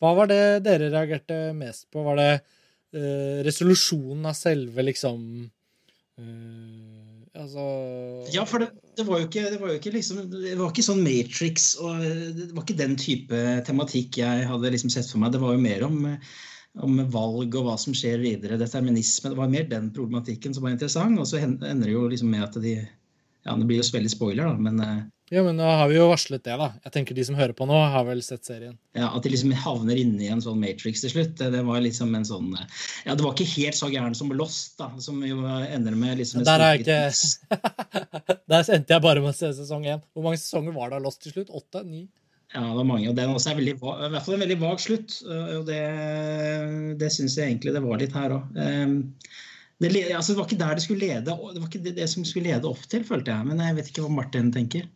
Hva 0.00 0.14
var 0.16 0.30
det 0.30 0.42
dere 0.64 0.88
reagerte 0.92 1.38
mest 1.56 1.90
på? 1.92 2.02
Var 2.06 2.20
det 2.20 2.30
uh, 2.40 3.40
resolusjonen 3.46 4.30
av 4.30 4.36
selve 4.38 4.84
liksom 4.86 5.24
uh, 6.20 7.00
Altså 7.40 7.64
Ja, 8.34 8.42
for 8.48 8.62
det, 8.62 8.70
det, 8.98 9.04
var 9.06 9.20
jo 9.20 9.28
ikke, 9.28 9.44
det 9.52 9.58
var 9.60 9.70
jo 9.70 9.78
ikke 9.78 9.92
liksom 9.94 10.22
Det 10.32 10.56
var 10.58 10.72
ikke 10.72 10.86
sånn 10.86 11.02
Matrix 11.04 11.72
og 11.78 12.00
Det 12.02 12.48
var 12.56 12.64
ikke 12.64 12.80
den 12.80 12.96
type 12.98 13.42
tematikk 13.68 14.18
jeg 14.18 14.48
hadde 14.50 14.72
liksom 14.74 14.90
sett 14.92 15.08
for 15.10 15.22
meg. 15.22 15.34
Det 15.34 15.42
var 15.42 15.54
jo 15.54 15.62
mer 15.62 15.84
om, 15.86 16.00
om 16.82 16.98
valg 17.14 17.54
og 17.60 17.68
hva 17.68 17.76
som 17.80 17.94
skjer 17.96 18.18
videre. 18.22 18.58
Determinisme. 18.60 19.30
Det 19.30 19.38
var 19.38 19.52
mer 19.52 19.68
den 19.70 19.92
problematikken 19.94 20.56
som 20.56 20.66
var 20.66 20.74
interessant. 20.74 21.20
Og 21.22 21.28
så 21.30 21.38
ender 21.38 21.86
det 21.86 21.94
jo 21.94 22.08
liksom 22.10 22.34
med 22.34 22.48
at 22.48 22.58
de 22.62 22.74
Ja, 23.46 23.54
det 23.56 23.64
blir 23.70 23.78
jo 23.80 23.86
veldig 23.94 24.10
spoiler, 24.12 24.50
da, 24.50 24.58
men 24.60 24.82
uh, 24.84 24.98
ja, 25.30 25.42
men 25.46 25.54
nå 25.54 25.62
har 25.62 25.86
vi 25.86 25.94
jo 25.94 26.08
varslet 26.10 26.42
det, 26.42 26.56
da. 26.58 26.66
Jeg 26.82 26.92
tenker 26.96 27.14
De 27.14 27.24
som 27.28 27.36
hører 27.38 27.54
på 27.54 27.66
nå, 27.70 27.76
har 27.92 28.02
vel 28.08 28.18
sett 28.26 28.48
serien. 28.48 28.74
Ja, 28.98 29.12
At 29.14 29.22
de 29.22 29.30
liksom 29.30 29.52
havner 29.54 29.98
inne 30.00 30.24
i 30.26 30.30
en 30.34 30.42
sånn 30.42 30.58
Matrix 30.58 31.04
til 31.04 31.12
slutt. 31.12 31.36
Det 31.38 31.62
var 31.66 31.84
liksom 31.84 32.14
en 32.18 32.26
sånn 32.26 32.48
Ja, 32.58 33.14
det 33.14 33.22
var 33.22 33.36
ikke 33.36 33.46
helt 33.52 33.78
så 33.78 33.90
gæren 33.92 34.16
som 34.18 34.32
Lost, 34.34 34.74
da. 34.80 34.90
Som 34.98 35.22
jo 35.26 35.38
ender 35.46 35.94
med 35.94 36.18
liksom 36.18 36.42
Der 36.48 36.64
er 36.66 36.80
ikke 36.80 36.98
Der 38.50 38.72
endte 38.74 38.96
jeg 38.96 39.06
bare 39.06 39.22
med 39.22 39.30
å 39.30 39.38
se 39.38 39.52
sesong 39.60 39.86
én. 39.86 40.02
Hvor 40.10 40.26
mange 40.26 40.42
sesonger 40.42 40.74
var 40.74 40.90
det 40.90 40.98
av 40.98 41.06
Lost 41.06 41.22
til 41.22 41.36
slutt? 41.36 41.54
Åtte? 41.62 41.84
Ni? 41.86 42.08
Ja, 42.50 42.64
det 42.66 42.76
var 42.80 42.90
mange. 42.90 43.06
Og 43.06 43.14
den 43.14 43.30
også 43.30 43.52
er 43.52 43.60
veldig, 43.60 43.76
i 43.78 44.10
hvert 44.10 44.26
fall 44.26 44.34
en 44.34 44.42
veldig 44.48 44.58
vag 44.66 44.80
slutt. 44.82 45.20
Og 45.30 45.66
det, 45.68 45.82
det 46.98 47.10
syns 47.14 47.38
jeg 47.38 47.52
egentlig 47.52 47.74
det 47.76 47.84
var 47.84 48.00
litt 48.02 48.16
her 48.18 48.34
òg. 48.34 48.58
Ehm, 48.58 48.96
det, 49.80 49.90
altså, 50.10 50.34
det 50.34 50.40
var 50.40 50.48
ikke 50.48 50.64
der 50.66 50.74
det 50.74 50.84
skulle 50.84 51.06
lede. 51.06 51.22
Det 51.30 51.60
var 51.62 51.68
ikke 51.70 51.84
det, 51.84 51.94
det 52.02 52.08
som 52.10 52.26
skulle 52.26 52.50
lede 52.50 52.68
opp 52.68 52.82
til, 52.90 53.06
følte 53.06 53.30
jeg. 53.30 53.46
Men 53.46 53.62
jeg 53.62 53.78
vet 53.78 53.92
ikke 53.92 54.02
hva 54.04 54.16
Martin 54.18 54.50
tenker. 54.54 54.90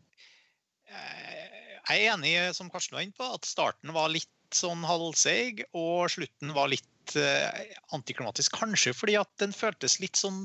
Jeg 1.88 2.04
er 2.04 2.14
enig 2.14 2.32
som 2.56 2.70
Karsten 2.72 2.96
var 2.96 3.04
inne 3.04 3.16
på, 3.16 3.26
at 3.36 3.48
starten 3.48 3.92
var 3.96 4.12
litt 4.12 4.30
sånn 4.54 4.84
halvseig, 4.86 5.64
og 5.76 6.06
slutten 6.12 6.54
var 6.56 6.70
litt 6.72 7.16
eh, 7.18 7.76
antiklimatisk. 7.96 8.56
Kanskje 8.56 8.94
fordi 8.96 9.18
at 9.20 9.30
den 9.42 9.54
føltes 9.56 9.98
litt 10.02 10.20
sånn 10.20 10.40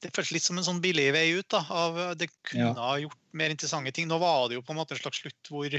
det 0.00 0.08
føltes 0.16 0.32
litt 0.32 0.46
som 0.46 0.56
en 0.56 0.64
sånn 0.64 0.80
billig 0.80 1.10
vei 1.12 1.26
ut. 1.36 1.48
da, 1.52 1.60
av 1.68 1.98
Det 2.16 2.30
kunne 2.48 2.72
ha 2.78 2.96
gjort 3.02 3.18
mer 3.36 3.52
interessante 3.52 3.92
ting. 3.92 4.08
Nå 4.08 4.16
var 4.22 4.48
det 4.48 4.56
jo 4.56 4.64
på 4.64 4.72
en 4.72 4.80
måte 4.80 4.96
en 4.96 5.02
slags 5.02 5.20
slutt 5.20 5.50
hvor, 5.52 5.76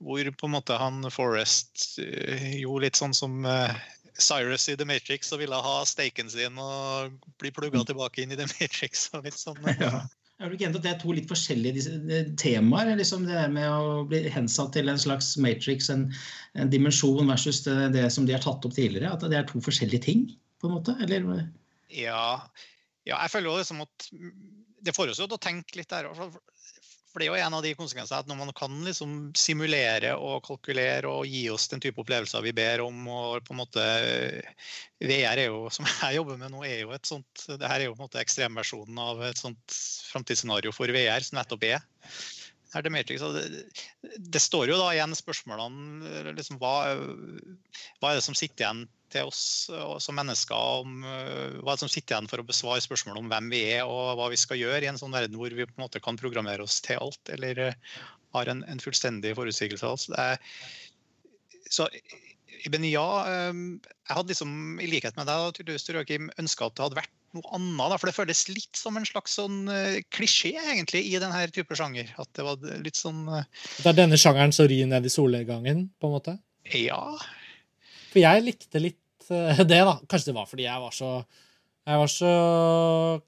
hvor 0.00 0.30
på 0.32 0.48
en 0.48 0.54
måte 0.54 0.78
han 0.80 1.04
Forrest 1.12 2.00
gjorde 2.00 2.86
litt 2.86 3.00
sånn 3.00 3.14
som 3.14 3.44
Cyrus 4.20 4.68
i 4.68 4.76
The 4.80 4.86
Matrix 4.88 5.32
og 5.32 5.42
ville 5.42 5.60
ha 5.60 5.76
staken 5.88 6.32
sin 6.32 6.58
og 6.60 7.20
bli 7.40 7.52
plugga 7.54 7.82
mm. 7.82 7.86
tilbake 7.92 8.24
inn 8.24 8.32
i 8.32 8.40
The 8.40 8.48
Matrix. 8.48 9.08
og 9.12 9.28
litt 9.28 9.38
sånn. 9.38 9.60
Ja. 9.80 10.06
Er 10.40 10.48
du 10.48 10.56
ikke 10.56 10.70
enig 10.70 10.78
at 10.80 10.84
det 10.86 10.90
er 10.94 11.00
to 11.02 11.12
litt 11.12 11.28
forskjellige 11.28 12.20
temaer? 12.40 12.94
liksom 12.96 13.26
Det 13.28 13.42
med 13.52 13.66
å 13.68 14.04
bli 14.08 14.22
hensatt 14.32 14.72
til 14.72 14.88
en 14.88 15.00
slags 15.00 15.34
matrix, 15.36 15.90
en, 15.92 16.06
en 16.56 16.70
dimensjon 16.72 17.28
versus 17.28 17.60
det, 17.66 17.74
det, 17.96 18.06
som 18.14 18.24
de 18.28 18.36
har 18.36 18.44
tatt 18.44 18.64
opp 18.64 18.76
tidligere? 18.76 19.12
At 19.12 19.26
det 19.28 19.36
er 19.36 19.48
to 19.48 19.60
forskjellige 19.60 20.06
ting, 20.08 20.24
på 20.60 20.70
en 20.70 20.78
måte? 20.78 20.96
Eller? 21.04 21.28
Ja, 21.92 22.40
ja 23.04 23.20
jeg 23.20 23.34
føler 23.34 23.50
jo 23.50 23.58
liksom 23.60 23.84
at 23.84 24.08
det 24.80 24.96
får 24.96 25.12
oss 25.12 25.20
jo 25.20 25.28
til 25.28 25.36
å 25.36 25.44
tenke 25.44 25.76
litt 25.76 25.92
der. 25.92 26.08
For 27.10 27.18
det 27.18 27.26
er 27.26 27.32
jo 27.32 27.42
en 27.42 27.56
av 27.58 27.64
de 27.64 27.72
konsekvensene 27.74 28.22
at 28.22 28.28
når 28.30 28.38
man 28.38 28.52
kan 28.54 28.74
liksom 28.86 29.14
simulere 29.38 30.12
og 30.14 30.44
kalkulere 30.46 31.10
og 31.10 31.26
gi 31.26 31.42
oss 31.50 31.66
den 31.72 31.82
type 31.82 31.98
opplevelser 32.02 32.44
vi 32.44 32.52
ber 32.54 32.84
om, 32.84 33.00
og 33.10 33.42
på 33.46 33.54
en 33.54 33.58
måte 33.58 33.86
VR 35.02 35.42
er 35.42 35.48
jo, 35.48 35.64
som 35.74 35.88
jeg 35.90 36.20
jobber 36.20 36.38
med 36.38 36.54
nå, 36.54 36.62
er 36.66 36.84
jo 36.84 36.94
et 36.94 37.10
sånt 37.10 37.46
det 37.50 37.66
her 37.66 37.80
er 37.80 37.88
jo 37.88 37.96
på 37.96 38.00
en 38.00 38.06
måte 38.06 38.22
ekstremversjonen 38.22 39.02
av 39.02 39.24
et 39.26 39.42
sånt 39.42 39.80
framtidsscenario 40.12 40.74
for 40.76 40.94
VR, 40.94 41.26
som 41.26 41.40
nettopp 41.40 41.66
er 41.72 41.82
Her 42.70 42.86
det 42.86 42.92
Matrix. 42.94 43.24
Det, 43.34 43.64
det, 44.30 44.40
står 44.42 44.70
jo 44.70 44.78
da 44.78 44.92
igjen 44.94 45.16
spørsmålene 45.18 46.30
liksom, 46.36 46.60
hva, 46.62 46.94
hva, 47.98 48.12
er 48.12 48.20
det 48.20 48.26
som 48.28 48.38
sitter 48.38 48.62
igjen 48.68 48.84
til 49.12 49.30
oss 49.30 49.42
som 50.04 50.16
mennesker? 50.18 50.84
Om, 50.84 51.02
hva 51.60 51.74
er 51.74 51.82
som 51.82 51.90
sitter 51.90 52.16
igjen 52.16 52.30
for 52.30 52.42
å 52.42 52.46
besvare 52.46 52.84
spørsmål 52.84 53.20
om 53.22 53.30
hvem 53.32 53.50
vi 53.52 53.64
er 53.74 53.84
og 53.88 54.16
hva 54.18 54.30
vi 54.32 54.38
skal 54.40 54.60
gjøre 54.60 54.86
i 54.86 54.90
en 54.90 55.00
sånn 55.00 55.14
verden 55.14 55.38
hvor 55.38 55.52
vi 55.52 55.66
på 55.66 55.76
en 55.76 55.84
måte 55.86 56.02
kan 56.04 56.18
programmere 56.20 56.66
oss 56.66 56.80
til 56.84 57.00
alt, 57.02 57.20
eller 57.34 57.62
har 58.36 58.50
en, 58.50 58.64
en 58.70 58.82
fullstendig 58.82 59.36
forutsigelse 59.38 59.94
oss? 59.94 60.10
Så 61.70 61.86
men 62.68 62.84
ja, 62.90 63.06
jeg 63.48 64.12
hadde 64.12 64.34
liksom, 64.34 64.52
i 64.82 64.90
likhet 64.90 65.16
med 65.16 65.28
deg 65.30 65.56
tydeligvis, 65.56 65.86
ønska 66.42 66.68
at 66.68 66.76
det 66.76 66.84
hadde 66.84 66.98
vært 66.98 67.14
noe 67.36 67.46
annet. 67.56 67.92
Da, 67.92 67.98
for 68.00 68.10
det 68.10 68.16
føles 68.16 68.42
litt 68.50 68.78
som 68.78 68.98
en 68.98 69.06
slags 69.08 69.36
sånn 69.38 69.62
uh, 69.70 69.98
klisjé 70.14 70.54
egentlig 70.58 71.04
i 71.08 71.18
denne 71.22 71.44
type 71.54 71.76
sjanger. 71.78 72.10
At 72.20 72.30
det 72.36 72.46
var 72.46 72.62
litt 72.84 72.98
sånn. 72.98 73.22
Det 73.80 73.92
er 73.92 73.98
denne 73.98 74.18
sjangeren 74.20 74.54
som 74.56 74.68
rir 74.70 74.88
ned 74.90 75.06
i 75.06 75.12
solnedgangen, 75.12 75.86
på 76.00 76.10
en 76.10 76.16
måte? 76.16 76.36
Ja. 76.76 77.16
For 78.10 78.22
jeg 78.22 78.44
likte 78.46 78.82
litt 78.82 79.30
uh, 79.30 79.62
det, 79.62 79.78
da. 79.86 79.94
Kanskje 80.10 80.32
det 80.32 80.36
var 80.40 80.50
fordi 80.50 80.66
jeg 80.66 80.84
var 80.86 80.96
så 80.96 81.14
jeg 81.90 81.96
var 81.96 82.10
så 82.12 82.32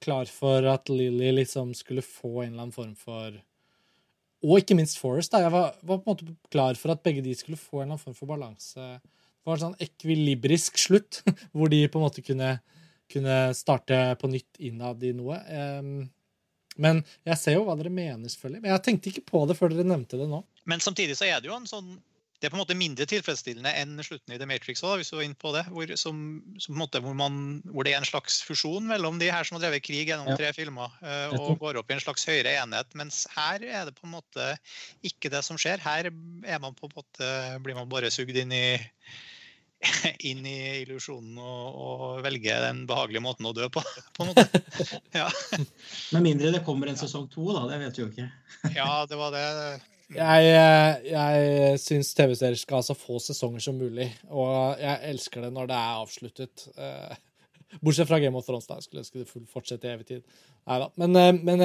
klar 0.05 0.29
for 0.31 0.67
at 0.71 0.91
Lily 0.93 1.31
liksom 1.33 1.73
skulle 1.75 2.05
få 2.05 2.43
en 2.43 2.53
eller 2.53 2.67
annen 2.67 2.75
form 2.75 2.93
for 3.01 3.39
Og 4.45 4.61
ikke 4.61 4.77
minst 4.77 5.01
Forest. 5.01 5.33
da, 5.33 5.41
Jeg 5.41 5.55
var, 5.55 5.73
var, 5.81 6.03
på 6.03 6.11
en 6.11 6.13
måte 6.13 6.35
klar 6.53 6.77
for 6.79 6.93
at 6.93 7.03
begge 7.03 7.25
de 7.25 7.33
skulle 7.35 7.59
få 7.59 7.81
en 7.81 7.87
eller 7.87 7.95
annen 7.95 8.05
form 8.05 8.19
for 8.19 8.29
balanse. 8.29 8.77
Det 9.01 9.49
var 9.49 9.57
en 9.57 9.65
sånn 9.65 9.83
ekvilibrisk 9.83 10.79
slutt, 10.79 11.23
hvor 11.57 11.73
de 11.73 11.81
på 11.89 11.99
en 11.99 12.07
måte 12.07 12.23
kunne 12.27 12.59
kunne 13.13 13.55
starte 13.55 14.17
på 14.21 14.31
nytt 14.31 14.61
innad 14.65 15.03
i 15.05 15.13
noe. 15.17 15.39
Men 16.81 17.03
jeg 17.29 17.39
ser 17.39 17.59
jo 17.59 17.67
hva 17.67 17.77
dere 17.77 17.93
mener, 17.93 18.31
selvfølgelig. 18.33 18.63
Men 18.63 18.75
jeg 18.75 18.85
tenkte 18.87 19.13
ikke 19.13 19.27
på 19.29 19.45
det 19.49 19.59
før 19.59 19.75
dere 19.75 19.89
nevnte 19.89 20.21
det 20.21 20.29
nå. 20.31 20.41
Men 20.69 20.81
samtidig 20.81 21.19
så 21.19 21.29
er 21.29 21.43
det 21.43 21.51
jo 21.51 21.59
en 21.59 21.69
sånn 21.69 21.91
det 22.43 22.49
er 22.49 22.51
på 22.51 22.57
en 22.59 22.65
måte 22.65 22.75
mindre 22.75 23.05
tilfredsstillende 23.07 23.71
enn 23.79 24.03
slutten 24.03 24.35
i 24.35 24.39
The 24.41 24.47
Matrix. 24.51 24.81
Også, 24.83 24.97
hvis 24.99 25.13
du 25.13 25.15
var 25.15 25.27
inne 25.29 25.39
på 25.39 25.53
det, 25.55 25.63
hvor, 25.71 25.93
som, 26.01 26.17
som 26.59 26.75
måte, 26.75 26.99
hvor, 27.05 27.15
man, 27.15 27.61
hvor, 27.71 27.87
det 27.87 27.93
er 27.95 28.01
en 28.03 28.09
slags 28.09 28.41
fusjon 28.43 28.89
mellom 28.89 29.21
de 29.23 29.29
her 29.31 29.47
som 29.47 29.61
har 29.61 29.69
drevet 29.69 29.85
krig 29.87 30.11
gjennom 30.11 30.27
ja. 30.33 30.35
tre 30.41 30.51
filmer, 30.57 30.91
uh, 31.07 31.37
og 31.39 31.63
går 31.63 31.79
opp 31.79 31.93
i 31.93 31.95
en 31.95 32.03
slags 32.03 32.27
høyere 32.27 32.57
enhet. 32.59 32.91
Mens 32.99 33.29
her 33.37 33.63
er 33.63 33.87
det 33.87 33.95
på 33.95 34.09
en 34.09 34.17
måte 34.17 34.49
ikke 35.07 35.31
det 35.31 35.45
som 35.47 35.61
skjer. 35.61 35.79
Her 35.87 36.11
man 36.11 36.75
måte, 36.75 37.31
blir 37.63 37.79
man 37.79 37.93
bare 37.93 38.11
sugd 38.11 38.35
inn 38.35 38.57
i 38.59 38.65
inn 40.31 40.43
i 40.47 40.59
illusjonen 40.83 41.39
og, 41.39 41.79
og, 41.85 42.03
velge 42.27 42.59
den 42.67 42.85
behagelige 42.91 43.23
måten 43.23 43.47
å 43.47 43.55
dø 43.55 43.71
på. 43.71 43.83
på 44.19 44.27
en 44.27 44.35
måte. 44.35 44.65
Ja. 45.23 45.29
Med 46.17 46.25
mindre 46.25 46.51
det 46.55 46.65
kommer 46.67 46.91
en 46.91 46.99
sesong 46.99 47.31
to, 47.31 47.47
da. 47.55 47.69
Det 47.71 47.79
vet 47.87 47.99
vi 47.99 48.03
jo 48.03 48.11
ikke. 48.11 48.29
ja, 48.75 48.93
det 49.07 49.19
var 49.21 49.35
det. 49.35 49.47
Jeg, 50.13 50.49
eh, 50.53 51.05
jeg 51.09 51.81
syns 51.81 52.13
TV-serier 52.17 52.59
skal 52.61 52.81
ha 52.81 52.85
så 52.85 52.97
få 52.97 53.19
sesonger 53.23 53.63
som 53.65 53.79
mulig. 53.81 54.09
Og 54.29 54.81
jeg 54.81 55.13
elsker 55.13 55.47
det 55.47 55.53
når 55.55 55.71
det 55.71 55.79
er 55.79 56.01
avsluttet. 56.03 56.65
Eh, 56.77 57.15
bortsett 57.81 58.11
fra 58.11 58.21
Game 58.21 58.37
of 58.37 58.47
Thrones, 58.47 58.69
da. 58.69 58.79
Jeg 58.81 58.89
skulle 58.89 59.05
ønske 59.05 59.23
det 59.23 59.47
fortsette 59.53 59.89
i 59.89 59.95
evig 59.95 60.09
tid. 60.11 60.27
Neida. 60.69 60.91
Men, 61.01 61.17
eh, 61.17 61.33
men 61.33 61.65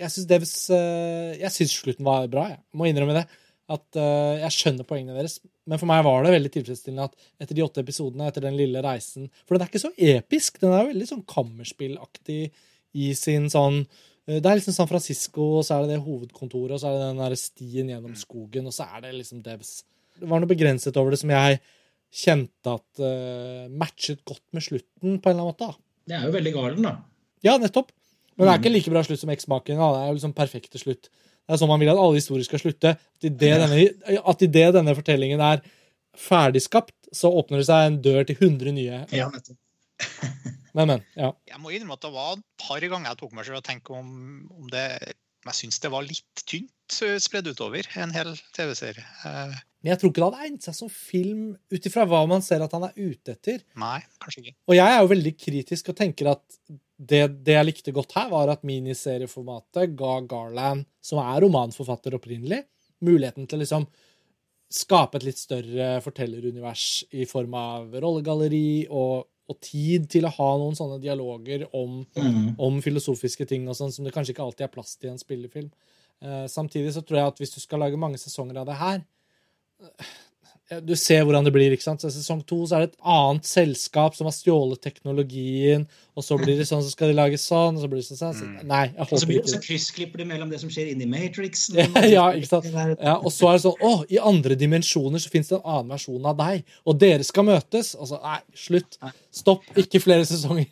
jeg 0.00 0.10
syns 0.10 0.26
Davis 0.28 0.56
Jeg 0.70 1.52
syns 1.54 1.76
slutten 1.78 2.04
var 2.04 2.26
bra, 2.32 2.48
jeg. 2.54 2.60
Må 2.74 2.90
innrømme 2.90 3.20
det 3.20 3.28
at 3.70 3.94
jeg 3.94 4.50
skjønner 4.50 4.82
poengene 4.82 5.14
deres. 5.14 5.36
Men 5.62 5.78
for 5.78 5.86
meg 5.86 6.02
var 6.02 6.24
det 6.24 6.32
veldig 6.34 6.50
tilfredsstillende 6.56 7.04
at 7.06 7.44
etter 7.44 7.54
de 7.54 7.62
åtte 7.62 7.84
episodene, 7.84 8.26
etter 8.26 8.42
den 8.42 8.56
lille 8.58 8.82
reisen 8.82 9.28
For 9.44 9.54
den 9.54 9.62
er 9.62 9.70
ikke 9.70 9.84
så 9.84 9.92
episk. 9.94 10.58
Den 10.58 10.74
er 10.74 10.88
veldig 10.88 11.06
sånn 11.06 11.22
kammerspillaktig 11.22 12.50
i 12.98 13.12
sin 13.14 13.46
sånn 13.46 13.84
Det 14.38 14.46
er 14.46 14.58
liksom 14.58 14.76
San 14.76 14.88
Francisco, 14.90 15.46
og 15.58 15.66
så 15.66 15.76
er 15.76 15.86
det 15.86 15.96
det 15.96 16.04
hovedkontoret, 16.04 16.76
og 16.76 16.80
så 16.82 16.90
er 16.90 16.96
det 16.98 17.06
den 17.08 17.22
der 17.22 17.36
stien 17.40 17.90
gjennom 17.90 18.16
skogen, 18.18 18.68
og 18.70 18.74
så 18.76 18.86
er 18.86 19.06
det 19.06 19.14
liksom 19.16 19.40
Debs. 19.42 19.80
Det 20.20 20.28
var 20.30 20.42
noe 20.42 20.50
begrenset 20.50 20.98
over 21.00 21.14
det 21.14 21.20
som 21.22 21.32
jeg 21.32 21.60
kjente 22.22 22.74
at 22.74 23.02
uh, 23.02 23.70
matchet 23.80 24.20
godt 24.26 24.44
med 24.54 24.66
slutten, 24.66 25.16
på 25.22 25.30
en 25.30 25.34
eller 25.34 25.46
annen 25.46 25.50
måte. 25.50 25.72
Det 26.10 26.18
er 26.18 26.26
jo 26.26 26.34
veldig 26.34 26.52
galen, 26.56 26.86
da. 26.86 26.94
Ja, 27.46 27.56
nettopp. 27.60 27.90
Men 28.36 28.46
det 28.46 28.52
er 28.52 28.62
ikke 28.62 28.72
like 28.72 28.92
bra 28.92 29.02
slutt 29.04 29.20
som 29.20 29.32
X-maken. 29.34 29.80
Det 29.80 29.88
er 30.00 30.08
jo 30.08 30.16
liksom 30.16 30.36
perfekte 30.36 30.80
slutt. 30.80 31.10
Det 31.10 31.56
er 31.56 31.60
sånn 31.60 31.70
man 31.70 31.82
vil 31.82 31.90
at 31.92 32.00
alle 32.00 32.20
historier 32.20 32.46
skal 32.46 32.62
slutte. 32.62 32.94
At 32.96 33.26
idet 33.26 33.56
denne, 33.60 34.18
at 34.32 34.44
i 34.46 34.48
det 34.48 34.68
denne 34.76 34.94
fortellingen 34.96 35.42
er 35.44 35.64
ferdigskapt, 36.16 36.94
så 37.14 37.30
åpner 37.40 37.60
det 37.60 37.66
seg 37.68 37.86
en 37.86 37.98
dør 38.04 38.24
til 38.28 38.38
100 38.38 38.76
nye. 38.76 39.02
Ja, 39.14 39.28
men, 40.76 40.92
men. 40.94 41.02
ja. 41.18 41.32
Jeg 41.50 41.62
må 41.62 41.72
innrømme 41.72 41.98
at 41.98 42.06
det 42.06 42.12
var 42.14 42.36
et 42.36 42.46
par 42.62 42.86
ganger 42.92 43.12
jeg 43.12 43.20
tok 43.22 43.34
meg 43.36 43.48
selv 43.48 43.60
og 43.60 43.66
tenkte 43.66 43.96
om, 43.96 44.12
om 44.54 44.70
det 44.72 44.86
Jeg 45.46 45.56
syns 45.56 45.80
det 45.80 45.90
var 45.92 46.04
litt 46.04 46.44
tynt 46.44 47.00
eh, 47.06 47.16
spredd 47.22 47.48
utover 47.48 47.86
en 48.00 48.12
hel 48.12 48.34
TV-serie. 48.56 49.04
Uh, 49.24 49.56
men 49.80 49.94
jeg 49.94 50.00
tror 50.00 50.12
ikke 50.12 50.20
det 50.20 50.26
hadde 50.28 50.46
egnet 50.46 50.66
seg 50.66 50.76
som 50.76 50.90
film 50.92 51.44
ut 51.72 51.86
ifra 51.88 52.04
hva 52.08 52.20
man 52.28 52.44
ser 52.44 52.60
at 52.64 52.74
han 52.76 52.84
er 52.90 52.98
ute 52.98 53.32
etter. 53.32 53.62
Nei, 53.80 53.98
kanskje 54.20 54.42
ikke. 54.42 54.56
Og 54.68 54.76
jeg 54.76 54.92
er 54.92 55.00
jo 55.00 55.10
veldig 55.14 55.32
kritisk 55.40 55.88
og 55.92 55.96
tenker 55.96 56.34
at 56.34 56.44
det, 57.00 57.22
det, 57.46 57.54
jeg 57.56 57.64
likte 57.64 57.94
godt 57.96 58.12
her, 58.18 58.28
var 58.28 58.52
at 58.52 58.66
miniserieformatet 58.68 59.96
ga 59.96 60.18
Garland, 60.28 60.84
som 61.00 61.22
er 61.22 61.40
romanforfatter 61.46 62.18
opprinnelig, 62.18 62.60
muligheten 63.00 63.48
til 63.48 63.56
å 63.56 63.62
liksom 63.62 63.88
skape 64.70 65.18
et 65.18 65.26
litt 65.26 65.40
større 65.40 65.94
fortellerunivers 66.04 66.84
i 67.16 67.24
form 67.26 67.56
av 67.58 67.96
rollegalleri 68.04 68.84
og, 68.92 69.24
og 69.50 69.58
tid 69.64 70.06
til 70.12 70.26
å 70.28 70.32
ha 70.36 70.50
noen 70.60 70.76
sånne 70.78 71.00
dialoger 71.02 71.66
om, 71.74 72.00
mm. 72.14 72.56
om 72.62 72.78
filosofiske 72.84 73.48
ting 73.50 73.66
og 73.68 73.76
sånn, 73.78 73.92
som 73.94 74.06
det 74.06 74.14
kanskje 74.14 74.36
ikke 74.36 74.46
alltid 74.46 74.68
er 74.68 74.74
plass 74.74 74.94
til 74.96 75.10
i 75.10 75.14
en 75.14 75.22
spillefilm. 75.22 75.70
Eh, 76.22 76.44
samtidig 76.52 76.94
så 76.94 77.02
tror 77.02 77.20
jeg 77.20 77.32
at 77.32 77.42
hvis 77.42 77.54
du 77.56 77.60
skal 77.62 77.82
lage 77.82 77.98
mange 78.00 78.20
sesonger 78.20 78.62
av 78.62 78.68
det 78.70 78.78
her 78.78 79.02
du 80.78 80.92
ser 80.98 81.24
hvordan 81.26 81.46
det 81.46 81.52
blir. 81.54 81.72
ikke 81.74 81.82
sant? 81.82 82.02
Så 82.02 82.10
I 82.10 82.14
Sesong 82.14 82.44
to 82.46 82.62
så 82.68 82.76
er 82.76 82.84
det 82.84 82.92
et 82.92 83.00
annet 83.12 83.48
selskap 83.48 84.14
som 84.14 84.28
har 84.28 84.34
stjålet 84.36 84.78
teknologien. 84.84 85.86
Og 86.18 86.24
så 86.26 86.36
blir 86.38 86.58
det 86.58 86.66
sånn, 86.68 86.82
så 86.84 86.92
skal 86.92 87.10
de 87.10 87.16
lage 87.16 87.38
sånn, 87.40 87.78
og 87.78 87.82
så 87.82 87.88
blir 87.90 88.02
det 88.02 88.18
sånn. 88.18 88.34
Så, 88.36 88.46
mm. 88.46 88.60
nei, 88.68 88.82
jeg 88.90 89.06
håper 89.08 89.24
ikke 89.24 89.44
det. 89.46 89.52
Så 89.54 89.60
kryssklipper 89.64 90.22
de 90.22 90.26
mellom 90.28 90.50
det 90.52 90.60
som 90.62 90.70
skjer 90.70 90.92
inni 90.92 91.08
Matrix. 91.10 91.64
ja, 92.14 92.26
ikke 92.36 92.50
sant? 92.50 92.68
Ja, 92.70 93.16
og 93.16 93.32
så 93.34 93.50
er 93.50 93.58
det 93.58 93.64
sånn 93.64 93.86
Å, 93.88 93.92
i 94.12 94.20
andre 94.30 94.58
dimensjoner 94.58 95.22
så 95.22 95.32
fins 95.32 95.50
det 95.50 95.58
en 95.58 95.66
annen 95.74 95.94
versjon 95.96 96.30
av 96.30 96.38
deg. 96.38 96.76
Og 96.86 97.00
dere 97.02 97.26
skal 97.26 97.48
møtes. 97.50 97.94
Og 97.98 98.12
så 98.12 98.20
Nei, 98.20 98.38
slutt. 98.66 99.00
Stopp. 99.34 99.66
Ikke 99.80 100.02
flere 100.02 100.26
sesonger. 100.28 100.68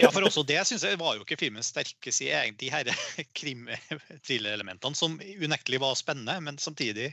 ja, 0.00 0.10
for 0.10 0.26
også 0.26 0.44
det 0.48 0.60
synes 0.68 0.84
jeg 0.84 1.00
var 1.00 1.16
jo 1.16 1.24
ikke 1.24 1.38
filmens 1.40 1.70
sterke 1.72 2.12
side, 2.12 2.44
de 2.60 2.72
her 2.72 2.92
krim-thriller-elementene, 3.40 4.98
som 4.98 5.16
unektelig 5.16 5.80
var 5.80 5.96
spennende, 5.96 6.40
men 6.44 6.60
samtidig 6.60 7.12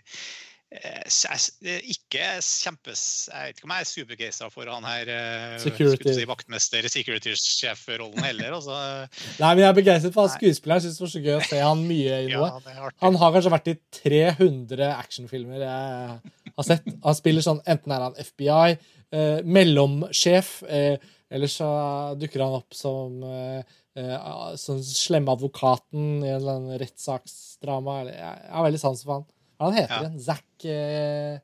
Eh, 0.67 1.83
ikke 1.87 2.23
kjempes 2.43 3.01
Jeg 3.31 3.45
vet 3.45 3.59
ikke 3.61 3.67
om 3.69 3.71
jeg 3.71 3.85
er 3.85 3.87
supergeistra 3.87 4.49
for 4.51 4.67
han 4.67 4.83
her 4.83 5.11
eh, 5.13 5.53
security. 5.63 6.11
Si, 6.17 6.25
vaktmester, 6.27 6.87
security-sjef-rollen 6.91 8.25
heller. 8.25 8.57
Altså. 8.57 8.75
Nei, 9.41 9.53
men 9.53 9.63
Jeg 9.63 9.69
er 9.69 9.77
begeistret 9.77 10.17
for 10.17 10.33
skuespilleren. 10.33 10.83
Jeg 10.83 10.89
syns 10.89 10.99
det 10.99 11.05
var 11.05 11.13
så 11.13 11.21
gøy 11.23 11.37
å 11.37 11.45
se 11.47 11.61
han 11.63 11.85
mye 11.87 12.17
i 12.25 12.27
noe. 12.33 12.49
Ja, 12.51 12.89
han 13.05 13.19
har 13.21 13.37
kanskje 13.37 13.53
vært 13.55 13.71
i 13.71 13.77
300 14.01 14.91
actionfilmer 14.97 15.63
jeg 15.63 16.35
har 16.57 16.67
sett. 16.67 16.91
Han 17.05 17.17
spiller 17.21 17.47
sånn, 17.47 17.63
Enten 17.69 17.95
er 17.95 18.03
han 18.09 18.19
FBI, 18.27 18.75
eh, 19.15 19.39
mellomsjef, 19.47 20.51
eh, 20.67 20.97
eller 21.31 21.51
så 21.51 21.71
dukker 22.19 22.43
han 22.43 22.59
opp 22.59 22.75
som 22.75 23.23
eh, 23.23 23.79
eh 23.97 24.51
sånn 24.59 24.83
slemme 24.83 25.31
advokaten 25.31 26.21
i 26.27 26.35
en 26.35 26.43
sånn 26.43 26.69
rettssaksdrama. 26.83 27.97
Jeg 28.11 28.51
har 28.51 28.67
veldig 28.67 28.83
sans 28.83 29.07
for 29.07 29.21
han. 29.21 29.27
Han 29.63 29.75
heter 29.77 30.07
ja. 30.07 30.19
Zack, 30.21 30.65
eh, 30.65 31.39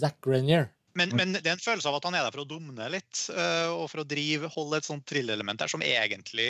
Zack 0.00 0.20
Grenier. 0.24 0.68
Men, 0.94 1.10
men, 1.18 1.32
det 1.34 1.48
er 1.48 1.56
en 1.56 1.62
følelse 1.62 1.90
av 1.90 1.96
at 1.98 2.04
han 2.06 2.14
er 2.14 2.22
der 2.22 2.34
for 2.34 2.44
å 2.44 2.46
dumne 2.46 2.86
litt, 2.92 3.24
uh, 3.34 3.72
og 3.74 3.88
for 3.90 4.04
å 4.04 4.06
drive, 4.06 4.46
holde 4.54 4.78
et 4.78 4.86
sånt 4.86 5.02
trillelement 5.10 5.58
der 5.58 5.70
som 5.70 5.82
egentlig 5.82 6.46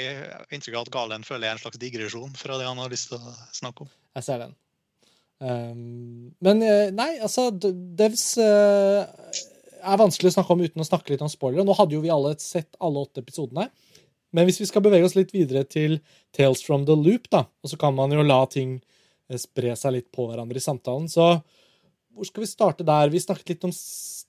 inntrykk 0.53 0.77
av 0.77 0.85
at 0.85 0.93
Galen 0.93 1.25
føler 1.25 1.49
er 1.49 1.57
en 1.57 1.62
slags 1.62 1.81
digresjon 1.81 2.35
fra 2.37 2.59
det 2.61 2.67
han 2.69 2.83
har 2.83 2.93
lyst 2.93 3.09
til 3.09 3.25
å 3.25 3.33
snakke 3.57 3.87
om. 3.87 3.93
Jeg 4.19 4.27
ser 4.27 4.43
den. 4.45 4.53
Um, 5.41 6.29
men 6.45 6.61
uh, 6.61 6.91
nei, 6.95 7.15
altså 7.25 7.49
Devs 7.57 8.27
uh, 8.37 9.09
er 9.81 10.01
vanskelig 10.01 10.35
å 10.35 10.37
snakke 10.37 10.55
om 10.55 10.67
uten 10.67 10.85
å 10.85 10.89
snakke 10.91 11.15
litt 11.15 11.25
om 11.25 11.33
spoilere. 11.33 11.65
Nå 11.65 11.77
hadde 11.79 11.97
jo 11.97 12.05
vi 12.05 12.12
alle 12.12 12.37
sett 12.43 12.77
alle 12.85 13.01
åtte 13.01 13.25
episodene. 13.25 13.71
Men 14.35 14.49
hvis 14.49 14.61
vi 14.61 14.69
skal 14.69 14.85
bevege 14.85 15.09
oss 15.09 15.17
litt 15.17 15.33
videre 15.33 15.65
til 15.65 16.01
Tales 16.37 16.61
from 16.67 16.85
the 16.89 16.97
Loop, 16.99 17.31
da, 17.33 17.47
og 17.65 17.71
så 17.71 17.81
kan 17.81 17.97
man 17.97 18.12
jo 18.12 18.25
la 18.27 18.43
ting 18.51 18.81
spre 19.41 19.75
seg 19.79 19.97
litt 19.97 20.11
på 20.14 20.29
hverandre 20.29 20.61
i 20.61 20.64
samtalen, 20.64 21.09
så 21.11 21.39
hvor 22.14 22.29
skal 22.29 22.45
vi 22.45 22.51
starte 22.51 22.87
der? 22.87 23.11
Vi 23.11 23.22
snakket 23.22 23.55
litt 23.55 23.66
om 23.66 23.72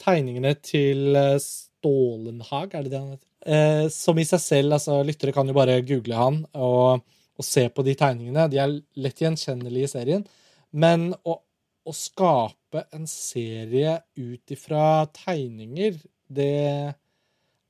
tegningene 0.01 0.55
til 0.57 1.17
eh, 1.19 1.37
Stålenhag, 1.41 2.73
er 2.73 2.85
det 2.85 2.93
det 2.93 3.01
han 3.01 3.11
heter? 3.13 3.27
Eh, 3.45 3.85
som 3.93 4.17
i 4.17 4.25
seg 4.25 4.41
selv, 4.41 4.77
altså 4.77 5.01
Lyttere 5.05 5.33
kan 5.35 5.45
jo 5.45 5.53
bare 5.53 5.77
google 5.85 6.17
han 6.17 6.39
og, 6.57 7.03
og 7.37 7.45
se 7.45 7.67
på 7.69 7.85
de 7.85 7.93
tegningene. 7.99 8.47
De 8.49 8.61
er 8.61 8.73
lett 8.97 9.21
gjenkjennelige 9.21 9.89
i 9.89 9.91
serien. 9.91 10.25
Men 10.73 11.11
å, 11.23 11.37
å 11.85 11.93
skape 11.93 12.87
en 12.95 13.05
serie 13.09 13.99
ut 14.17 14.55
ifra 14.55 15.05
tegninger, 15.13 15.99
det 16.25 16.95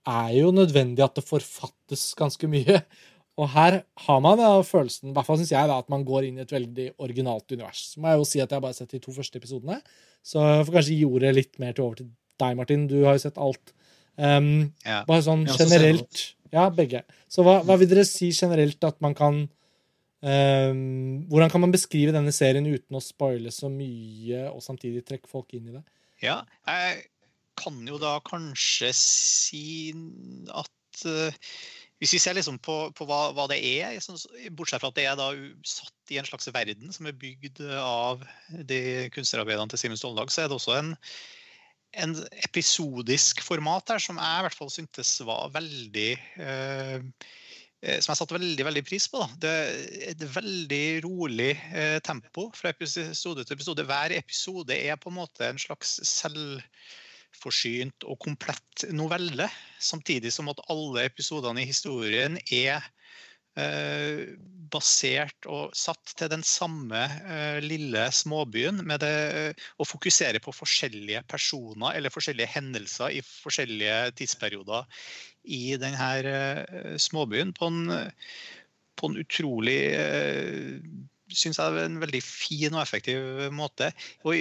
er 0.05 0.32
jo 0.38 0.53
nødvendig 0.55 1.03
at 1.03 1.19
det 1.19 1.28
forfattes 1.28 2.07
ganske 2.17 2.47
mye. 2.49 2.80
Og 3.36 3.49
her 3.51 3.81
har 4.05 4.19
man 4.23 4.39
da 4.39 4.49
følelsen, 4.63 5.09
i 5.11 5.15
hvert 5.15 5.27
fall 5.27 5.39
syns 5.41 5.51
jeg, 5.51 5.67
da, 5.67 5.81
at 5.83 5.91
man 5.91 6.05
går 6.07 6.27
inn 6.27 6.38
i 6.39 6.43
et 6.45 6.53
veldig 6.55 6.86
originalt 7.03 7.51
univers. 7.51 7.81
Så 7.91 7.99
må 7.99 8.11
jeg 8.11 8.21
jo 8.21 8.27
si 8.29 8.39
at 8.39 8.47
jeg 8.47 8.55
har 8.55 8.63
bare 8.63 8.77
sett 8.77 8.93
de 8.95 9.01
to 9.03 9.15
første 9.15 9.41
episodene, 9.41 9.81
så 10.25 10.43
jeg 10.45 10.67
får 10.67 10.77
kanskje 10.77 10.99
gi 11.01 11.09
ordet 11.09 11.33
litt 11.36 11.59
mer 11.61 11.75
til 11.75 11.86
over 11.86 11.99
til 11.99 12.07
deg, 12.41 12.55
Martin. 12.59 12.86
Du 12.91 12.95
har 13.03 13.17
jo 13.17 13.23
sett 13.25 13.41
alt. 13.41 13.73
Um, 14.15 14.71
ja. 14.88 15.01
Bare 15.07 15.25
sånn 15.25 15.43
generelt 15.49 16.21
Ja, 16.55 16.69
begge. 16.71 17.01
Så 17.27 17.43
hva, 17.43 17.57
hva, 17.67 17.75
vil 17.81 17.89
dere 17.91 18.05
si 18.07 18.29
generelt 18.31 18.86
at 18.88 19.01
man 19.03 19.11
kan 19.17 19.41
um, 19.43 20.77
Hvordan 21.27 21.51
kan 21.51 21.63
man 21.65 21.73
beskrive 21.73 22.13
denne 22.15 22.31
serien 22.31 22.63
uten 22.63 22.95
å 22.95 23.03
spoile 23.03 23.51
så 23.51 23.67
mye, 23.67 24.45
og 24.53 24.63
samtidig 24.63 25.03
trekke 25.03 25.27
folk 25.27 25.51
inn 25.57 25.67
i 25.67 25.75
det? 25.75 25.83
Ja, 26.23 26.39
jeg 26.63 27.09
kan 27.59 27.81
jo 27.88 27.99
da 27.99 28.17
kanskje 28.23 28.93
si 28.95 29.91
at 30.47 31.03
uh, 31.11 31.51
hvis 32.02 32.16
vi 32.18 32.20
ser 32.20 32.36
liksom 32.36 32.58
på, 32.60 32.76
på 32.96 33.08
hva, 33.08 33.30
hva, 33.36 33.46
det 33.48 33.62
er, 33.64 33.96
bortsett 34.56 34.84
fra 34.84 34.91
at 34.91 34.98
det 34.98 35.06
er 35.08 35.16
da 35.20 35.30
satt 35.68 36.12
i 36.12 36.20
en 36.20 36.28
slags 36.28 36.50
verden 36.52 36.91
som 36.93 37.08
er 37.08 37.16
bygd 37.18 37.62
av 37.80 38.26
de 38.68 39.08
kunstnerarbeidene 39.16 39.72
til 39.72 39.82
Simen 39.82 40.00
Ståldag, 40.00 40.34
så 40.34 40.43
er 40.43 40.52
det 40.52 40.58
også 40.58 40.76
en, 40.76 40.91
en, 42.04 42.18
episodisk 42.43 43.39
format 43.46 43.96
her 43.96 44.04
som 44.04 44.20
jeg 44.20 44.41
i 44.41 44.46
hvert 44.48 44.60
fall 44.60 44.74
syntes 44.74 45.16
var 45.26 45.54
veldig 45.56 46.12
eh, 46.43 47.00
eh 47.00 47.98
som 48.02 48.12
jeg 48.12 48.20
satte 48.20 48.36
veldig 48.36 48.68
veldig 48.68 48.84
pris 48.88 49.08
på. 49.12 49.24
Da. 49.24 49.39
Det 49.46 49.56
er 49.56 50.12
et 50.12 50.28
veldig 50.36 50.86
rolig 51.08 51.52
eh, 51.72 51.98
tempo 52.04 52.50
fra 52.60 52.76
episode 52.76 53.46
til 53.46 53.56
episode. 53.56 53.88
Hver 53.88 54.18
episode 54.20 54.76
er 54.76 55.00
på 55.00 55.14
en 55.14 55.20
måte 55.22 55.48
en 55.48 55.62
slags 55.62 56.00
selv 56.04 56.60
selvforsynt 57.36 58.05
og 58.07 58.19
komplett 58.23 58.86
novelle. 58.91 59.49
Samtidig 59.79 60.31
som 60.33 60.49
at 60.49 60.61
alle 60.69 61.05
episodene 61.05 61.61
i 61.61 61.67
historien 61.67 62.38
er 62.51 62.81
eh, 63.57 64.36
basert 64.71 65.45
og 65.47 65.75
satt 65.75 66.15
til 66.17 66.29
den 66.31 66.43
samme 66.43 67.05
eh, 67.25 67.59
lille 67.63 68.11
småbyen. 68.11 68.86
Med 68.86 69.01
det, 69.01 69.13
eh, 69.36 69.65
å 69.77 69.86
fokusere 69.86 70.39
på 70.39 70.53
forskjellige 70.55 71.23
personer 71.27 71.95
eller 71.95 72.13
forskjellige 72.13 72.53
hendelser 72.55 73.11
i 73.11 73.21
forskjellige 73.21 74.15
tidsperioder 74.15 74.86
i 75.45 75.75
denne 75.77 76.11
eh, 76.23 76.95
småbyen. 76.97 77.53
På 77.53 77.67
en, 77.67 78.11
på 78.95 79.11
en 79.11 79.19
utrolig 79.19 79.81
eh, 79.93 80.79
syns 81.34 81.57
jeg 81.57 81.73
er 81.73 81.88
en 81.88 82.01
veldig 82.01 82.21
fin 82.21 82.73
og 82.76 82.82
effektiv 82.84 83.47
måte. 83.55 83.89
Og 84.28 84.36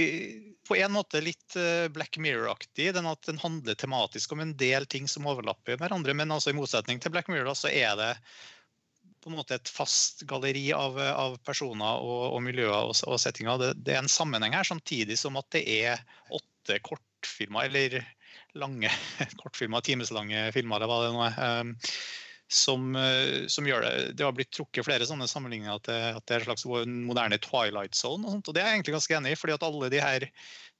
på 0.68 0.76
en 0.76 0.93
måte 0.95 1.22
litt 1.24 1.57
eh, 1.61 1.87
Black 1.93 2.18
Mirror-aktig. 2.20 2.91
Den 2.97 3.09
at 3.09 3.24
den 3.28 3.41
handler 3.41 3.78
tematisk 3.78 4.35
om 4.35 4.43
en 4.45 4.55
del 4.61 4.89
ting 4.91 5.09
som 5.11 5.28
overlapper 5.30 5.78
hverandre. 5.80 6.16
Men 6.16 6.35
altså 6.35 6.53
i 6.53 6.59
motsetning 6.59 7.01
til 7.01 7.14
Black 7.14 7.30
Mirror 7.32 7.57
så 7.59 7.72
er 7.72 7.97
det 8.01 8.11
på 9.24 9.30
en 9.32 9.39
måte 9.39 9.57
et 9.57 9.70
fast 9.72 10.26
galleri 10.28 10.66
av, 10.76 10.99
av 11.01 11.39
personer 11.47 12.03
og, 12.05 12.26
og, 12.35 12.43
miljøer 12.45 12.91
og, 12.91 12.93
og 13.09 13.20
settinger. 13.20 13.57
Det, 13.62 13.70
det, 13.87 13.95
er 13.95 14.03
en 14.03 14.12
sammenheng 14.12 14.57
her, 14.57 14.68
samtidig 14.68 15.16
som 15.20 15.41
at 15.41 15.49
det 15.57 15.64
er 15.64 16.03
åtte 16.28 16.76
kortfilmer, 16.85 17.70
eller 17.70 18.03
lange 18.61 18.93
kortfilmer, 19.41 19.85
timeslange 19.87 20.51
filmer, 20.53 20.76
eller 20.76 20.93
hva 20.93 21.01
det 21.07 21.14
nå 21.16 21.24
er. 21.30 21.72
Som, 22.55 22.93
eh, 22.95 23.47
som, 23.51 23.67
gjør 23.67 23.83
det 23.83 23.95
Det 24.19 24.23
har 24.23 24.35
blitt 24.37 24.53
trukket 24.55 24.87
flere 24.87 25.07
sånne 25.09 25.27
sammenligninger 25.27 25.81
til 25.83 26.19
at 26.21 26.23
det 26.29 26.37
er 26.37 26.45
en 26.45 26.51
slags 26.53 26.67
moderne 26.87 27.41
Twilight 27.43 27.99
Zone. 27.99 28.23
Og, 28.23 28.37
sånt, 28.37 28.51
og 28.51 28.55
det 28.55 28.63
er 28.63 28.71
jeg 28.71 28.79
egentlig 28.79 28.99
ganske 28.99 29.17
enig 29.19 29.35
i, 29.35 29.39
fordi 29.41 29.57
at 29.57 29.67
alle 29.67 29.91
de 29.91 30.03
her 30.03 30.29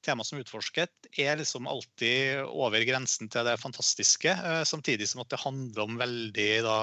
temaene 0.05 0.29
som 0.29 0.39
er 0.39 0.45
utforsket, 0.45 1.09
er 1.19 1.39
liksom 1.41 1.71
alltid 1.71 2.45
over 2.45 2.85
grensen 2.87 3.31
til 3.33 3.49
det 3.49 3.57
fantastiske. 3.63 4.35
Eh, 4.35 4.61
samtidig 4.69 5.09
som 5.11 5.25
at 5.25 5.33
det 5.33 5.43
handler 5.43 5.89
om 5.89 5.99
veldig 5.99 6.49
da, 6.67 6.77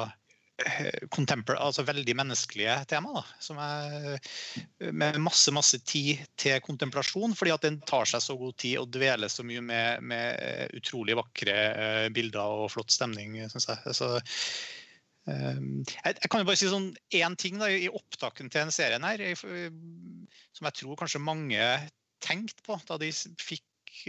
eh, 0.66 1.22
altså 1.56 1.86
veldig 1.88 2.18
menneskelige 2.18 2.76
tema. 2.92 3.24
Da, 3.48 3.70
er 3.70 4.92
med 4.92 5.22
masse 5.24 5.54
masse 5.56 5.80
tid 5.86 6.26
til 6.36 6.60
kontemplasjon, 6.66 7.38
fordi 7.38 7.56
at 7.56 7.64
den 7.68 7.80
tar 7.88 8.10
seg 8.10 8.26
så 8.26 8.36
god 8.40 8.58
tid 8.60 8.82
og 8.82 8.92
dveler 8.92 9.32
så 9.32 9.46
mye 9.48 9.64
med, 9.64 10.04
med 10.04 10.76
utrolig 10.78 11.16
vakre 11.22 12.10
bilder 12.12 12.66
og 12.66 12.72
flott 12.76 12.92
stemning, 12.92 13.40
syns 13.54 13.72
jeg. 13.72 13.96
Så, 13.96 14.18
jeg, 15.30 16.30
kan 16.30 16.42
jo 16.42 16.48
bare 16.48 16.58
si 16.58 16.70
sånn 16.72 16.92
ting 17.38 17.60
da, 17.62 17.70
i 17.70 17.90
opptaken 17.92 18.50
til 18.50 18.64
denne 18.64 18.74
serien 18.74 19.06
her, 19.06 19.22
som 19.38 20.70
jeg 20.70 20.78
tror 20.80 20.98
kanskje 21.00 21.22
mange 21.22 21.68
tenkte 22.26 22.66
på 22.66 22.78
da 22.88 22.98
de 23.02 23.12
fikk 23.42 23.66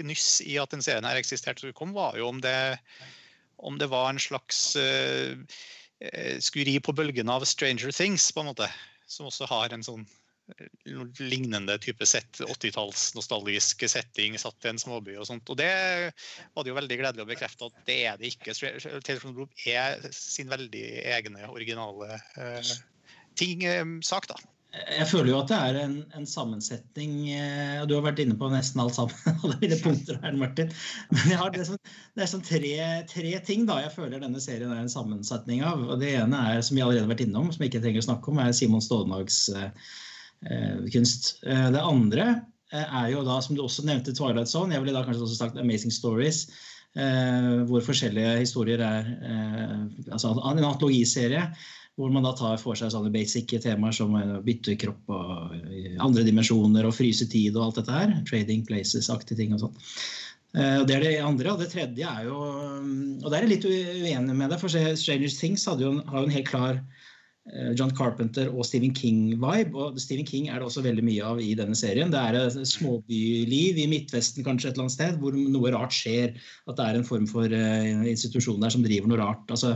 nyss 0.06 0.40
i 0.46 0.56
at 0.62 0.72
den 0.72 0.84
serien 0.84 1.06
her 1.08 1.18
eksisterte 1.20 1.72
kom, 1.76 1.92
var 1.96 2.16
jo 2.18 2.30
om 2.30 2.40
det, 2.44 2.78
om 3.60 3.78
det 3.80 3.90
var 3.92 4.10
en 4.10 4.22
slags 4.22 4.72
uh, 4.78 5.36
skuri 6.42 6.78
på 6.82 6.94
bølgene 6.96 7.34
av 7.34 7.46
Stranger 7.48 7.92
Things, 7.94 8.30
på 8.32 8.42
en 8.42 8.52
måte. 8.52 8.68
Som 9.10 9.28
også 9.28 9.48
har 9.50 9.74
en 9.74 9.84
sånn 9.84 10.06
lignende 11.18 11.78
type 11.78 12.04
80-talls 12.04 13.12
nostalgisk 13.14 13.84
setting 13.88 14.38
satt 14.38 14.64
i 14.64 14.72
en 14.72 14.80
småby. 14.80 15.16
Og 15.18 15.28
sånt. 15.28 15.48
Og 15.50 15.58
det 15.60 15.72
var 16.54 16.64
det 16.64 16.72
jo 16.72 16.78
veldig 16.78 17.00
gledelig 17.00 17.26
å 17.26 17.30
bekrefte 17.32 17.68
at 17.68 17.84
det 17.88 17.98
er 18.06 18.20
det 18.20 18.32
ikke. 18.34 18.56
Telephone 19.04 19.36
Group 19.36 19.66
er 19.66 20.00
sin 20.14 20.50
veldig 20.52 20.86
egne, 21.16 21.46
originale 21.52 22.18
eh, 22.40 22.74
ting, 23.38 23.66
uh, 23.66 24.00
sak. 24.04 24.28
da. 24.30 24.40
Jeg 24.72 25.04
føler 25.10 25.28
jo 25.34 25.40
at 25.42 25.50
det 25.50 25.56
er 25.60 25.76
en, 25.82 25.96
en, 26.16 26.24
sammensetning 26.28 27.26
eh, 27.34 27.74
og 27.82 27.90
Du 27.90 27.92
har 27.98 28.06
vært 28.06 28.22
inne 28.22 28.38
på 28.40 28.48
nesten 28.48 28.80
alt 28.80 28.96
sammen. 28.96 29.18
alle 29.44 29.58
mine 29.60 29.76
punkter 29.82 30.16
her, 30.22 30.38
Martin. 30.40 30.72
Men 31.12 31.36
har 31.36 31.52
det 31.52 31.60
er 31.60 31.68
sånn, 31.74 31.82
det 32.16 32.24
er 32.24 32.30
sånn 32.30 32.46
tre, 32.46 32.78
tre, 33.10 33.34
ting 33.44 33.66
da 33.68 33.82
jeg 33.82 33.92
føler 33.92 34.22
denne 34.22 34.40
serien 34.40 34.72
er 34.72 34.80
en 34.80 34.92
sammensetning 34.92 35.60
av. 35.68 35.84
og 35.84 36.00
Det 36.00 36.14
ene 36.22 36.40
er, 36.54 36.64
som 36.64 36.78
vi 36.78 36.86
allerede 36.86 37.04
har 37.04 37.12
vært 37.12 37.26
innom, 37.26 37.52
som 37.52 37.60
jeg 37.60 37.74
ikke 37.74 37.84
trenger 37.84 38.00
å 38.00 38.08
snakke 38.08 38.32
om, 38.32 38.40
er 38.40 38.56
Simon 38.56 38.84
Stålnags 38.84 39.42
Eh, 39.52 39.70
kunst. 40.92 41.38
Eh, 41.46 41.70
det 41.74 41.82
andre 41.82 42.26
eh, 42.72 42.82
er 43.02 43.10
jo 43.12 43.24
da, 43.26 43.38
som 43.42 43.56
du 43.56 43.62
også 43.64 43.84
nevnte, 43.86 44.14
Twilight 44.16 44.50
Zone. 44.50 44.74
Jeg 44.74 44.84
ville 44.84 44.96
da 44.96 45.04
kanskje 45.06 45.26
også 45.26 45.38
sagt 45.38 45.60
Amazing 45.60 45.94
Stories. 45.94 46.46
hvor 46.92 47.80
forskjellige 47.80 48.42
historier 48.42 48.82
er 48.84 49.06
altså 50.12 50.34
En 50.36 50.58
antologiserie 50.60 51.46
hvor 51.96 52.10
man 52.12 52.26
da 52.26 52.34
tar 52.36 52.58
for 52.60 52.76
seg 52.76 52.90
sånne 52.92 53.08
basic 53.14 53.48
temaer 53.64 53.96
som 53.96 54.12
bytte 54.44 54.74
kropp 54.76 55.08
og 55.08 55.54
andre 56.04 56.24
dimensjoner 56.26 56.84
og 56.84 56.92
fryse 56.92 57.24
tid 57.32 57.56
og 57.56 57.64
alt 57.64 57.80
dette 57.80 57.96
her. 57.96 58.12
Trading 58.28 58.66
places-aktige 58.68 59.38
ting 59.38 59.54
og 59.56 59.62
sånn. 59.64 59.80
Det 60.52 60.98
er 60.98 61.00
det 61.00 61.14
andre. 61.24 61.54
Og 61.54 61.64
det 61.64 61.70
tredje 61.72 62.04
er 62.04 62.28
jo 62.28 62.36
Og 62.36 63.30
der 63.30 63.38
er 63.38 63.48
jeg 63.48 63.54
litt 63.54 63.64
uenig 63.64 64.36
med 64.36 64.52
deg, 64.52 64.60
for 64.60 64.68
Stranger 64.68 65.32
Things 65.32 65.64
jo, 65.64 65.94
har 66.12 66.20
jo 66.20 66.28
en 66.28 66.36
helt 66.36 66.52
klar 66.52 66.76
Eh, 66.76 67.01
John 67.50 67.90
Carpenter 67.90 68.52
og 68.54 68.62
Stephen 68.64 68.92
King-vibe. 68.94 69.74
og 69.74 69.98
Stephen 70.00 70.26
King 70.26 70.48
er 70.48 70.60
det 70.60 70.68
også 70.68 70.84
veldig 70.84 71.02
mye 71.02 71.24
av 71.26 71.40
i 71.42 71.54
denne 71.58 71.74
serien. 71.74 72.12
Det 72.12 72.20
er 72.20 72.38
et 72.38 72.68
småbyliv 72.70 73.80
i 73.82 73.88
Midtvesten 73.90 74.46
kanskje 74.46 74.70
et 74.70 74.76
eller 74.76 74.86
annet 74.86 74.94
sted, 74.94 75.18
hvor 75.18 75.34
noe 75.34 75.72
rart 75.74 75.94
skjer. 75.96 76.36
At 76.70 76.78
det 76.78 76.86
er 76.86 76.98
en 77.00 77.08
form 77.08 77.26
for 77.26 77.50
uh, 77.50 78.06
institusjon 78.06 78.62
der 78.62 78.70
som 78.70 78.84
driver 78.86 79.10
noe 79.10 79.18
rart. 79.18 79.42
Altså, 79.50 79.74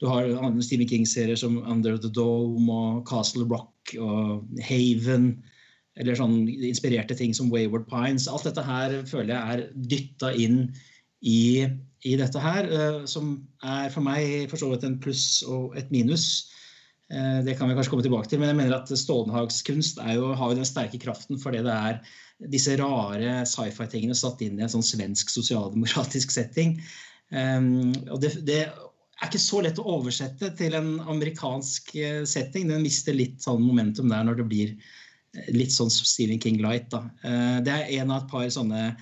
du 0.00 0.08
har 0.08 0.24
Stephen 0.64 0.88
King-serier 0.88 1.36
som 1.36 1.60
Under 1.60 1.98
the 2.00 2.08
Dome 2.08 2.72
og 2.72 3.04
Castle 3.08 3.44
Rock 3.44 3.92
og 4.00 4.48
Haven. 4.64 5.34
Eller 6.00 6.16
sånn 6.16 6.48
inspirerte 6.48 7.14
ting 7.18 7.36
som 7.36 7.52
Wayward 7.52 7.84
Pines. 7.92 8.24
Alt 8.24 8.48
dette 8.48 8.64
her 8.64 8.96
føler 9.04 9.36
jeg 9.36 9.58
er 9.58 9.66
dytta 9.92 10.32
inn 10.32 10.64
i, 11.20 11.68
i 12.08 12.16
dette 12.16 12.40
her, 12.40 12.72
uh, 12.72 13.04
som 13.04 13.36
er 13.60 13.92
for 13.92 14.00
meg 14.00 14.48
for 14.48 14.64
så 14.64 14.72
vidt 14.72 14.88
en 14.88 14.96
pluss 15.04 15.44
og 15.44 15.76
et 15.76 15.92
minus. 15.92 16.48
Det 17.12 17.58
kan 17.58 17.68
vi 17.68 17.74
kanskje 17.76 17.92
komme 17.92 18.04
tilbake 18.06 18.30
til, 18.30 18.40
men 18.40 18.48
jeg 18.48 18.56
mener 18.56 18.74
at 18.78 18.88
Stålenhags 18.96 19.58
kunst 19.66 19.98
jo, 20.00 20.30
har 20.38 20.52
jo 20.52 20.56
den 20.56 20.68
sterke 20.68 20.96
kraften 21.02 21.36
fordi 21.40 21.60
det 21.66 21.74
er 21.74 21.98
disse 22.52 22.72
rare 22.80 23.42
sci-fi-tingene 23.44 24.16
satt 24.16 24.40
inn 24.46 24.56
i 24.56 24.64
en 24.64 24.72
sånn 24.72 24.86
svensk 24.86 25.28
sosialdemokratisk 25.34 26.32
setting. 26.38 26.78
og 27.34 28.16
det, 28.22 28.32
det 28.48 28.62
er 29.22 29.30
ikke 29.30 29.42
så 29.42 29.62
lett 29.62 29.78
å 29.78 29.86
oversette 29.98 30.50
til 30.58 30.74
en 30.74 30.96
amerikansk 31.12 31.94
eh, 31.94 32.22
setting. 32.28 32.68
Den 32.70 32.82
mister 32.82 33.14
litt 33.14 33.42
sånn 33.44 33.62
momentum 33.62 34.10
der 34.10 34.26
når 34.26 34.40
det 34.40 34.46
blir 34.50 34.72
eh, 34.74 35.50
litt 35.54 35.74
sånn 35.74 35.92
Stephen 35.92 36.40
King 36.42 36.58
light. 36.64 36.88
Da. 36.92 37.04
Eh, 37.22 37.58
det 37.66 37.76
er 37.76 37.92
en 38.00 38.10
av 38.14 38.24
et 38.24 38.32
par 38.32 38.48
sånne 38.50 38.92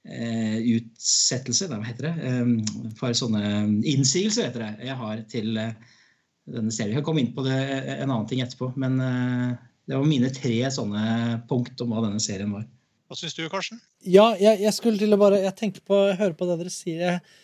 utsettelser, 0.00 1.68
hva 1.68 1.84
heter 1.84 2.06
det? 2.06 2.28
Et 2.88 2.94
par 2.96 3.12
sånne 3.12 3.42
innsigelser, 3.84 4.46
heter 4.46 4.62
det, 4.64 4.86
jeg 4.88 4.96
har 4.96 5.20
til 5.28 5.58
denne 6.52 6.74
serien. 6.74 6.94
Jeg 6.94 7.00
kan 7.00 7.08
komme 7.10 7.24
inn 7.24 7.32
på 7.36 7.44
det 7.46 7.56
en 7.56 8.08
annen 8.08 8.28
ting 8.30 8.42
etterpå, 8.44 8.72
men 8.80 8.98
det 9.00 9.96
var 9.96 10.06
mine 10.06 10.30
tre 10.34 10.56
sånne 10.70 11.40
punkt 11.50 11.80
om 11.82 11.94
hva 11.94 12.04
denne 12.04 12.22
serien 12.22 12.52
var. 12.54 12.66
Hva 13.10 13.18
syns 13.18 13.34
du, 13.34 13.42
Karsten? 13.50 13.80
Ja, 14.06 14.28
jeg, 14.38 14.60
jeg, 14.62 14.74
skulle 14.76 15.00
til 15.00 15.16
å 15.16 15.18
bare 15.18 15.40
Jeg 15.42 15.56
tenker 15.58 15.82
på, 15.82 15.96
jeg 16.12 16.20
hører 16.20 16.36
på 16.38 16.46
det 16.46 16.60
dere 16.60 16.70
sier. 16.70 17.00
Jeg, 17.00 17.40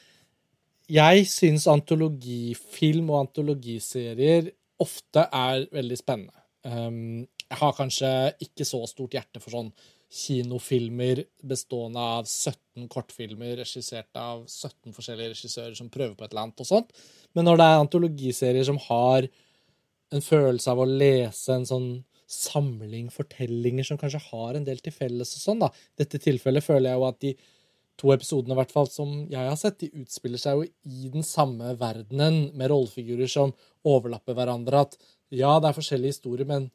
jeg 0.95 1.27
syns 1.27 1.67
antologifilm 1.71 3.11
og 3.11 3.25
antologiserier 3.25 4.53
ofte 4.83 5.25
er 5.35 5.67
veldig 5.75 5.99
spennende. 5.99 6.45
Um, 6.63 7.27
jeg 7.47 7.59
har 7.59 7.75
kanskje 7.75 8.13
ikke 8.47 8.67
så 8.67 8.83
stort 8.91 9.15
hjerte 9.17 9.43
for 9.43 9.55
sånn 9.55 9.73
kinofilmer 10.17 11.25
bestående 11.47 12.03
av 12.15 12.29
17 12.31 12.87
kortfilmer 12.91 13.57
regissert 13.59 14.19
av 14.19 14.45
17 14.47 14.95
forskjellige 14.95 15.35
regissører 15.35 15.75
som 15.79 15.91
prøver 15.91 16.15
på 16.15 16.27
et 16.27 16.31
eller 16.31 16.47
annet 16.47 16.63
og 16.63 16.69
sånt. 16.69 16.95
Men 17.37 17.49
når 17.49 17.61
det 17.61 17.67
er 17.69 17.83
antologiserier 17.83 18.67
som 18.67 18.81
har 18.89 19.29
en 20.15 20.23
følelse 20.25 20.73
av 20.73 20.81
å 20.81 20.89
lese 20.89 21.53
en 21.53 21.67
sånn 21.69 21.91
samling 22.31 23.11
fortellinger 23.15 23.87
som 23.87 23.99
kanskje 24.01 24.23
har 24.31 24.57
en 24.57 24.65
del 24.67 24.81
til 24.83 24.95
felles 24.95 25.35
og 25.37 25.43
sånn, 25.43 25.61
da. 25.63 25.69
I 25.71 26.03
dette 26.03 26.21
tilfellet 26.23 26.65
føler 26.65 26.91
jeg 26.91 26.99
jo 26.99 27.07
at 27.07 27.21
de 27.23 27.35
to 27.97 28.13
episodene 28.13 28.53
i 28.53 28.59
hvert 28.59 28.73
fall 28.75 28.89
som 28.93 29.13
jeg 29.31 29.41
har 29.41 29.59
sett, 29.61 29.79
de 29.81 30.03
utspiller 30.03 30.41
seg 30.41 30.59
jo 30.59 30.67
i 30.67 31.11
den 31.13 31.25
samme 31.27 31.73
verdenen, 31.81 32.51
med 32.57 32.71
rollefigurer 32.73 33.31
som 33.31 33.55
overlapper 33.87 34.37
hverandre. 34.37 34.83
At 34.85 34.99
ja, 35.33 35.55
det 35.61 35.71
er 35.71 35.79
forskjellige 35.79 36.17
historier, 36.17 36.49
men 36.49 36.69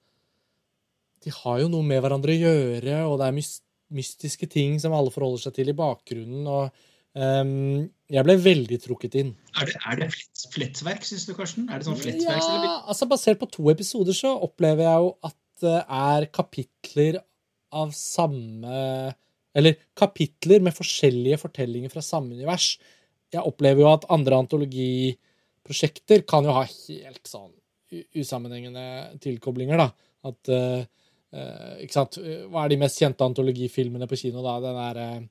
de 1.22 1.34
har 1.36 1.60
jo 1.62 1.70
noe 1.70 1.86
med 1.86 2.02
hverandre 2.02 2.34
å 2.34 2.42
gjøre, 2.42 2.96
og 3.06 3.20
det 3.22 3.28
er 3.28 3.38
mystiske 3.94 4.50
ting 4.50 4.80
som 4.82 4.96
alle 4.98 5.14
forholder 5.14 5.46
seg 5.46 5.60
til 5.60 5.70
i 5.70 5.78
bakgrunnen. 5.78 6.48
og 6.50 6.72
um, 7.14 7.86
Jeg 8.12 8.28
ble 8.28 8.36
veldig 8.44 8.78
trukket 8.84 9.16
inn. 9.22 9.30
Er 9.56 9.70
det, 9.70 9.78
er 9.88 10.00
det 10.02 10.10
flettverk, 10.52 11.06
syns 11.08 11.24
du, 11.30 11.34
Karsten? 11.38 11.70
Er 11.72 11.80
det 11.80 11.88
sånn 11.88 12.00
flettverk? 12.00 12.44
Ja, 12.44 12.74
altså 12.92 13.08
Basert 13.08 13.40
på 13.40 13.48
to 13.54 13.70
episoder 13.72 14.16
så 14.18 14.34
opplever 14.48 14.84
jeg 14.84 15.06
jo 15.06 15.14
at 15.30 15.38
det 15.62 15.78
er 15.80 16.28
kapitler 16.34 17.20
av 17.72 17.94
samme 17.96 18.82
eller 19.58 19.80
kapitler 19.98 20.64
med 20.64 20.76
forskjellige 20.76 21.40
fortellinger 21.42 21.92
fra 21.92 22.04
samme 22.06 22.36
univers. 22.36 22.74
Jeg 23.32 23.44
opplever 23.48 23.84
jo 23.84 23.90
at 23.92 24.08
andre 24.12 24.40
antologiprosjekter 24.44 26.24
kan 26.28 26.48
jo 26.48 26.56
ha 26.56 26.64
helt 26.68 27.28
sånn 27.28 27.52
usammenhengende 28.16 29.20
tilkoblinger, 29.24 29.82
da. 29.82 29.90
At 30.32 30.52
uh, 30.54 30.84
Ikke 31.84 31.96
sant. 31.96 32.18
Hva 32.52 32.64
er 32.64 32.72
de 32.72 32.80
mest 32.80 33.00
kjente 33.00 33.28
antologifilmene 33.28 34.08
på 34.08 34.20
kino, 34.20 34.44
da? 34.44 34.58
Den 34.64 34.80
er 34.86 35.02
uh, 35.02 35.28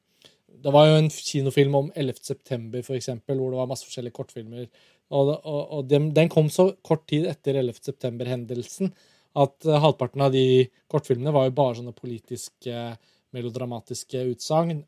Det 0.61 0.72
var 0.74 0.88
jo 0.88 0.96
en 1.01 1.11
kinofilm 1.11 1.76
om 1.78 1.92
11. 1.94 2.20
september, 2.22 2.82
for 2.86 2.98
eksempel, 2.98 3.38
hvor 3.38 3.53
det 3.53 3.61
var 3.61 3.70
masse 3.70 3.86
forskjellige 3.88 4.16
kortfilmer. 4.16 4.66
Og, 5.11 5.30
og, 5.38 5.62
og 5.78 5.86
den, 5.90 6.11
den, 6.14 6.28
kom 6.30 6.51
så 6.53 6.70
kort 6.86 7.07
tid 7.11 7.26
etter 7.30 7.59
11. 7.59 7.80
september-hendelsen 7.82 8.92
at 9.40 9.66
halvparten 9.82 10.22
av 10.26 10.34
de 10.34 10.66
kortfilmene 10.90 11.32
var 11.34 11.46
jo 11.46 11.57
bare 11.57 11.78
sånne 11.78 11.94
politiske 11.94 12.90
melodramatiske 13.34 14.24
utsagn. 14.32 14.84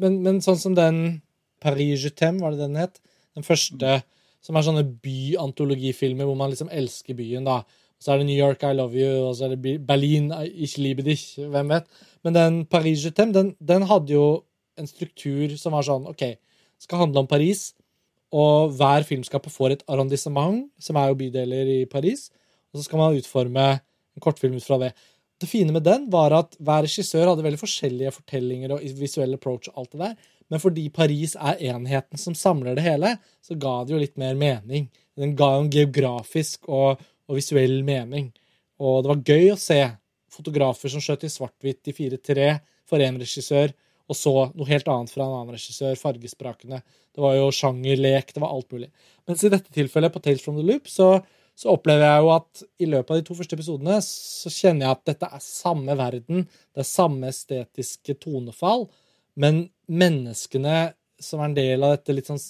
Men, 0.00 0.18
men, 0.24 0.40
sånn 0.44 0.60
som 0.60 0.76
den 0.76 1.00
Paris 1.62 2.04
Je 2.04 2.32
var 2.40 2.54
det 2.54 2.64
den 2.64 2.80
het? 2.80 3.00
Den 3.36 3.46
første 3.46 4.00
som 4.44 4.56
er 4.56 4.66
sånne 4.66 4.84
byantologifilmer 5.04 6.28
hvor 6.28 6.36
man 6.36 6.52
liksom 6.52 6.72
elsker 6.72 7.16
byen, 7.16 7.46
da. 7.48 7.62
så 8.00 8.12
er 8.12 8.20
det 8.20 8.28
New 8.28 8.36
York, 8.36 8.62
I 8.62 8.76
love 8.76 8.98
you, 8.98 9.28
og 9.28 9.36
så 9.36 9.46
er 9.46 9.54
det 9.54 9.78
Berlin, 9.88 10.28
ich 10.52 10.76
liebe 10.78 11.02
dich, 11.02 11.38
hvem 11.38 11.72
vet. 11.72 11.88
Men 12.24 12.36
den 12.36 12.58
Paris 12.66 13.04
Je 13.04 13.10
den, 13.16 13.54
den, 13.58 13.86
hadde 13.88 14.12
jo 14.12 14.26
en 14.80 14.90
struktur 14.90 15.54
som 15.60 15.74
var 15.76 15.86
sånn 15.86 16.06
OK, 16.10 16.26
skal 16.82 17.04
handle 17.06 17.24
om 17.24 17.30
Paris, 17.30 17.72
og 18.34 18.74
hver 18.74 19.06
filmskaper 19.06 19.52
får 19.52 19.76
et 19.76 19.84
arrondissement, 19.90 20.66
som 20.82 20.98
er 20.98 21.10
jo 21.10 21.18
bydeler 21.20 21.70
i 21.76 21.80
Paris, 21.90 22.28
og 22.72 22.80
så 22.80 22.88
skal 22.88 23.00
man 23.00 23.18
utforme 23.18 23.66
en 23.78 24.22
kortfilm 24.22 24.56
ut 24.58 24.66
fra 24.66 24.80
det. 24.82 24.90
Det 25.40 25.50
fine 25.50 25.74
med 25.74 25.84
den 25.86 26.06
var 26.10 26.34
at 26.34 26.54
hver 26.62 26.84
regissør 26.86 27.28
hadde 27.30 27.44
veldig 27.44 27.60
forskjellige 27.60 28.14
fortellinger 28.14 28.74
og 28.74 28.84
visuell 28.98 29.34
approach. 29.36 29.68
og 29.68 29.78
alt 29.78 29.92
det 29.92 30.00
der. 30.00 30.14
Men 30.50 30.60
fordi 30.60 30.88
Paris 30.90 31.34
er 31.34 31.60
enheten 31.70 32.20
som 32.20 32.34
samler 32.34 32.74
det 32.76 32.84
hele, 32.84 33.16
så 33.42 33.56
ga 33.58 33.84
det 33.84 33.94
jo 33.94 34.00
litt 34.00 34.16
mer 34.20 34.34
mening. 34.34 34.90
Den 35.16 35.34
ga 35.36 35.54
jo 35.56 35.64
en 35.64 35.70
geografisk 35.70 36.68
og, 36.68 37.00
og 37.28 37.38
visuell 37.38 37.82
mening. 37.84 38.32
Og 38.78 39.02
det 39.02 39.10
var 39.10 39.24
gøy 39.30 39.52
å 39.52 39.60
se 39.60 39.80
fotografer 40.34 40.90
som 40.90 41.02
skjøt 41.02 41.26
i 41.26 41.32
svart-hvitt 41.32 41.90
i 41.90 41.96
4-3 41.96 42.48
for 42.88 43.02
én 43.02 43.18
regissør, 43.20 43.72
og 44.10 44.18
så 44.18 44.34
noe 44.52 44.68
helt 44.68 44.88
annet 44.92 45.12
fra 45.12 45.24
en 45.24 45.38
annen 45.38 45.56
regissør, 45.56 45.96
fargesprakende. 45.96 46.82
Det 47.14 47.22
var 47.24 47.38
jo 47.38 47.48
sjangerlek, 47.54 48.34
det 48.34 48.42
var 48.42 48.52
alt 48.52 48.74
mulig. 48.74 48.90
Mens 49.28 49.44
i 49.46 49.52
dette 49.52 49.72
tilfellet, 49.72 50.12
på 50.12 50.20
Tales 50.24 50.44
from 50.44 50.58
the 50.60 50.66
Loop, 50.66 50.90
så 50.90 51.16
så 51.54 51.70
opplever 51.70 52.02
jeg 52.02 52.22
jo 52.24 52.30
at 52.34 52.62
i 52.82 52.86
løpet 52.90 53.12
av 53.14 53.20
de 53.20 53.26
to 53.28 53.36
første 53.38 53.54
episodene 53.54 54.00
så 54.02 54.50
kjenner 54.50 54.88
jeg 54.88 54.96
at 54.96 55.04
dette 55.12 55.28
er 55.36 55.44
samme 55.44 55.94
verden, 55.98 56.48
det 56.74 56.82
er 56.82 56.88
samme 56.88 57.30
estetiske 57.30 58.16
tonefall, 58.22 58.88
men 59.38 59.68
menneskene 59.86 60.94
som 61.22 61.40
er 61.40 61.50
en 61.50 61.56
del 61.56 61.86
av 61.86 61.94
dette 61.94 62.16
litt 62.16 62.30
sånn 62.30 62.42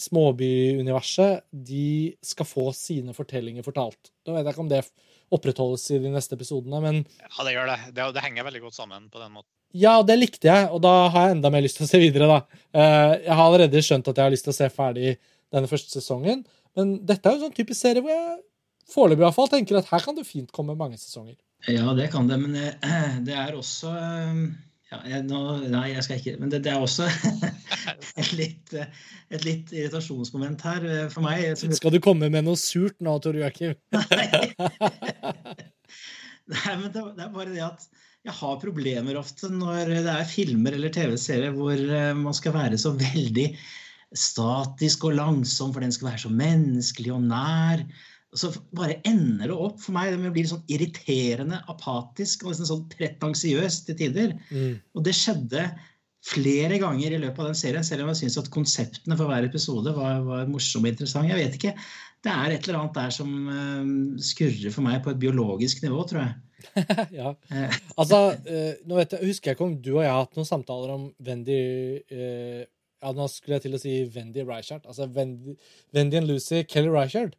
småbyuniverset, 0.00 1.44
de 1.50 2.16
skal 2.24 2.48
få 2.48 2.70
sine 2.76 3.12
fortellinger 3.16 3.66
fortalt. 3.66 4.12
Da 4.24 4.32
vet 4.32 4.46
jeg 4.46 4.54
ikke 4.54 4.64
om 4.64 4.72
det 4.72 4.84
opprettholdes 5.30 5.86
i 5.94 6.00
de 6.02 6.10
neste 6.12 6.36
episodene, 6.38 6.80
men 6.82 7.00
Ja, 7.22 7.46
det 7.46 7.54
gjør 7.54 7.70
det. 7.70 7.78
Det, 7.96 8.06
det 8.16 8.24
henger 8.24 8.46
veldig 8.48 8.62
godt 8.66 8.78
sammen 8.78 9.08
på 9.12 9.22
den 9.22 9.32
måten. 9.36 9.50
Ja, 9.76 10.00
det 10.02 10.16
likte 10.18 10.48
jeg, 10.50 10.66
og 10.74 10.80
da 10.82 10.92
har 11.14 11.28
jeg 11.28 11.36
enda 11.36 11.50
mer 11.54 11.62
lyst 11.62 11.78
til 11.78 11.86
å 11.86 11.90
se 11.90 12.00
videre, 12.02 12.26
da. 12.26 12.62
Eh, 12.74 13.12
jeg 13.28 13.36
har 13.38 13.44
allerede 13.44 13.82
skjønt 13.86 14.08
at 14.10 14.18
jeg 14.18 14.26
har 14.26 14.34
lyst 14.34 14.46
til 14.48 14.54
å 14.54 14.56
se 14.58 14.70
ferdig 14.74 15.12
denne 15.54 15.70
første 15.70 15.94
sesongen. 15.94 16.42
Men 16.78 16.96
dette 17.06 17.30
er 17.30 17.36
jo 17.36 17.44
sånn 17.46 17.54
typisk 17.54 17.78
serie 17.78 18.02
hvor 18.02 18.10
jeg 18.10 18.40
foreløpig 18.90 19.22
i 19.22 19.26
hvert 19.28 19.38
fall 19.38 19.52
tenker 19.52 19.78
at 19.78 19.90
her 19.92 20.02
kan 20.02 20.18
det 20.18 20.26
fint 20.26 20.50
komme 20.54 20.74
mange 20.78 20.98
sesonger. 20.98 21.36
Ja, 21.70 21.92
det 21.94 22.08
kan 22.10 22.26
det, 22.30 22.40
men 22.42 22.56
eh, 22.58 23.20
det 23.26 23.36
er 23.38 23.54
også 23.58 23.94
eh, 23.94 24.42
ja, 24.90 24.98
jeg, 25.06 25.24
nå, 25.28 25.40
Nei, 25.70 25.86
jeg 25.92 26.02
skal 26.06 26.18
ikke 26.20 26.40
Men 26.42 26.52
det, 26.52 26.62
det 26.66 26.72
er 26.72 26.82
også 26.82 27.06
et, 28.20 28.32
litt, 28.38 28.74
et 28.74 29.46
litt 29.46 29.72
irritasjonsmoment 29.74 30.64
her 30.66 30.86
eh, 30.88 31.08
for 31.12 31.24
meg. 31.24 31.52
Skal 31.78 31.94
du 31.94 32.00
komme 32.02 32.30
med 32.32 32.46
noe 32.46 32.58
surt 32.58 32.98
nå, 33.04 33.16
Tor 33.22 33.38
Joakim? 33.38 33.76
nei. 33.96 34.28
nei, 36.50 36.76
men 36.76 36.88
det, 36.90 37.04
det 37.16 37.26
er 37.26 37.34
bare 37.34 37.52
det 37.54 37.66
at 37.68 37.90
jeg 38.26 38.36
har 38.36 38.58
problemer 38.60 39.16
ofte 39.16 39.48
når 39.48 39.94
det 40.04 40.12
er 40.12 40.26
filmer 40.28 40.74
eller 40.76 40.92
TV-serier 40.92 41.54
hvor 41.56 41.78
man 42.18 42.36
skal 42.36 42.52
være 42.52 42.76
så 42.76 42.92
veldig 42.92 43.46
statisk 44.16 45.06
og 45.08 45.16
langsom, 45.16 45.72
for 45.72 45.80
den 45.80 45.94
skal 45.94 46.10
være 46.10 46.22
så 46.26 46.32
menneskelig 46.34 47.14
og 47.14 47.22
nær. 47.30 47.84
Så 48.36 48.52
bare 48.76 49.00
ender 49.08 49.50
det 49.50 49.56
opp 49.56 49.80
for 49.82 49.96
meg 49.96 50.12
med 50.14 50.30
å 50.30 50.34
bli 50.34 50.44
sånn 50.46 50.62
irriterende 50.70 51.62
apatisk 51.72 52.44
og 52.44 52.52
nesten 52.52 52.68
sånn 52.68 52.84
pretensiøs 52.92 53.80
til 53.88 53.96
tider. 53.98 54.36
Mm. 54.54 54.76
Og 54.94 55.06
det 55.06 55.16
skjedde 55.18 55.64
flere 56.26 56.76
ganger 56.80 57.16
i 57.16 57.18
løpet 57.20 57.40
av 57.40 57.48
den 57.48 57.58
serien, 57.58 57.86
selv 57.86 58.04
om 58.04 58.12
jeg 58.12 58.20
syns 58.22 58.38
at 58.42 58.52
konseptene 58.52 59.16
for 59.16 59.30
hver 59.30 59.46
episode 59.48 59.94
var, 59.96 60.20
var 60.26 60.50
morsomme 60.52 60.90
og 60.90 60.94
interessante. 60.94 61.32
Jeg 61.32 61.40
vet 61.40 61.58
ikke. 61.58 61.74
Det 62.20 62.32
er 62.34 62.54
et 62.54 62.66
eller 62.68 62.82
annet 62.82 62.98
der 62.98 63.14
som 63.16 63.30
uh, 63.48 63.92
skurrer 64.22 64.74
for 64.74 64.84
meg 64.84 65.00
på 65.04 65.14
et 65.14 65.20
biologisk 65.22 65.80
nivå, 65.86 66.04
tror 66.10 66.26
jeg. 66.26 66.34
ja. 67.22 67.30
Eh. 67.56 67.78
altså, 67.96 68.18
uh, 68.36 68.72
nå 68.84 68.98
vet 68.98 69.16
jeg, 69.16 69.30
husker 69.30 69.50
jeg 69.50 69.56
ikke 69.56 69.70
om 69.70 69.78
du 69.80 69.94
og 69.94 70.02
jeg 70.04 70.12
har 70.12 70.26
hatt 70.26 70.36
noen 70.36 70.50
samtaler 70.50 70.92
om 70.92 71.06
Wendy 71.24 71.62
uh, 72.12 72.60
ja, 73.00 73.14
nå 73.16 73.26
skulle 73.32 73.56
jeg 73.56 73.64
til 73.64 73.76
å 73.78 73.80
si 73.80 73.94
Wendy 74.12 74.44
Reichard. 74.44 74.84
Altså 74.84 75.08
Wendy, 75.08 75.56
Wendy 75.96 76.20
and 76.20 76.28
Lucy 76.28 76.66
Kelly 76.68 76.92
Reichard. 76.92 77.32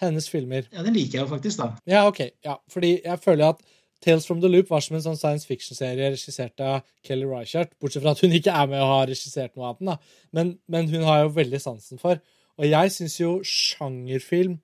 Hennes 0.00 0.28
filmer. 0.32 0.66
Ja, 0.72 0.84
den 0.86 0.96
liker 0.96 1.18
jeg 1.20 1.26
jo 1.26 1.30
faktisk, 1.34 1.60
da. 1.60 1.74
Ja, 1.90 2.06
ok. 2.08 2.22
Ja, 2.46 2.56
fordi 2.72 2.94
jeg 3.04 3.20
føler 3.22 3.54
at 3.54 3.62
Tales 4.00 4.24
from 4.26 4.40
the 4.40 4.48
Loop 4.48 4.70
var 4.72 4.80
som 4.80 4.96
en 4.96 5.04
sånn 5.04 5.18
science 5.20 5.44
fiction-serie 5.48 6.08
regissert 6.14 6.60
av 6.64 6.86
Kelly 7.04 7.28
Reichardt, 7.28 7.74
Bortsett 7.80 8.04
fra 8.04 8.14
at 8.16 8.22
hun 8.24 8.32
ikke 8.36 8.54
er 8.56 8.68
med 8.70 8.80
og 8.80 8.92
har 8.94 9.10
regissert 9.10 9.52
noe 9.58 9.72
av 9.72 9.80
den. 9.80 9.90
da. 9.92 9.98
Men, 10.36 10.54
men 10.72 10.88
hun 10.88 11.04
har 11.04 11.26
jo 11.26 11.34
veldig 11.36 11.60
sansen 11.60 12.00
for. 12.00 12.20
Og 12.60 12.68
jeg 12.68 12.92
syns 12.94 13.18
jo 13.20 13.34
sjangerfilm, 13.44 14.56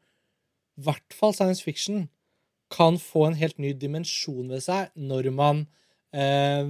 i 0.77 0.85
hvert 0.87 1.17
fall 1.17 1.37
science 1.37 1.65
fiction, 1.65 2.07
kan 2.73 2.97
få 3.01 3.29
en 3.29 3.39
helt 3.39 3.61
ny 3.63 3.75
dimensjon 3.79 4.49
ved 4.51 4.65
seg 4.65 4.89
når 4.99 5.29
man 5.37 5.63
eh, 6.17 6.65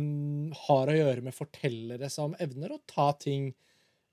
har 0.66 0.90
å 0.90 0.98
gjøre 0.98 1.24
med 1.24 1.34
fortellere 1.34 2.10
som 2.12 2.34
evner 2.42 2.74
å 2.74 2.82
ta 2.90 3.12
ting 3.18 3.52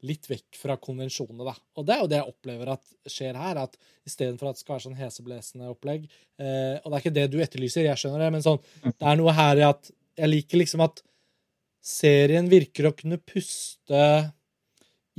litt 0.04 0.28
vekk 0.30 0.58
fra 0.60 0.76
konvensjonene, 0.82 1.46
da. 1.48 1.54
Og 1.80 1.88
det 1.88 1.96
er 1.96 2.02
jo 2.04 2.10
det 2.12 2.20
jeg 2.20 2.34
opplever 2.34 2.74
at 2.74 3.12
skjer 3.12 3.40
her. 3.40 3.62
at 3.64 3.78
Istedenfor 4.08 4.50
at 4.50 4.58
det 4.58 4.64
skal 4.64 4.76
være 4.76 4.86
sånn 4.88 5.00
heseblesende 5.00 5.70
opplegg 5.72 6.04
eh, 6.04 6.76
Og 6.82 6.90
det 6.90 6.96
er 6.96 7.02
ikke 7.02 7.16
det 7.16 7.28
du 7.32 7.38
etterlyser, 7.44 7.88
jeg 7.88 8.02
skjønner 8.02 8.26
det, 8.26 8.32
men 8.36 8.44
sånn, 8.44 8.60
det 8.84 9.08
er 9.08 9.20
noe 9.20 9.36
her 9.36 9.62
i 9.62 9.68
at 9.68 9.92
jeg 10.20 10.30
liker 10.30 10.62
liksom 10.62 10.84
at 10.86 11.02
serien 11.84 12.48
virker 12.52 12.90
å 12.90 12.96
kunne 12.96 13.20
puste 13.20 14.04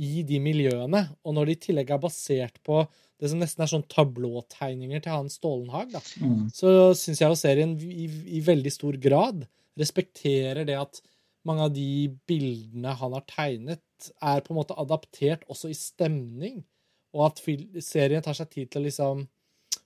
i 0.01 0.23
de 0.27 0.39
miljøene. 0.43 1.01
Og 1.25 1.35
når 1.35 1.49
det 1.49 1.57
i 1.57 1.63
tillegg 1.69 1.91
er 1.93 2.03
basert 2.03 2.61
på 2.65 2.83
det 3.21 3.31
som 3.31 3.39
nesten 3.39 3.63
er 3.63 3.71
sånn 3.71 3.85
tablåtegninger 3.91 5.03
til 5.03 5.13
Hans 5.13 5.37
Stålenhag, 5.39 5.93
da, 5.93 6.01
mm. 6.19 6.47
så 6.55 6.69
syns 6.97 7.21
jeg 7.21 7.31
jo 7.31 7.39
serien 7.39 7.75
i, 7.79 8.07
i, 8.37 8.41
veldig 8.43 8.73
stor 8.73 8.97
grad 9.01 9.45
respekterer 9.79 10.67
det 10.67 10.75
at 10.79 10.99
mange 11.47 11.67
av 11.67 11.71
de 11.75 12.09
bildene 12.27 12.95
han 12.99 13.15
har 13.15 13.23
tegnet, 13.29 13.81
er 14.21 14.43
på 14.45 14.53
en 14.53 14.59
måte 14.59 14.77
adaptert 14.79 15.45
også 15.51 15.71
i 15.71 15.77
stemning, 15.77 16.63
og 17.15 17.29
at 17.29 17.39
serien 17.83 18.23
tar 18.23 18.35
seg 18.37 18.51
tid 18.51 18.71
til 18.71 18.83
å 18.83 18.87
liksom 18.89 19.25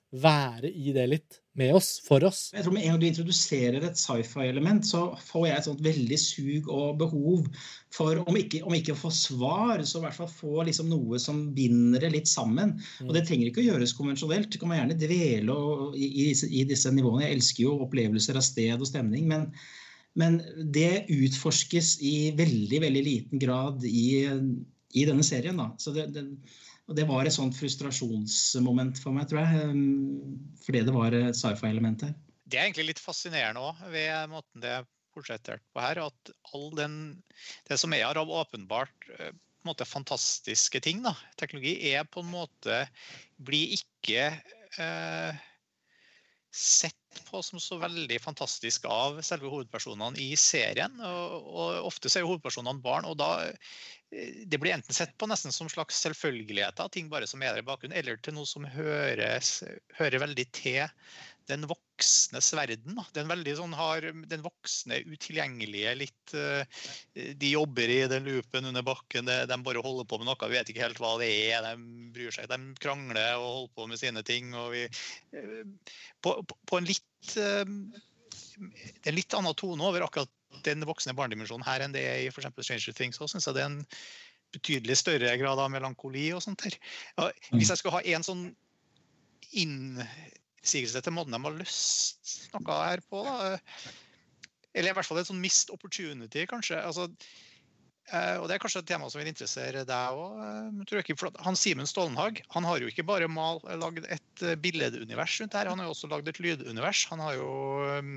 være 0.10 0.72
i 0.74 0.94
det 0.96 1.06
litt 1.06 1.38
med 1.60 1.76
oss, 1.76 1.90
for 2.02 2.24
oss. 2.26 2.40
Jeg 2.56 2.64
tror 2.66 2.74
Med 2.74 2.86
en 2.86 2.94
gang 2.94 3.02
du 3.02 3.08
introduserer 3.10 3.84
et 3.86 4.00
sci-fi-element, 4.00 4.86
så 4.88 5.02
får 5.28 5.46
jeg 5.46 5.58
et 5.58 5.68
sånt 5.68 5.84
veldig 5.86 6.20
sug 6.22 6.70
og 6.74 6.98
behov 7.02 7.50
for, 7.94 8.22
om 8.24 8.40
ikke, 8.40 8.64
om 8.66 8.74
ikke 8.78 8.96
å 8.96 9.00
få 9.00 9.12
svar, 9.14 9.84
så 9.86 10.00
i 10.00 10.06
hvert 10.08 10.18
fall 10.18 10.32
få 10.32 10.66
liksom 10.70 10.90
noe 10.90 11.20
som 11.22 11.44
binder 11.54 12.06
det 12.06 12.14
litt 12.16 12.32
sammen. 12.32 12.78
Mm. 12.80 13.10
Og 13.10 13.14
det 13.18 13.26
trenger 13.28 13.52
ikke 13.52 13.62
å 13.62 13.68
gjøres 13.68 13.94
konvensjonelt. 13.98 14.50
Det 14.54 14.62
kan 14.62 14.72
man 14.72 14.82
gjerne 14.82 14.98
dvele 15.04 15.60
i, 15.94 16.08
i, 16.08 16.30
i, 16.32 16.66
disse 16.70 16.94
nivåene. 16.96 17.28
Jeg 17.28 17.38
elsker 17.38 17.68
jo 17.68 17.78
opplevelser 17.86 18.40
av 18.40 18.48
sted 18.48 18.80
og 18.80 18.90
stemning. 18.90 19.28
men 19.30 19.52
men 20.20 20.40
det 20.76 21.06
utforskes 21.14 21.96
i 22.06 22.32
veldig 22.38 22.82
veldig 22.86 23.04
liten 23.06 23.42
grad 23.42 23.86
i, 23.88 24.26
i 24.28 25.06
denne 25.08 25.26
serien. 25.26 25.60
Det, 25.80 26.08
det, 26.16 26.26
og 26.90 26.98
det 26.98 27.06
var 27.10 27.28
et 27.28 27.36
sånt 27.36 27.58
frustrasjonsmoment 27.58 29.00
for 29.02 29.16
meg, 29.16 29.30
tror 29.30 29.44
jeg. 29.46 29.70
Um, 29.70 30.40
fordi 30.66 30.84
det 30.88 30.96
var 30.96 31.18
sci-fi-element 31.38 32.08
her. 32.08 32.16
Det 32.50 32.58
er 32.58 32.68
egentlig 32.68 32.92
litt 32.94 33.04
fascinerende 33.04 33.62
òg 33.62 33.84
ved 33.94 34.32
måten 34.32 34.64
det 34.64 34.72
er 34.80 34.88
portrettert 35.14 35.64
på 35.74 35.84
her. 35.84 36.02
At 36.10 36.34
all 36.54 36.72
den, 36.78 36.96
det 37.70 37.78
som 37.82 37.94
er 37.96 38.18
av 38.18 38.32
åpenbart 38.42 39.10
eh, 39.20 39.34
måte 39.68 39.88
fantastiske 39.88 40.82
ting, 40.86 41.04
da, 41.06 41.14
teknologi, 41.40 41.76
er 41.92 42.08
på 42.10 42.24
en 42.24 42.32
måte 42.32 42.82
Blir 43.46 43.76
ikke 43.78 44.26
eh, 44.82 45.46
sett 46.56 47.22
på 47.30 47.42
som 47.46 47.60
så 47.62 47.78
veldig 47.82 48.18
fantastisk 48.22 48.86
av 48.90 49.20
selve 49.26 49.52
hovedpersonene 49.52 50.18
i 50.22 50.32
serien. 50.40 50.96
Og, 51.06 51.50
og 51.50 51.90
ofte 51.92 52.12
er 52.12 52.28
hovedpersonene 52.28 52.82
barn, 52.84 53.08
og 53.10 53.18
da 53.22 53.30
eh, 53.50 54.44
det 54.50 54.60
blir 54.62 54.74
enten 54.74 54.96
sett 54.96 55.16
på 55.20 55.30
nesten 55.30 55.54
som 55.54 55.70
slags 55.72 56.00
selvfølgeligheter, 56.06 56.90
ting 56.94 57.10
bare 57.12 57.30
som 57.30 57.44
er 57.44 57.54
der 57.54 57.64
i 57.64 57.68
bakgrunnen, 57.68 57.98
eller 58.00 58.18
til 58.24 58.38
noe 58.38 58.50
som 58.50 58.66
høres, 58.66 59.60
hører 60.00 60.26
veldig 60.26 60.48
til 60.58 60.86
den 61.50 61.66
voksnes 61.70 62.52
verden. 62.56 63.00
Den, 63.16 63.32
sånn, 63.58 63.76
har, 63.78 64.06
den 64.32 64.44
voksne, 64.46 65.02
utilgjengelige, 65.10 65.96
litt 65.98 66.36
uh, 66.38 66.62
De 67.16 67.52
jobber 67.52 67.92
i 67.92 68.00
den 68.12 68.28
loopen 68.28 68.70
under 68.70 68.86
bakken, 68.86 69.28
de, 69.30 69.42
de, 69.50 69.60
bare 69.66 69.84
holder 69.86 70.08
på 70.10 70.22
med 70.22 70.30
noe, 70.30 70.50
vi 70.50 70.60
vet 70.60 70.72
ikke 70.72 70.86
helt 70.86 71.02
hva 71.02 71.16
det 71.22 71.30
er. 71.50 71.66
De 71.66 72.12
bryr 72.16 72.36
seg, 72.36 72.50
de 72.52 72.80
krangler 72.82 73.40
og 73.40 73.50
holder 73.50 73.74
på 73.80 73.90
med 73.92 74.02
sine 74.02 74.26
ting. 74.28 74.54
Vi, 74.76 74.86
uh, 75.36 75.96
på, 76.26 76.38
på, 76.46 76.80
en 76.80 76.90
litt 76.90 77.06
det 77.34 79.08
er 79.08 79.12
en 79.12 79.16
litt 79.16 79.36
annen 79.36 79.56
tone 79.58 79.84
over 79.88 80.04
akkurat 80.04 80.32
den 80.66 80.84
voksne 80.88 81.14
barnedimensjonen 81.16 81.68
her 81.68 81.84
enn 81.84 81.94
det 81.96 82.04
er 82.04 82.24
i 82.24 82.32
for 82.34 82.44
Stranger 82.44 82.96
Things. 82.96 83.20
Også, 83.20 83.38
synes 83.38 83.48
jeg 83.48 83.58
det 83.58 83.64
er 83.64 83.72
en 83.72 83.84
betydelig 84.56 84.98
større 85.00 85.36
grad 85.40 85.62
av 85.62 85.70
melankoli 85.72 86.30
og 86.36 86.44
sånt 86.44 86.66
her. 86.66 86.76
Hvis 87.54 87.70
jeg 87.72 87.82
skulle 87.82 88.00
ha 88.00 88.16
en 88.16 88.26
sånn 88.26 88.50
inn 89.58 90.02
innsigelse 90.60 91.00
etter 91.00 91.16
måten 91.16 91.36
de 91.36 91.42
har 91.44 91.58
løst 91.58 92.50
noe 92.54 92.80
her 92.84 93.04
på. 93.10 93.24
Da. 93.26 93.58
Eller 94.76 94.92
i 94.92 94.98
hvert 94.98 95.08
fall 95.08 95.22
et 95.22 95.30
sånn 95.30 95.42
missed 95.42 95.72
opportunity, 95.74 96.46
kanskje. 96.50 96.80
Altså, 96.82 97.08
eh, 98.12 98.36
og 98.38 98.48
Det 98.48 98.56
er 98.56 98.64
kanskje 98.64 98.84
et 98.84 98.92
tema 98.92 99.10
som 99.10 99.22
vil 99.22 99.32
interessere 99.32 99.86
deg 99.88 100.20
òg. 100.20 101.40
Han 101.46 101.58
Simen 101.60 101.90
Stålenhag 101.90 102.44
han 102.54 102.68
har 102.68 102.82
jo 102.82 102.92
ikke 102.92 103.08
bare 103.08 103.32
mal, 103.32 103.64
lagd 103.82 104.06
et 104.06 104.46
eh, 104.46 104.60
billedunivers 104.60 105.40
rundt 105.42 105.58
her, 105.58 105.72
han 105.72 105.82
har 105.82 105.90
jo 105.90 105.96
også 105.96 106.12
lagd 106.12 106.30
et 106.30 106.44
lydunivers. 106.44 107.08
Han 107.14 107.24
har 107.24 107.40
jo 107.40 107.50
um, 107.98 108.14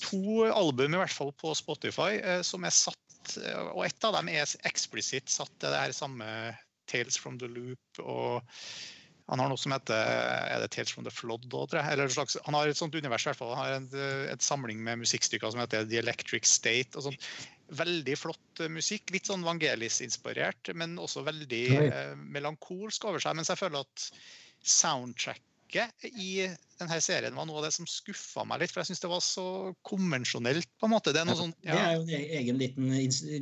to 0.00 0.48
album 0.48 0.96
i 0.96 1.00
hvert 1.02 1.14
fall 1.14 1.32
på 1.36 1.54
Spotify 1.54 2.42
som 2.42 2.64
er 2.64 2.72
satt, 2.72 3.36
og 3.70 3.84
ett 3.84 4.04
av 4.08 4.16
dem 4.16 4.30
er 4.32 4.48
eksplisitt 4.66 5.28
satt 5.30 5.52
til 5.60 5.70
det 5.70 5.82
her 5.84 5.92
samme 5.94 6.26
Tales 6.88 7.16
from 7.20 7.38
the 7.38 7.46
Loop 7.46 8.00
og 8.00 8.42
han 9.30 9.40
har 9.40 9.50
noe 9.50 9.60
som 9.60 9.72
heter 9.74 9.94
er 9.94 10.62
det 10.62 10.70
Tales 10.74 10.92
from 10.92 11.06
the 11.06 11.12
Flood 11.14 11.46
også, 11.46 11.78
Eller 11.78 12.10
slags, 12.12 12.36
han 12.44 12.56
har 12.58 12.68
et 12.68 12.78
sånt 12.78 12.94
univers 12.94 13.24
i 13.24 13.30
hvert 13.30 13.38
fall. 13.38 13.54
Han 13.54 13.62
har 13.62 13.76
en, 13.78 13.88
et 14.32 14.44
samling 14.44 14.82
med 14.82 15.02
musikkstykker 15.04 15.54
som 15.54 15.62
heter 15.62 15.86
The 15.88 16.00
Electric 16.02 16.48
State. 16.48 16.96
og 16.96 17.06
sånt. 17.06 17.28
Veldig 17.72 18.16
flott 18.18 18.64
musikk. 18.68 19.14
Litt 19.14 19.30
sånn 19.30 19.46
Vangelis-inspirert, 19.46 20.74
men 20.76 20.98
også 21.00 21.24
veldig 21.24 21.62
eh, 21.86 22.12
melankolsk 22.34 23.06
over 23.08 23.22
seg. 23.22 23.38
Mens 23.38 23.52
jeg 23.52 23.62
føler 23.62 23.86
at 23.86 24.08
soundtracket 24.74 26.10
i 26.12 26.32
denne 26.82 26.98
serien 27.04 27.38
var 27.38 27.46
noe 27.48 27.60
av 27.60 27.66
det 27.66 27.72
som 27.76 27.88
skuffa 27.88 28.44
meg 28.48 28.62
litt. 28.62 28.74
For 28.74 28.82
jeg 28.82 28.92
syns 28.92 29.04
det 29.04 29.12
var 29.12 29.22
så 29.24 29.46
konvensjonelt. 29.88 30.68
på 30.80 30.88
en 30.88 30.94
måte. 30.94 31.14
Det 31.14 31.22
er, 31.22 31.28
noe 31.28 31.38
sånn 31.38 31.54
ja. 31.64 31.76
det 31.76 31.84
er 31.84 31.94
jo 31.94 32.02
en 32.02 32.36
egen 32.40 32.60
liten 32.60 32.90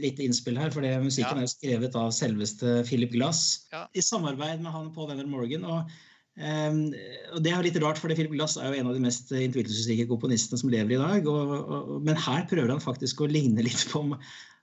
lite 0.05 0.27
innspill 0.27 0.61
her. 0.61 0.73
For 0.75 0.87
det 0.87 0.95
musikken 1.03 1.43
ja. 1.43 1.49
er 1.49 1.55
skrevet 1.55 1.99
av 1.99 2.13
selveste 2.17 2.81
Philip 2.89 3.13
Glass 3.17 3.67
ja. 3.73 3.87
i 3.93 4.05
samarbeid 4.05 4.63
med 4.63 4.75
han 4.77 4.93
Paul 4.95 5.11
Venner 5.13 5.29
Morgan. 5.31 5.67
og 5.67 5.91
Um, 6.41 6.95
og 7.35 7.43
Det 7.43 7.51
er 7.51 7.59
jo 7.59 7.65
litt 7.67 7.79
rart, 7.83 7.99
for 8.01 8.13
Philip 8.15 8.33
Glass 8.33 8.55
er 8.57 8.71
jo 8.71 8.79
en 8.81 8.89
av 8.89 8.95
de 8.97 9.03
mest 9.03 9.33
innflytelsesrike 9.35 10.07
komponistene 10.09 10.61
som 10.61 10.71
lever 10.73 10.95
i 10.95 11.01
dag. 11.01 11.27
Og, 11.29 11.51
og, 11.59 11.91
men 12.07 12.17
her 12.17 12.47
prøver 12.49 12.71
han 12.73 12.81
faktisk 12.81 13.21
å 13.21 13.29
ligne 13.29 13.67
litt 13.67 13.83
på 13.91 14.01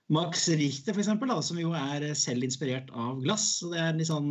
Max 0.08 0.46
Richter, 0.48 0.94
for 0.94 1.02
eksempel, 1.02 1.28
da, 1.28 1.36
som 1.44 1.58
jo 1.60 1.74
er 1.76 2.06
selv 2.16 2.46
inspirert 2.46 2.88
av 2.96 3.18
glass. 3.20 3.44
Så 3.58 3.68
det 3.74 3.80
er 3.82 3.98
litt 3.98 4.08
sånn 4.08 4.30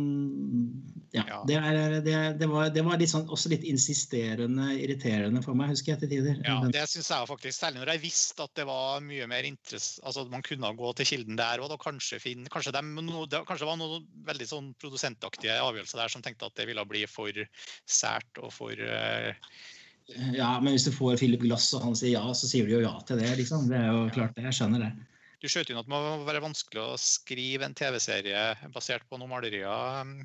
Ja. 1.14 1.22
ja. 1.22 1.38
Det, 1.46 1.54
er, 1.56 1.92
det, 2.04 2.16
det, 2.40 2.48
var, 2.50 2.72
det, 2.74 2.82
var, 2.84 2.98
litt 2.98 3.12
sånn, 3.12 3.28
også 3.30 3.52
litt 3.52 3.62
insisterende, 3.68 4.72
irriterende 4.74 5.40
for 5.44 5.56
meg, 5.58 5.70
husker 5.70 5.94
jeg 5.94 6.02
til 6.02 6.12
tider. 6.16 6.42
Ja, 6.42 6.58
det 6.74 6.82
syns 6.90 7.12
jeg 7.14 7.30
faktisk. 7.30 7.60
Særlig 7.60 7.84
når 7.84 7.94
jeg 7.94 8.04
visste 8.08 8.48
at 8.48 8.54
det 8.58 8.66
var 8.68 8.98
mye 9.06 9.30
mer 9.30 9.46
interesse 9.46 10.02
Altså 10.02 10.24
at 10.26 10.32
man 10.32 10.42
kunne 10.44 10.72
gå 10.78 10.92
til 10.98 11.08
kilden 11.08 11.38
der 11.38 11.62
da 11.62 11.78
kanskje 11.80 12.18
finne 12.22 12.50
Kanskje, 12.52 12.74
de, 12.74 12.82
no, 12.98 13.24
det, 13.30 13.40
kanskje 13.48 13.68
var 13.68 13.78
noen 13.80 14.06
veldig 14.26 14.48
sånn 14.50 14.70
produsentaktige 14.82 15.56
avgjørelser 15.62 16.02
der 16.02 16.12
som 16.12 16.24
tenkte 16.24 16.48
at 16.50 16.58
det 16.58 16.66
ville 16.68 16.84
bli 16.90 17.04
for 17.10 17.44
sært 17.88 18.42
og 18.42 18.52
for 18.54 18.74
uh, 18.74 19.30
ja, 20.34 20.54
men 20.62 20.72
hvis 20.72 20.86
du 20.88 20.92
får 20.94 21.18
Philip 21.20 21.42
Glass 21.44 21.68
og 21.76 21.84
han 21.84 21.96
sier 21.98 22.16
ja, 22.16 22.24
så 22.34 22.48
sier 22.48 22.66
du 22.66 22.78
jo 22.78 22.80
ja 22.80 22.94
til 23.06 23.20
det. 23.20 23.28
liksom. 23.36 23.68
Det 23.68 23.76
er 23.76 23.90
jo 23.92 24.06
klart 24.14 24.34
det. 24.38 24.46
Jeg 24.48 24.56
skjønner 24.56 24.86
det. 24.86 24.92
Du 25.38 25.46
skjøt 25.46 25.70
inn 25.70 25.78
at 25.78 25.86
det 25.86 25.92
må 25.94 26.26
være 26.26 26.42
vanskelig 26.42 26.80
å 26.82 26.98
skrive 26.98 27.66
en 27.66 27.76
TV-serie 27.78 28.70
basert 28.74 29.06
på 29.06 29.20
noen 29.20 29.30
malerier. 29.30 30.02
Mm, 30.02 30.24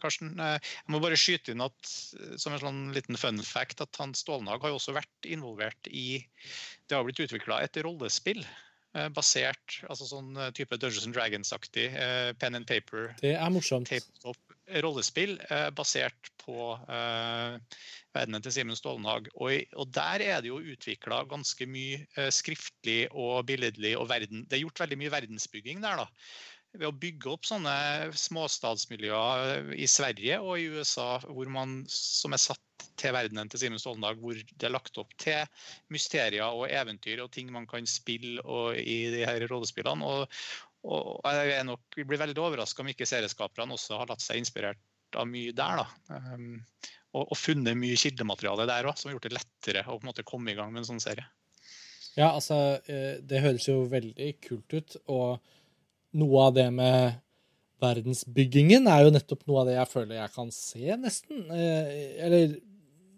Karsten. 0.00 0.32
Eh, 0.40 0.56
jeg 0.56 0.92
må 0.94 1.00
bare 1.04 1.18
skyte 1.20 1.52
inn 1.52 1.64
at, 1.64 1.90
eh, 2.16 2.36
som 2.40 2.54
en 2.54 2.62
sånn 2.62 2.82
liten 2.96 3.18
fun 3.20 3.42
fact 3.44 3.84
at 3.84 4.00
Hans 4.00 4.24
Stålnag 4.24 4.64
har 4.64 4.72
jo 4.72 4.78
også 4.80 4.96
vært 4.96 5.28
involvert 5.28 5.90
i 5.92 6.24
Det 6.88 6.96
har 6.96 7.04
blitt 7.04 7.20
utvikla 7.20 7.60
et 7.64 7.76
rollespill 7.84 8.40
eh, 8.44 9.08
basert 9.12 9.78
altså 9.88 10.08
sånn 10.08 10.32
type 10.56 10.76
Dungeons 10.80 11.08
and 11.08 11.16
Dragons-aktig 11.16 11.86
pen 12.40 12.56
and 12.56 12.68
paper. 12.68 13.12
Det 13.20 13.36
er 13.36 13.52
morsomt. 13.52 13.92
Rollespill 14.84 15.36
basert 15.76 16.30
på 16.40 16.72
verdenen 18.14 18.44
til 18.44 18.54
Simen 18.54 18.78
Stålenhag. 18.78 19.28
Og, 19.34 19.86
der 19.94 20.24
er 20.24 20.42
det 20.42 20.50
jo 20.50 20.62
utvikla 20.62 21.24
ganske 21.30 21.68
mye 21.70 22.02
eh, 22.16 22.30
skriftlig 22.34 23.04
og 23.10 23.44
billedlig 23.50 23.94
og 23.98 24.08
verden. 24.12 24.44
Det 24.48 24.58
er 24.58 24.64
gjort 24.64 24.84
veldig 24.84 25.00
mye 25.02 25.14
verdensbygging 25.14 25.84
der, 25.84 26.04
da. 26.04 26.08
Ved 26.74 26.88
å 26.88 26.96
bygge 26.98 27.30
opp 27.30 27.46
sånne 27.46 27.74
småstadsmiljøer 28.18 29.48
eh, 29.54 29.72
i 29.84 29.88
Sverige 29.90 30.40
og 30.42 30.58
i 30.60 30.68
USA 30.74 31.16
hvor 31.24 31.50
man, 31.50 31.82
som 31.90 32.34
er 32.34 32.42
satt 32.42 32.60
til 33.00 33.14
verdenen 33.14 33.50
til 33.50 33.62
Simen 33.62 33.82
Stålenhag, 33.82 34.20
hvor 34.22 34.38
det 34.38 34.68
er 34.68 34.74
lagt 34.74 34.98
opp 35.00 35.14
til 35.22 35.42
mysterier 35.94 36.46
og 36.46 36.68
eventyr 36.70 37.22
og 37.24 37.32
ting 37.34 37.50
man 37.54 37.66
kan 37.70 37.86
spille 37.90 38.42
i 38.78 38.98
de 39.14 39.26
her 39.26 39.46
rollespillene. 39.50 40.06
Og, 40.06 40.38
og 40.84 41.28
jeg 41.32 41.54
er 41.56 41.64
nok, 41.64 41.96
blir 41.96 42.20
veldig 42.20 42.40
overraska 42.44 42.84
om 42.84 42.90
ikke 42.92 43.08
serieskaperne 43.08 43.76
også 43.76 44.00
har 44.00 44.10
latt 44.10 44.24
seg 44.24 44.40
inspirert 44.40 44.80
av 45.16 45.28
mye 45.30 45.54
der. 45.56 45.84
Um, 46.10 46.58
og, 47.14 47.30
og 47.30 47.38
funnet 47.38 47.78
mye 47.78 47.96
kildemateriale 47.98 48.66
der 48.68 48.88
òg, 48.90 48.98
som 48.98 49.08
har 49.08 49.16
gjort 49.16 49.28
det 49.28 49.36
lettere 49.38 49.84
å 49.86 49.96
på 49.96 50.04
en 50.04 50.10
måte 50.10 50.26
komme 50.26 50.52
i 50.52 50.58
gang 50.58 50.72
med 50.74 50.82
en 50.82 50.90
sånn 50.92 51.02
serie. 51.02 51.26
Ja, 52.14 52.30
altså, 52.30 52.78
eh, 52.86 53.20
det 53.26 53.42
høres 53.42 53.66
jo 53.66 53.80
veldig 53.90 54.28
kult 54.44 54.74
ut, 54.74 54.96
og 55.10 55.42
noe 56.18 56.42
av 56.48 56.58
det 56.58 56.68
med 56.74 57.16
verdensbyggingen 57.82 58.86
er 58.90 59.04
jo 59.04 59.14
nettopp 59.14 59.42
noe 59.48 59.62
av 59.62 59.70
det 59.70 59.78
jeg 59.78 59.90
føler 59.90 60.20
jeg 60.20 60.34
kan 60.36 60.52
se, 60.54 60.84
nesten. 61.00 61.46
Eh, 61.50 62.20
eller 62.26 62.54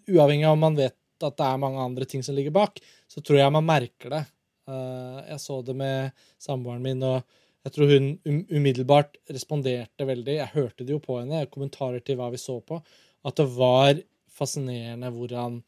uavhengig 0.09 0.47
av 0.49 0.57
om 0.57 0.65
man 0.65 0.79
vet 0.79 0.97
at 1.27 1.37
det 1.37 1.49
er 1.49 1.61
mange 1.61 1.83
andre 1.83 2.09
ting 2.09 2.25
som 2.25 2.37
ligger 2.37 2.55
bak, 2.57 2.81
så 3.09 3.23
tror 3.25 3.41
jeg 3.41 3.53
man 3.53 3.69
merker 3.69 4.13
det. 4.13 4.23
Eh, 4.69 5.21
jeg 5.33 5.43
så 5.45 5.61
det 5.65 5.77
med 5.77 6.25
samboeren 6.43 6.85
min, 6.85 7.05
og 7.05 7.21
Jeg 7.67 7.75
tror 7.75 7.91
hun 7.91 8.13
um, 8.23 8.43
umiddelbart 8.55 9.17
responderte 9.35 10.07
veldig. 10.07 10.37
Jeg 10.39 10.55
hørte 10.55 10.85
det 10.87 10.95
jo 10.95 11.01
på 11.03 11.19
henne, 11.19 11.49
kommentarer 11.51 12.05
til 12.05 12.19
hva 12.21 12.31
vi 12.31 12.39
så 12.39 12.61
på, 12.63 12.79
at 13.27 13.41
det 13.41 13.47
var 13.57 13.99
fascinerende 14.37 15.11
hvordan 15.11 15.59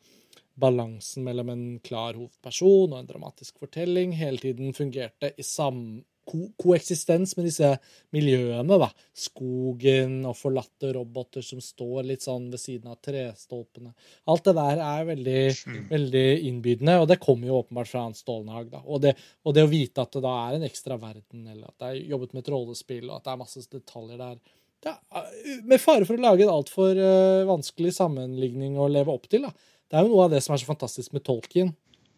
balansen 0.58 1.26
mellom 1.26 1.50
en 1.50 1.64
klar 1.82 2.14
hovedperson 2.14 2.92
og 2.92 3.00
en 3.00 3.08
dramatisk 3.08 3.58
fortelling 3.62 4.14
hele 4.18 4.38
tiden 4.42 4.74
fungerte 4.76 5.32
i 5.38 5.46
sam 5.46 6.04
ko 6.28 6.50
koeksistens 6.60 7.34
med 7.38 7.48
disse 7.48 7.70
miljøene. 8.14 8.78
da. 8.80 8.88
Skogen 9.16 10.20
og 10.28 10.36
forlatte 10.38 10.92
roboter 10.94 11.44
som 11.44 11.62
står 11.64 12.04
litt 12.10 12.26
sånn 12.26 12.50
ved 12.52 12.62
siden 12.62 12.92
av 12.92 13.00
trestolpene. 13.04 13.94
Alt 14.28 14.50
det 14.50 14.54
der 14.58 14.82
er 14.84 15.08
veldig, 15.08 15.40
mm. 15.54 15.80
veldig 15.92 16.26
innbydende, 16.50 16.98
og 17.00 17.08
det 17.10 17.20
kommer 17.22 17.50
jo 17.50 17.62
åpenbart 17.62 17.92
fra 17.92 18.04
Hans 18.06 18.22
Stålenhag. 18.24 18.70
da. 18.74 18.82
Og 18.84 19.02
det, 19.04 19.14
og 19.44 19.56
det, 19.56 19.64
å 19.66 19.72
vite 19.72 20.04
at 20.04 20.14
det 20.14 20.24
da 20.24 20.36
er 20.44 20.58
en 20.58 20.68
ekstra 20.68 21.00
verden, 21.00 21.46
eller 21.46 21.72
at 21.72 21.80
det 21.80 21.90
er 21.90 22.12
jobbet 22.14 22.36
med 22.36 22.44
et 22.44 22.52
rollespill, 22.54 23.08
og 23.08 23.18
at 23.18 23.26
det 23.26 23.34
er 23.34 23.42
masse 23.42 23.64
detaljer 23.72 24.22
der. 24.22 24.38
Er, 24.86 25.32
med 25.66 25.80
fare 25.82 26.06
for 26.06 26.14
å 26.14 26.22
lage 26.22 26.44
en 26.44 26.52
altfor 26.52 26.94
uh, 26.94 27.48
vanskelig 27.48 27.96
sammenligning 27.96 28.78
å 28.78 28.86
leve 28.92 29.14
opp 29.14 29.26
til. 29.30 29.48
da. 29.48 29.74
Det 29.88 29.98
er 29.98 30.04
jo 30.04 30.12
noe 30.12 30.28
av 30.28 30.36
det 30.36 30.44
som 30.44 30.54
er 30.54 30.62
så 30.62 30.68
fantastisk 30.68 31.14
med 31.16 31.24
Tolkien. 31.26 31.72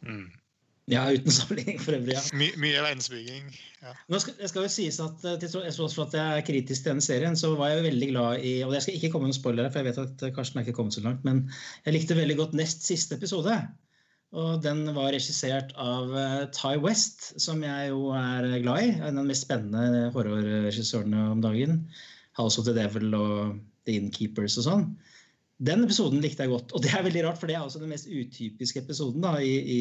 Mm. 0.05 0.27
Ja, 0.91 1.05
uten 1.15 1.35
sammenligning 1.35 1.81
for 1.83 1.97
øvrig. 1.97 2.17
ja. 2.17 2.23
My, 2.37 2.49
mye 2.61 2.81
verdensbygging. 2.85 3.51
Ja. 3.81 3.93
Nå 4.13 4.19
skal, 4.23 4.35
jeg 4.43 4.51
skal 4.53 4.67
jo 4.67 4.73
sies 4.75 4.99
at 5.03 5.27
eh, 5.29 5.37
til 5.41 5.53
tross 5.55 5.97
for 5.97 6.09
at 6.09 6.17
jeg 6.19 6.41
er 6.41 6.47
kritisk 6.47 6.83
til 6.83 6.93
denne 6.93 7.05
serien, 7.05 7.39
så 7.39 7.53
var 7.59 7.71
jeg 7.73 7.87
veldig 7.87 8.09
glad 8.11 8.43
i 8.45 8.57
Og 8.67 8.75
jeg 8.77 8.85
skal 8.85 8.97
ikke 8.99 9.13
komme 9.13 9.29
med 9.29 9.35
noen 9.35 9.41
spoilere, 9.41 9.71
for 9.71 9.81
jeg 9.81 9.91
vet 9.91 10.03
at 10.03 10.25
Karsten 10.37 10.61
er 10.61 10.67
ikke 10.67 10.77
kommet 10.81 10.97
så 10.97 11.05
langt, 11.05 11.23
men 11.25 11.45
jeg 11.87 11.97
likte 11.97 12.19
veldig 12.19 12.37
godt 12.43 12.59
nest 12.59 12.85
siste 12.87 13.17
episode. 13.17 13.55
Og 14.31 14.61
den 14.63 14.85
var 14.95 15.11
regissert 15.11 15.73
av 15.81 16.13
uh, 16.15 16.45
Ty 16.55 16.77
West, 16.83 17.33
som 17.43 17.65
jeg 17.67 17.91
jo 17.91 18.13
er 18.15 18.47
glad 18.63 18.85
i. 18.87 18.91
En 19.01 19.17
av 19.19 19.25
de 19.25 19.31
mest 19.33 19.47
spennende 19.47 20.11
horrorregissørene 20.15 21.25
om 21.33 21.43
dagen. 21.43 21.81
House 22.39 22.61
of 22.61 22.69
the 22.69 22.75
Devil 22.77 23.15
og 23.19 23.57
The 23.89 23.97
Innkeepers 23.99 24.59
og 24.61 24.69
sånn. 24.69 24.85
Den 25.61 25.83
episoden 25.85 26.23
likte 26.23 26.47
jeg 26.47 26.55
godt. 26.55 26.71
Og 26.77 26.85
det 26.85 26.93
er 26.95 27.03
veldig 27.05 27.25
rart, 27.27 27.41
for 27.41 27.51
det 27.51 27.59
er 27.59 27.65
også 27.65 27.83
den 27.83 27.91
mest 27.91 28.07
utypiske 28.07 28.85
episoden 28.85 29.27
da, 29.27 29.35
i, 29.43 29.57
i 29.61 29.81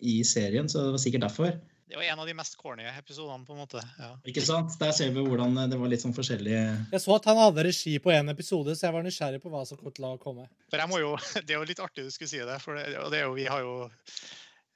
i 0.00 0.20
serien, 0.26 0.68
så 0.70 0.86
det 0.86 0.94
var 0.94 1.02
sikkert 1.02 1.26
derfor. 1.28 1.58
Det 1.88 1.96
var 1.96 2.04
en 2.04 2.20
av 2.20 2.28
de 2.28 2.34
mest 2.36 2.56
corny 2.60 2.84
episodene, 2.90 3.46
på 3.48 3.54
en 3.54 3.62
måte. 3.62 3.80
Ja. 3.96 4.10
Ikke 4.28 4.44
sant? 4.44 4.74
Der 4.80 4.92
ser 4.92 5.14
vi 5.14 5.24
hvordan 5.24 5.56
det 5.70 5.78
var 5.80 5.88
litt 5.88 6.02
sånn 6.04 6.12
forskjellige 6.16 6.60
Jeg 6.92 7.00
så 7.00 7.14
at 7.16 7.28
han 7.30 7.40
hadde 7.40 7.64
regi 7.64 7.94
på 8.04 8.12
én 8.12 8.28
episode, 8.28 8.74
så 8.76 8.88
jeg 8.88 8.96
var 8.98 9.06
nysgjerrig 9.06 9.40
på 9.40 9.52
hva 9.52 9.64
som 9.68 9.80
kom 9.80 9.94
til 9.96 10.04
å 10.10 10.18
komme. 10.20 10.44
For 10.68 10.82
jeg 10.82 10.90
må 10.90 11.00
jo, 11.00 11.14
Det 11.46 11.56
er 11.56 11.56
jo 11.56 11.70
litt 11.70 11.80
artig 11.80 12.04
du 12.04 12.12
skulle 12.12 12.34
si 12.34 12.42
det, 12.44 12.58
for 12.64 12.76
det, 12.76 12.92
det 12.92 13.22
er 13.22 13.24
jo, 13.24 13.32
vi 13.38 13.48
har 13.48 13.64
jo 13.64 13.74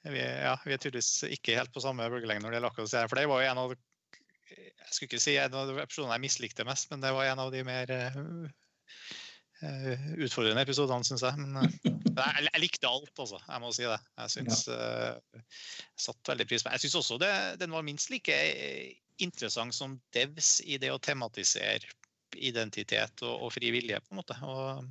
vi, 0.09 0.19
ja, 0.19 0.57
vi 0.65 0.73
er 0.75 0.81
tydeligvis 0.81 1.29
ikke 1.37 1.55
helt 1.55 1.71
på 1.71 1.83
samme 1.83 2.09
bølgelengde 2.11 2.43
når 2.43 2.51
det 2.51 2.57
gjelder 2.57 2.73
akkurat 2.73 2.95
det. 2.95 3.03
For 3.11 3.21
det 3.21 3.29
var 3.31 3.43
jo 3.43 3.51
en 3.51 3.61
av 3.63 3.75
jeg 4.83 4.97
skulle 4.97 5.09
ikke 5.09 5.23
si 5.23 5.37
en 5.41 5.55
av 5.57 5.69
de 5.69 5.77
episodene 5.81 6.17
jeg 6.17 6.25
mislikte 6.25 6.65
mest, 6.67 6.89
men 6.91 7.01
det 7.01 7.13
var 7.15 7.29
en 7.29 7.39
av 7.45 7.53
de 7.53 7.61
mer 7.65 7.93
uh, 7.93 8.49
utfordrende 10.23 10.63
episodene, 10.65 11.05
syns 11.07 11.23
jeg. 11.25 11.39
Men 11.39 11.61
uh, 11.61 11.77
jeg, 11.85 12.45
jeg, 12.47 12.61
likte 12.63 12.89
alt, 12.89 13.13
altså. 13.15 13.39
Jeg 13.47 13.63
må 13.63 13.71
si 13.75 13.87
det. 13.87 13.99
Jeg 14.21 14.33
syns 14.35 14.65
ja. 14.69 15.13
uh, 15.15 15.63
satt 16.07 16.33
veldig 16.33 16.47
pris 16.49 16.65
på 16.65 16.73
Jeg 16.75 16.85
syns 16.85 16.99
også 17.01 17.19
det, 17.21 17.33
den 17.61 17.75
var 17.75 17.85
minst 17.85 18.11
like 18.13 18.37
interessant 19.21 19.75
som 19.75 19.97
Devs 20.13 20.57
i 20.65 20.79
det 20.81 20.89
å 20.93 21.01
tematisere 21.01 21.91
identitet 22.33 23.21
og, 23.25 23.45
og 23.45 23.53
fri 23.53 23.69
vilje, 23.73 23.99
på 24.01 24.13
en 24.13 24.21
måte. 24.23 24.37
Og, 24.41 24.83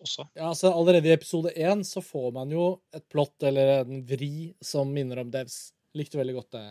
også. 0.00 0.26
Ja, 0.34 0.48
altså 0.48 0.72
Allerede 0.74 1.10
i 1.10 1.14
episode 1.14 1.52
én 1.54 1.84
så 1.86 2.02
får 2.02 2.32
man 2.34 2.50
jo 2.50 2.68
et 2.96 3.04
plott 3.12 3.44
eller 3.46 3.84
en 3.84 4.00
vri 4.08 4.50
som 4.64 4.90
minner 4.90 5.20
om 5.22 5.30
Devs. 5.30 5.68
Likte 5.96 6.18
veldig 6.18 6.34
godt 6.36 6.56
det, 6.56 6.64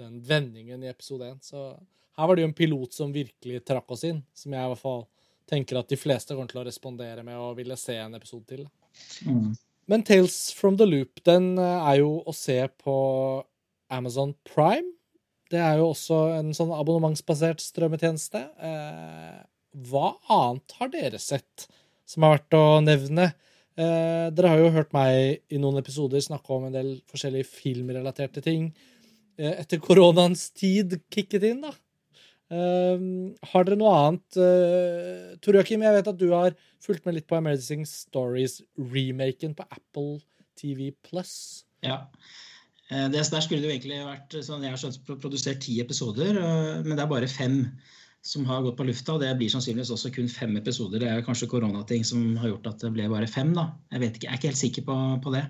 den 0.00 0.16
vendingen 0.24 0.82
i 0.82 0.90
episode 0.90 1.28
én. 1.30 1.38
Så 1.44 1.68
her 2.18 2.28
var 2.28 2.36
det 2.36 2.44
jo 2.44 2.50
en 2.50 2.56
pilot 2.56 2.96
som 2.96 3.14
virkelig 3.14 3.62
trakk 3.66 3.94
oss 3.94 4.04
inn, 4.08 4.22
som 4.34 4.54
jeg 4.54 4.66
i 4.66 4.72
hvert 4.72 4.82
fall 4.82 5.04
tenker 5.50 5.78
at 5.80 5.90
de 5.90 5.98
fleste 6.00 6.34
kommer 6.34 6.50
til 6.50 6.62
å 6.62 6.66
respondere 6.66 7.24
med 7.26 7.38
å 7.38 7.52
ville 7.56 7.76
se 7.80 7.96
en 8.00 8.16
episode 8.16 8.46
til. 8.48 8.66
Mm. 9.28 9.54
Men 9.90 10.04
Tales 10.06 10.38
from 10.56 10.78
the 10.80 10.86
Loop 10.88 11.22
den 11.28 11.54
eh, 11.60 11.88
er 11.90 12.00
jo 12.00 12.18
å 12.24 12.34
se 12.36 12.58
på 12.80 12.96
Amazon 13.92 14.34
Prime. 14.48 14.94
Det 15.52 15.60
er 15.60 15.78
jo 15.78 15.90
også 15.92 16.20
en 16.38 16.54
sånn 16.56 16.72
abonnementsbasert 16.74 17.62
strømmetjeneste. 17.62 18.40
Eh, 18.70 19.40
hva 19.90 20.14
annet 20.32 20.76
har 20.78 20.92
dere 20.92 21.20
sett 21.20 21.66
som 22.08 22.24
har 22.24 22.38
vært 22.38 22.56
å 22.56 22.64
nevne? 22.84 23.32
Eh, 23.74 24.30
dere 24.30 24.50
har 24.52 24.62
jo 24.62 24.72
hørt 24.74 24.92
meg 24.94 25.44
i 25.52 25.60
noen 25.60 25.80
episoder 25.80 26.22
snakke 26.22 26.52
om 26.54 26.68
en 26.68 26.76
del 26.76 26.90
forskjellige 27.10 27.50
filmrelaterte 27.50 28.42
ting. 28.44 28.68
Eh, 29.36 29.60
etter 29.64 29.82
koronaens 29.82 30.48
tid 30.54 31.00
kicket 31.12 31.46
inn, 31.50 31.64
da. 31.66 31.74
Uh, 32.52 33.32
har 33.54 33.64
dere 33.64 33.78
noe 33.80 33.92
annet 33.96 34.36
uh, 34.36 35.32
Tor 35.40 35.56
Joakim, 35.56 35.80
jeg 35.80 35.96
vet 35.96 36.10
at 36.10 36.18
du 36.20 36.26
har 36.34 36.52
fulgt 36.84 37.06
med 37.06 37.16
litt 37.16 37.28
på 37.30 37.38
Amazing 37.38 37.86
Stories-remaken 37.88 39.56
på 39.56 39.64
Apple 39.64 40.18
TV 40.60 40.90
Plus. 41.06 41.64
Ja. 41.86 42.04
Uh, 42.92 43.08
det, 43.08 43.24
der 43.32 43.44
skulle 43.44 43.64
det 43.64 43.70
jo 43.70 43.74
egentlig 43.74 44.02
vært 44.04 44.36
sånn 44.44 44.66
jeg 44.66 44.74
har 44.74 44.82
skjønt, 44.82 45.00
produsert 45.24 45.64
ti 45.64 45.78
episoder, 45.80 46.36
uh, 46.36 46.84
men 46.84 46.94
det 46.94 47.06
er 47.06 47.12
bare 47.14 47.32
fem 47.32 47.62
som 48.24 48.44
har 48.48 48.62
gått 48.64 48.76
på 48.76 48.86
lufta. 48.88 49.16
og 49.16 49.24
Det 49.24 49.32
blir 49.40 49.52
sannsynligvis 49.52 49.92
også 49.96 50.12
kun 50.12 50.28
fem 50.32 50.54
episoder. 50.60 51.00
Det 51.00 51.10
er 51.10 51.24
kanskje 51.24 51.48
koronating 51.48 52.04
som 52.08 52.36
har 52.40 52.54
gjort 52.54 52.70
at 52.70 52.84
det 52.84 52.92
ble 52.94 53.08
bare 53.12 53.28
fem. 53.28 53.50
da. 53.56 53.70
Jeg 53.92 54.04
vet 54.04 54.16
ikke, 54.16 54.28
jeg 54.28 54.32
er 54.32 54.40
ikke 54.40 54.52
helt 54.52 54.62
sikker 54.62 54.86
på, 54.86 54.96
på 55.24 55.32
det. 55.34 55.42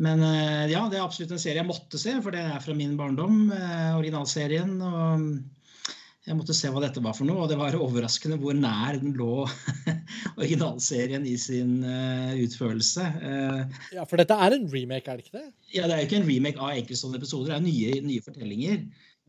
Men 0.00 0.22
ja, 0.70 0.80
det 0.90 0.98
er 0.98 1.04
absolutt 1.04 1.30
en 1.34 1.42
serie 1.42 1.60
jeg 1.60 1.68
måtte 1.68 1.98
se, 2.00 2.16
for 2.24 2.34
det 2.34 2.42
er 2.42 2.58
fra 2.64 2.74
min 2.74 2.96
barndom. 2.98 3.52
originalserien. 4.00 4.74
og 4.82 5.28
jeg 6.30 6.38
måtte 6.38 6.54
se 6.54 6.70
hva 6.70 6.82
dette 6.84 7.02
var 7.02 7.14
for 7.16 7.26
noe, 7.26 7.42
og 7.42 7.50
det 7.50 7.58
var 7.58 7.74
overraskende 7.74 8.38
hvor 8.38 8.54
nær 8.54 9.00
den 9.00 9.16
lå 9.18 9.42
originalserien 10.40 11.26
i 11.26 11.34
sin 11.40 11.80
uh, 11.82 12.30
utførelse. 12.38 13.06
Uh, 13.18 13.80
ja, 13.96 14.06
For 14.06 14.20
dette 14.20 14.36
er 14.38 14.54
en 14.54 14.68
remake, 14.70 15.10
er 15.10 15.18
det 15.18 15.26
ikke 15.26 15.40
det? 15.40 15.48
Ja, 15.74 15.88
det 15.90 15.96
er 15.96 16.02
jo 16.02 16.08
ikke 16.08 16.20
en 16.20 16.28
remake 16.28 16.62
av 16.62 16.78
enkeltstående 16.78 17.18
episoder. 17.18 17.50
Det 17.50 17.58
er 17.58 17.66
nye, 17.66 18.00
nye 18.06 18.26
fortellinger. 18.26 18.80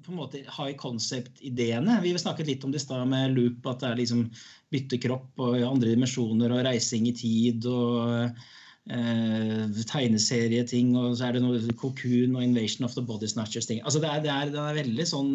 På 0.05 0.13
en 0.13 0.21
måte 0.21 0.45
High 0.45 0.77
concept-ideene. 0.77 1.99
Vi 2.05 2.13
snakket 2.21 2.49
litt 2.49 2.63
om 2.65 2.73
det 2.73 2.81
i 2.81 2.85
stad 2.85 3.09
med 3.09 3.33
loop, 3.33 3.65
at 3.69 3.81
det 3.81 3.89
er 3.89 4.01
liksom 4.03 4.25
byttekropp 4.73 5.41
og 5.41 5.61
andre 5.65 5.95
dimensjoner 5.95 6.53
og 6.53 6.65
reising 6.69 7.09
i 7.09 7.17
tid. 7.17 7.69
og 7.69 8.41
Uh, 8.89 9.69
tegneserieting, 9.85 10.95
og 10.97 11.13
så 11.13 11.27
er 11.27 11.35
det 11.35 11.43
noe 11.43 11.75
Cocoon 11.77 12.33
og 12.33 12.41
Invasion 12.41 12.87
of 12.87 12.95
the 12.97 13.03
Body 13.05 13.27
Snatchers-ting. 13.29 13.77
Altså 13.85 14.01
det 14.01 14.09
er, 14.09 14.23
det, 14.23 14.31
er, 14.33 14.49
det 14.49 14.57
er 14.57 14.79
veldig 14.79 15.05
sånn 15.05 15.29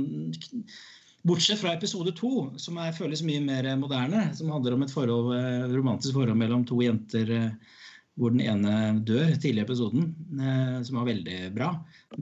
Bortsett 1.27 1.59
fra 1.59 1.73
episode 1.75 2.13
to, 2.15 2.31
som 2.61 2.77
er, 2.79 2.95
føles 2.95 3.25
mye 3.27 3.41
mer 3.43 3.67
moderne. 3.81 4.29
Som 4.39 4.53
handler 4.55 4.77
om 4.77 4.85
et 4.85 4.93
forhold, 4.93 5.33
eh, 5.35 5.65
romantisk 5.75 6.15
forhold 6.15 6.39
mellom 6.39 6.63
to 6.69 6.79
jenter 6.85 7.33
eh, 7.35 7.75
hvor 8.17 8.33
den 8.33 8.45
ene 8.47 9.03
dør 9.05 9.35
tidlig 9.35 9.65
i 9.65 9.65
episoden, 9.67 10.07
eh, 10.39 10.77
som 10.87 11.01
var 11.01 11.09
veldig 11.11 11.41
bra. 11.57 11.73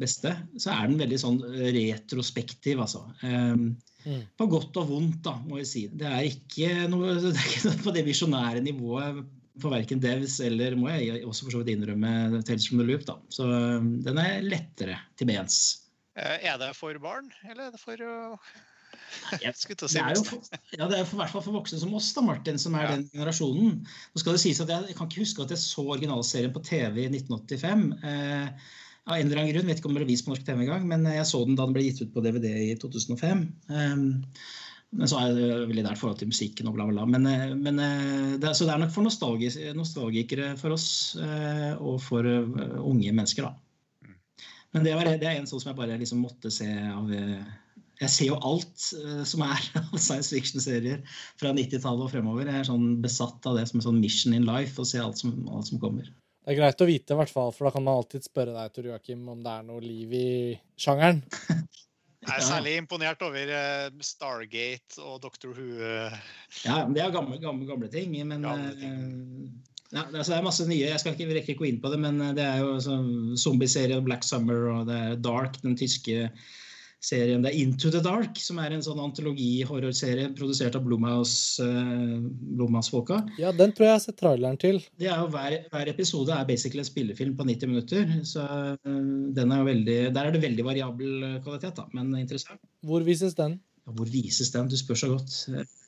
beste. 0.00 0.32
Så 0.57 0.72
er 0.72 0.88
den 0.88 0.98
veldig 0.98 1.20
sånn 1.20 1.38
retrospektiv, 1.76 2.80
altså. 2.82 3.05
Mm. 3.22 3.76
På 4.36 4.48
godt 4.50 4.80
og 4.80 4.88
vondt, 4.88 5.20
da, 5.28 5.36
må 5.44 5.61
jeg 5.61 5.70
si. 5.70 5.86
Det 5.92 6.09
er 6.09 6.26
ikke 6.32 6.88
noe, 6.90 7.14
det 7.22 7.36
er 7.36 7.46
ikke 7.52 7.68
noe 7.68 7.84
på 7.84 7.94
det 7.94 8.09
visjonære 8.09 8.64
nivået 8.64 9.24
for 9.62 9.70
verken 9.70 10.00
Devs 10.02 10.40
eller 10.42 10.74
må 10.74 10.88
jeg 10.90 11.22
også 11.22 11.46
for 11.46 11.55
så 11.55 11.61
vidt 11.61 11.76
innrømme 11.76 12.42
Tales 12.42 12.66
from 12.66 12.80
the 12.80 12.88
Loop. 12.88 13.05
da. 13.07 13.20
Så 13.30 13.46
den 14.02 14.18
er 14.18 14.42
lettere 14.42 14.98
til 15.14 15.30
bens. 15.30 15.61
Er 16.16 16.57
det 16.59 16.72
for 16.78 16.96
barn, 17.02 17.28
eller 17.46 17.68
er 17.68 17.76
det 17.76 17.82
for 17.82 18.02
jeg 19.42 19.57
skulle 19.59 19.80
til 19.80 19.88
å 19.88 19.90
si 19.92 19.99
det 19.99 20.05
er 20.05 20.18
jo 20.18 20.24
for, 20.28 20.62
ja, 20.74 20.86
det 20.90 21.01
er 21.01 21.09
for, 21.09 21.20
hvert 21.20 21.34
fall 21.34 21.45
for 21.47 21.59
voksne 21.59 21.80
som 21.82 21.92
oss, 21.97 22.12
da, 22.16 22.24
Martin, 22.26 22.61
som 22.61 22.76
er 22.78 22.86
ja. 22.86 22.95
den 22.97 23.05
generasjonen. 23.12 23.82
Nå 23.84 24.22
skal 24.22 24.36
det 24.36 24.42
sies 24.45 24.62
at 24.64 24.72
jeg, 24.72 24.88
jeg, 24.90 24.99
kan 24.99 25.11
ikke 25.11 25.24
huske 25.24 25.45
at 25.45 25.55
jeg 25.55 25.62
så 25.62 25.84
originalserien 25.84 26.55
på 26.55 26.62
TV 26.66 27.05
i 27.05 27.11
1985. 27.11 27.86
Eh, 28.05 28.72
av 29.05 29.18
en 29.18 29.26
eller 29.28 29.42
annen 29.42 29.53
grunn, 29.53 29.68
vet 29.68 29.80
ikke 29.80 29.90
om 29.90 29.97
det 29.97 30.03
ble 30.03 30.12
vist 30.12 30.24
på 30.24 30.32
norsk 30.32 30.45
TV 30.47 30.62
engang, 30.64 30.84
men 30.88 31.05
jeg 31.12 31.26
så 31.28 31.42
den 31.45 31.59
da 31.59 31.66
den 31.68 31.74
ble 31.76 31.84
gitt 31.84 32.01
ut 32.01 32.12
på 32.14 32.22
DVD 32.24 32.47
i 32.70 32.70
2005. 32.80 33.42
Um, 33.68 34.07
men 34.95 35.11
så 35.11 35.18
er 35.18 35.34
det 35.34 35.49
veldig 35.68 35.84
nært 35.84 36.01
forhold 36.01 36.20
til 36.20 36.30
musikken 36.30 36.70
og 36.70 36.76
bla, 36.76 36.86
bla, 36.88 37.03
bla. 37.03 37.05
Men, 37.11 37.26
eh, 37.28 37.53
men 37.59 37.82
eh, 37.82 38.30
det, 38.40 38.55
så 38.57 38.68
det 38.68 38.76
er 38.76 38.84
nok 38.84 38.95
for 38.95 39.05
nostalgikere 39.05 40.55
for 40.61 40.76
oss 40.76 40.86
uh, 41.20 41.74
og 41.82 41.99
for 42.05 42.24
unge 42.24 43.11
mennesker, 43.11 43.51
da. 43.51 43.53
Mm. 44.07 44.16
Men 44.76 44.88
det, 44.88 44.97
var, 44.97 45.11
det, 45.11 45.28
er 45.28 45.40
en 45.40 45.51
sånn 45.51 45.61
som 45.61 45.72
jeg 45.74 45.80
bare 45.82 46.01
liksom 46.01 46.24
måtte 46.24 46.53
se 46.55 46.70
av 46.70 47.11
jeg 48.03 48.11
ser 48.11 48.30
jo 48.32 48.40
alt 48.42 48.88
uh, 48.99 49.22
som 49.28 49.45
er 49.47 49.68
av 49.80 49.95
science 50.01 50.34
fiction-serier 50.34 51.01
fra 51.40 51.55
90-tallet 51.55 52.09
og 52.09 52.12
fremover. 52.12 52.51
Jeg 52.51 52.64
er 52.64 52.68
sånn 52.68 52.99
besatt 53.05 53.47
av 53.51 53.59
det 53.59 53.68
som 53.70 53.80
en 53.80 53.88
sånn 53.88 54.03
mission 54.03 54.36
in 54.36 54.49
life, 54.49 54.76
å 54.80 54.88
se 54.88 55.03
alt 55.03 55.20
som, 55.20 55.36
alt 55.51 55.70
som 55.70 55.82
kommer. 55.82 56.11
Det 56.45 56.53
er 56.53 56.59
greit 56.59 56.82
å 56.84 56.88
vite, 56.88 57.14
i 57.14 57.18
hvert 57.18 57.32
fall, 57.32 57.55
for 57.57 57.68
da 57.68 57.72
kan 57.72 57.86
man 57.86 58.03
alltid 58.03 58.26
spørre 58.26 58.53
deg 58.53 58.72
Tor 58.74 58.90
Joakim, 58.90 59.22
om 59.32 59.40
det 59.45 59.53
er 59.53 59.68
noe 59.68 59.80
liv 59.80 60.11
i 60.18 60.28
sjangeren. 60.76 61.22
Jeg 62.24 62.40
er 62.40 62.45
særlig 62.45 62.74
imponert 62.80 63.22
over 63.24 63.51
uh, 63.53 63.86
Stargate 64.05 65.01
og 65.05 65.20
Doctor 65.22 65.53
Who. 65.53 65.76
Uh... 65.76 66.12
Ja, 66.64 66.82
det 66.88 67.03
er 67.05 67.14
gamle, 67.14 67.38
gamle, 67.40 67.68
gamle 67.68 67.88
ting. 67.92 68.16
Men 68.24 68.45
gamle 68.45 68.74
ting. 68.80 68.99
Ja, 69.95 70.07
det 70.11 70.24
er 70.24 70.45
masse 70.45 70.64
nye. 70.66 70.88
Jeg 70.88 71.01
skal 71.03 71.14
ikke 71.14 71.36
rekke 71.36 71.57
gå 71.59 71.68
inn 71.68 71.80
på 71.82 71.92
det, 71.92 72.01
men 72.03 72.18
det 72.36 72.45
er 72.45 72.62
jo 72.64 72.78
sånn 72.82 73.36
zombieserie 73.38 74.01
Black 74.05 74.24
Summer 74.26 74.70
og 74.72 74.88
det 74.88 74.97
er 75.11 75.20
Dark, 75.22 75.61
den 75.62 75.76
tyske 75.78 76.30
serien 77.05 77.44
Det 77.44 77.52
er 77.52 77.61
Into 77.62 77.90
the 77.92 78.00
Dark, 78.05 78.38
som 78.40 78.61
er 78.62 78.74
en 78.74 78.84
sånn 78.84 79.02
antologi-horrorserie 79.02 80.30
produsert 80.38 80.78
av 80.78 80.86
uh, 80.86 80.94
Blomhouse-folka. 82.59 83.20
Ja, 83.40 83.52
den 83.57 83.74
tror 83.74 83.88
jeg 83.88 83.96
har 83.96 84.05
sett 84.05 84.18
traileren 84.20 84.59
til. 84.61 84.80
Det 85.00 85.11
er 85.11 85.20
jo 85.20 85.28
hver, 85.34 85.59
hver, 85.72 85.92
episode 85.92 86.34
er 86.34 86.48
basically 86.48 86.84
en 86.84 86.88
spillefilm 86.88 87.36
på 87.38 87.46
90 87.50 87.72
minutter. 87.72 88.16
Så 88.26 88.44
uh, 88.44 89.05
den 89.36 89.55
er 89.55 89.68
veldig 89.68 90.00
Der 90.14 90.24
er 90.24 90.34
det 90.34 90.42
veldig 90.44 90.66
variabel 90.66 91.28
kvalitet, 91.44 91.76
da, 91.78 91.88
men 91.96 92.14
interessant. 92.20 92.62
Hvor 92.84 93.05
vises 93.07 93.36
den? 93.38 93.59
Hvor 93.85 94.09
vises 94.09 94.49
den? 94.51 94.68
Du 94.72 94.76
spør 94.80 94.97
så 94.97 95.09
godt. 95.12 95.35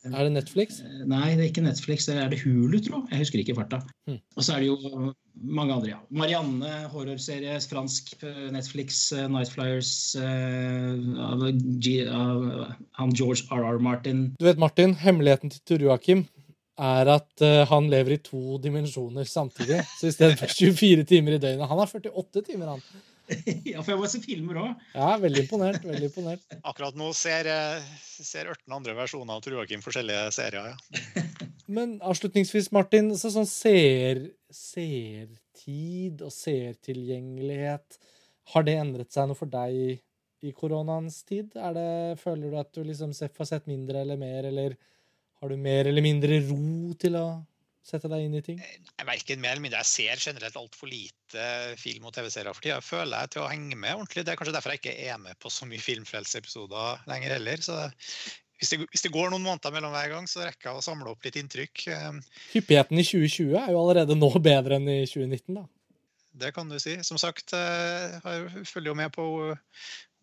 Er 0.04 0.26
det 0.26 0.32
Netflix? 0.34 0.82
Nei, 1.08 1.30
det 1.32 1.46
er 1.46 1.48
ikke 1.48 1.64
Netflix. 1.64 2.08
Er 2.12 2.28
det 2.28 2.42
Hulu, 2.42 2.76
tro. 2.84 3.00
Jeg 3.10 3.22
husker 3.22 3.40
ikke 3.40 3.56
farta. 3.56 3.80
Mm. 4.06 4.18
Og 4.36 4.44
så 4.44 4.52
er 4.52 4.60
det 4.60 4.68
jo 4.68 5.14
mange 5.34 5.72
andre, 5.72 5.88
ja. 5.94 6.02
Marianne, 6.10 6.74
horrorserie, 6.92 7.56
fransk 7.70 8.12
Netflix, 8.52 9.00
Night 9.32 9.52
Flyers 9.52 10.12
uh, 10.20 10.92
uh, 10.92 11.48
Han 13.00 13.16
George 13.16 13.48
R.R. 13.50 13.80
Martin. 13.80 14.28
Du 14.40 14.44
vet, 14.44 14.60
Martin, 14.60 14.94
hemmeligheten 15.00 15.50
til 15.50 15.64
Tor 15.64 15.88
Joakim 15.88 16.26
er 16.76 17.08
at 17.16 17.44
uh, 17.44 17.64
han 17.70 17.88
lever 17.88 18.18
i 18.18 18.22
to 18.22 18.58
dimensjoner 18.60 19.24
samtidig. 19.24 19.80
Så 19.96 20.10
i 20.10 20.16
stedet 20.16 20.38
for 20.38 20.52
24 20.60 21.04
timer 21.08 21.36
i 21.36 21.40
døgnet 21.40 21.68
Han 21.68 21.78
har 21.80 21.88
48 21.88 22.44
timer, 22.52 22.76
han. 22.76 22.84
ja, 23.72 23.80
for 23.82 23.92
jeg 23.92 24.00
må 24.00 24.08
se 24.10 24.20
filmer 24.22 24.60
òg. 24.62 24.86
Ja, 24.94 25.10
veldig 25.22 25.44
imponert. 25.44 25.84
veldig 25.84 26.10
imponert. 26.10 26.44
Akkurat 26.70 26.96
nå 26.98 27.10
ser, 27.16 27.48
ser 28.06 28.52
18 28.52 28.76
andre 28.78 28.96
versjoner 28.98 29.36
av 29.36 29.44
Tor 29.44 29.58
Joakim 29.58 29.84
forskjellige 29.84 30.30
serier. 30.36 30.74
ja. 30.74 31.26
Men 31.66 31.96
avslutningsvis, 31.98 32.70
Martin, 32.70 33.08
så 33.18 33.32
sånn 33.34 33.48
ser, 33.50 34.20
seertid 34.54 36.20
og 36.22 36.30
seertilgjengelighet 36.30 37.98
Har 38.52 38.66
det 38.68 38.76
endret 38.78 39.10
seg 39.10 39.26
noe 39.26 39.38
for 39.38 39.50
deg 39.50 39.98
i 40.46 40.52
koronaens 40.54 41.24
tid? 41.26 41.50
Det, 41.50 41.88
føler 42.22 42.52
du 42.52 42.60
at 42.60 42.70
du 42.70 42.84
liksom 42.86 43.10
har 43.10 43.48
sett 43.50 43.66
mindre 43.66 44.04
eller 44.06 44.20
mer, 44.20 44.46
eller 44.46 44.76
har 45.42 45.50
du 45.50 45.58
mer 45.58 45.90
eller 45.90 46.06
mindre 46.06 46.38
ro 46.46 46.94
til 47.00 47.18
å 47.18 47.26
sette 47.86 48.10
deg 48.10 48.24
inn 48.26 48.34
i 48.38 48.42
ting? 48.44 48.58
Jeg 48.60 49.06
Verken 49.06 49.42
mer 49.42 49.54
eller 49.54 49.64
mindre. 49.64 49.82
Jeg 49.84 49.92
ser 49.92 50.24
generelt 50.30 50.58
altfor 50.58 50.90
lite 50.90 51.46
film 51.80 52.08
og 52.08 52.16
TV-serier 52.16 52.56
for 52.56 52.64
tida. 52.64 52.80
Føler 52.84 53.22
jeg 53.22 53.34
til 53.34 53.44
å 53.44 53.50
henge 53.50 53.78
med 53.78 53.94
ordentlig. 53.94 54.24
Det 54.26 54.34
er 54.34 54.40
kanskje 54.40 54.56
derfor 54.56 54.74
jeg 54.74 54.82
ikke 54.82 54.96
er 55.06 55.22
med 55.22 55.38
på 55.42 55.52
så 55.52 55.68
mye 55.68 55.82
Filmfrelseepisoder 55.82 57.06
lenger 57.10 57.36
heller. 57.36 57.62
Så 57.62 57.78
hvis 58.56 58.72
det, 58.72 58.80
hvis 58.90 59.04
det, 59.04 59.12
går 59.14 59.30
noen 59.30 59.44
måneder 59.44 59.74
mellom 59.74 59.94
hver 59.94 60.10
gang, 60.14 60.28
så 60.30 60.42
rekker 60.46 60.70
jeg 60.70 60.80
å 60.80 60.84
samle 60.84 61.12
opp 61.12 61.26
litt 61.26 61.38
inntrykk. 61.38 61.86
Hyppigheten 62.54 62.98
i 63.00 63.06
2020 63.06 63.56
er 63.60 63.72
jo 63.74 63.80
allerede 63.82 64.18
nå 64.18 64.30
bedre 64.40 64.80
enn 64.80 64.88
i 64.88 65.02
2019, 65.04 65.58
da. 65.58 65.66
Det 66.36 66.52
kan 66.52 66.68
du 66.68 66.76
si. 66.80 66.98
Som 67.04 67.20
sagt, 67.20 67.52
jeg 67.52 68.66
følger 68.68 68.90
jo 68.90 68.96
med 68.98 69.12
på 69.14 69.26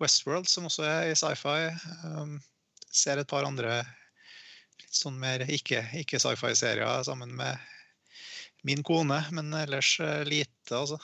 Westworld, 0.01 0.49
som 0.49 0.67
også 0.69 0.85
er 0.85 1.11
i 1.11 1.17
sci-fi. 1.17 1.71
Ser 2.93 3.21
et 3.21 3.29
par 3.29 3.47
andre 3.47 3.81
litt 4.93 5.01
sånn 5.01 5.17
mer 5.17 5.41
ikke-sci-fi-serier 5.49 7.03
sammen 7.07 7.33
med 7.35 7.57
min 8.63 8.83
kone, 8.85 9.19
men 9.33 9.51
ellers 9.57 9.97
lite, 10.29 10.71
altså. 10.71 10.99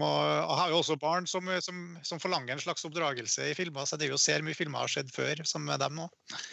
Jeg 0.00 0.56
har 0.56 0.70
jo 0.70 0.78
også 0.78 0.96
barn 0.96 1.26
som, 1.28 1.44
som, 1.60 1.80
som, 2.06 2.20
forlanger 2.22 2.54
en 2.54 2.62
slags 2.62 2.86
oppdragelse 2.88 3.50
i 3.50 3.54
filmer, 3.58 3.84
så 3.84 3.98
det 4.00 4.06
er 4.06 4.14
jo 4.14 4.20
ser 4.22 4.40
mye 4.46 4.56
filmer 4.56 4.80
har 4.80 4.88
skjedd 4.88 5.10
før 5.12 5.42
sammen 5.44 5.68
med 5.68 5.82
dem 5.82 5.98
nå. 5.98 6.06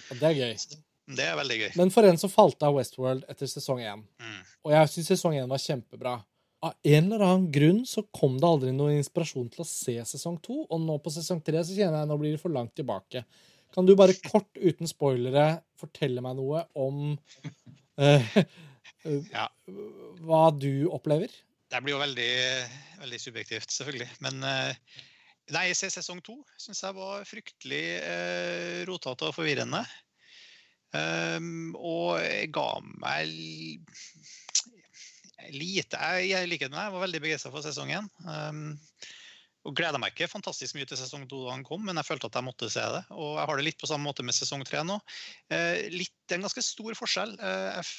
Det 0.10 0.26
er 0.28 0.36
gøy. 0.36 0.56
Det 1.16 1.24
er 1.24 1.38
veldig 1.40 1.60
gøy. 1.62 1.70
Men 1.80 1.94
for 1.94 2.04
en 2.04 2.20
som 2.20 2.34
falt 2.34 2.66
av 2.68 2.76
Westworld 2.76 3.24
etter 3.32 3.48
sesong 3.48 3.80
én, 3.80 4.04
mm. 4.04 4.42
og 4.68 4.74
jeg 4.76 4.92
syns 4.92 5.14
sesong 5.14 5.38
én 5.40 5.48
var 5.48 5.64
kjempebra 5.64 6.18
Av 6.68 6.74
en 6.74 7.06
eller 7.06 7.24
annen 7.24 7.48
grunn 7.54 7.84
så 7.88 8.04
kom 8.12 8.36
det 8.42 8.50
aldri 8.50 8.74
noen 8.76 8.98
inspirasjon 8.98 9.48
til 9.54 9.64
å 9.64 9.70
se 9.70 9.96
sesong 10.12 10.42
to, 10.44 10.66
og 10.66 10.82
nå 10.84 10.98
på 11.00 11.14
sesong 11.14 11.40
tre 11.46 11.62
så 11.64 11.78
kjenner 11.78 12.02
jeg 12.02 12.10
at 12.10 12.12
nå 12.12 12.18
blir 12.20 12.36
det 12.36 12.42
for 12.42 12.52
langt 12.52 12.76
tilbake. 12.76 13.24
Kan 13.76 13.88
du 13.88 13.96
bare 14.00 14.16
kort, 14.26 14.50
uten 14.58 14.90
spoilere, 14.90 15.60
fortelle 15.78 16.24
meg 16.24 16.38
noe 16.40 16.64
om 16.78 17.12
uh, 18.02 18.40
ja. 19.36 19.48
hva 20.24 20.48
du 20.56 20.88
opplever? 20.94 21.34
Det 21.68 21.84
blir 21.84 21.98
jo 21.98 22.02
veldig, 22.02 22.32
veldig 23.04 23.20
subjektivt, 23.22 23.72
selvfølgelig. 23.76 24.10
Men 24.24 24.40
uh, 24.46 24.98
nei, 25.56 25.68
sesong 25.76 26.24
to 26.26 26.40
syns 26.60 26.84
jeg 26.86 26.96
var 26.98 27.28
fryktelig 27.28 27.86
uh, 28.02 28.84
rotete 28.90 29.30
og 29.30 29.36
forvirrende. 29.36 29.84
Um, 30.96 31.76
og 31.76 32.22
jeg 32.24 32.48
ga 32.56 32.70
meg 33.04 33.34
lite 35.52 36.00
Jeg, 36.00 36.30
i 36.32 36.48
likhet 36.48 36.72
med 36.72 36.80
deg 36.80 36.94
var 36.96 37.04
veldig 37.04 37.20
begeistra 37.26 37.52
for 37.52 37.66
sesongen. 37.66 38.08
Um, 38.24 38.80
og 39.68 39.76
gleda 39.76 40.00
meg 40.00 40.14
ikke 40.14 40.30
fantastisk 40.32 40.78
mye 40.78 40.88
til 40.88 41.00
sesong 41.00 41.26
to 41.30 41.44
da 41.44 41.56
han 41.56 41.66
kom, 41.68 41.84
men 41.86 42.00
jeg 42.00 42.08
følte 42.08 42.30
at 42.30 42.38
jeg 42.40 42.48
måtte 42.48 42.70
se 42.72 42.84
det. 42.94 43.04
Og 43.12 43.34
jeg 43.36 43.48
har 43.50 43.60
det 43.60 43.66
litt 43.68 43.82
på 43.82 43.90
samme 43.90 44.08
måte 44.08 44.24
med 44.26 44.36
sesong 44.36 44.64
tre 44.68 44.84
nå. 44.88 45.00
Eh, 45.52 45.88
litt, 45.92 46.14
det 46.26 46.38
er 46.38 46.40
en 46.40 46.48
ganske 46.48 46.64
stor 46.64 46.96
forskjell. 46.96 47.34
Eh, 47.36 47.82
jeg, 47.82 47.90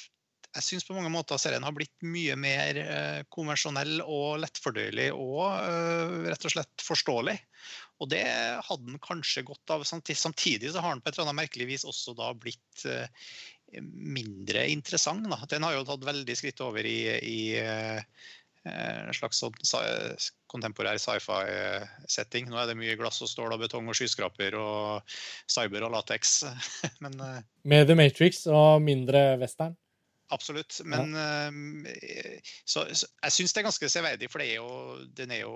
jeg 0.49 0.65
syns 0.65 0.87
på 0.87 0.95
mange 0.97 1.11
måter 1.13 1.37
serien 1.41 1.65
har 1.65 1.75
blitt 1.77 1.93
mye 2.01 2.37
mer 2.41 2.79
eh, 2.81 3.19
konvensjonell 3.35 4.01
og 4.01 4.39
lettfordøyelig 4.41 5.11
og 5.13 5.45
eh, 5.59 6.17
rett 6.31 6.49
og 6.49 6.55
slett 6.55 6.87
forståelig. 6.87 7.37
Og 8.01 8.09
det 8.15 8.25
hadde 8.65 8.89
den 8.89 8.99
kanskje 9.03 9.45
godt 9.45 9.75
av. 9.75 9.85
Samtidig 9.85 10.73
så 10.73 10.81
har 10.81 10.95
den 10.95 11.05
på 11.05 11.11
et 11.11 11.19
eller 11.19 11.29
annet 11.29 11.43
merkelig 11.43 11.69
vis 11.75 11.85
også 11.85 12.17
da 12.17 12.31
blitt 12.33 12.87
mindre 13.77 14.63
interessant. 14.71 15.27
Da. 15.29 15.43
Den 15.51 15.67
har 15.67 15.75
jo 15.75 15.85
tatt 15.85 16.07
veldig 16.07 16.35
skritt 16.39 16.63
over 16.65 16.87
i, 16.87 17.03
i 17.21 17.41
en 18.67 19.13
slags 19.15 19.39
sånn 19.39 19.55
kontemporær 20.51 20.99
sci-fi-setting. 20.99 22.49
Nå 22.51 22.59
er 22.59 22.67
det 22.69 22.77
mye 22.79 22.97
glass 22.99 23.21
og 23.23 23.31
stål 23.31 23.55
og 23.55 23.63
betong 23.63 23.87
og 23.87 23.97
skyskraper 23.97 24.57
og 24.59 25.13
cyber 25.49 25.85
og 25.87 25.93
lateks. 25.95 26.41
Men 27.03 27.15
Med 27.63 27.87
The 27.87 27.95
Matrix 27.95 28.43
og 28.51 28.81
mindre 28.83 29.37
western? 29.41 29.77
Absolutt. 30.35 30.81
Men 30.85 31.15
ja. 31.15 31.49
så, 32.65 32.85
så, 32.93 33.07
jeg 33.23 33.37
syns 33.37 33.55
det 33.55 33.61
er 33.61 33.69
ganske 33.71 33.89
severdig, 33.89 34.29
for 34.29 34.43
er 34.45 34.59
jo, 34.59 34.69
den 35.17 35.33
er 35.33 35.45
jo 35.45 35.55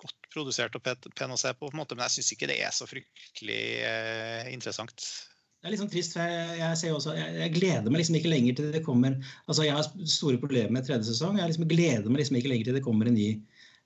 godt 0.00 0.30
produsert 0.32 0.76
og 0.76 0.84
pen 0.84 1.34
å 1.34 1.38
se 1.40 1.52
på, 1.54 1.66
på 1.66 1.74
en 1.74 1.80
måte, 1.82 1.96
men 1.96 2.06
jeg 2.08 2.18
syns 2.18 2.32
ikke 2.34 2.48
det 2.50 2.60
er 2.64 2.72
så 2.74 2.88
fryktelig 2.88 3.62
eh, 3.86 4.50
interessant. 4.52 5.06
Det 5.60 5.68
er 5.68 5.74
litt 5.74 5.80
sånn 5.82 5.90
trist, 5.92 6.14
for 6.16 6.24
jeg, 6.24 6.52
jeg, 6.56 6.92
også, 6.96 7.12
jeg, 7.18 7.32
jeg, 7.36 7.52
gleder 7.52 7.92
meg 7.92 8.00
liksom 8.00 8.14
ikke 8.16 8.30
lenger 8.32 8.54
til 8.56 8.70
det 8.72 8.80
kommer 8.86 9.16
altså 9.44 9.66
Jeg 9.66 9.74
har 9.76 10.06
store 10.08 10.40
problemer 10.40 10.72
med 10.72 10.86
tredje 10.86 11.10
sesong. 11.10 11.36
Jeg 11.36 11.52
liksom 11.52 11.66
gleder 11.68 12.08
meg 12.08 12.22
liksom 12.22 12.38
ikke 12.40 12.52
lenger 12.54 12.70
til 12.70 12.78
det 12.78 12.84
kommer 12.86 13.10
en 13.10 13.18
ny 13.18 13.26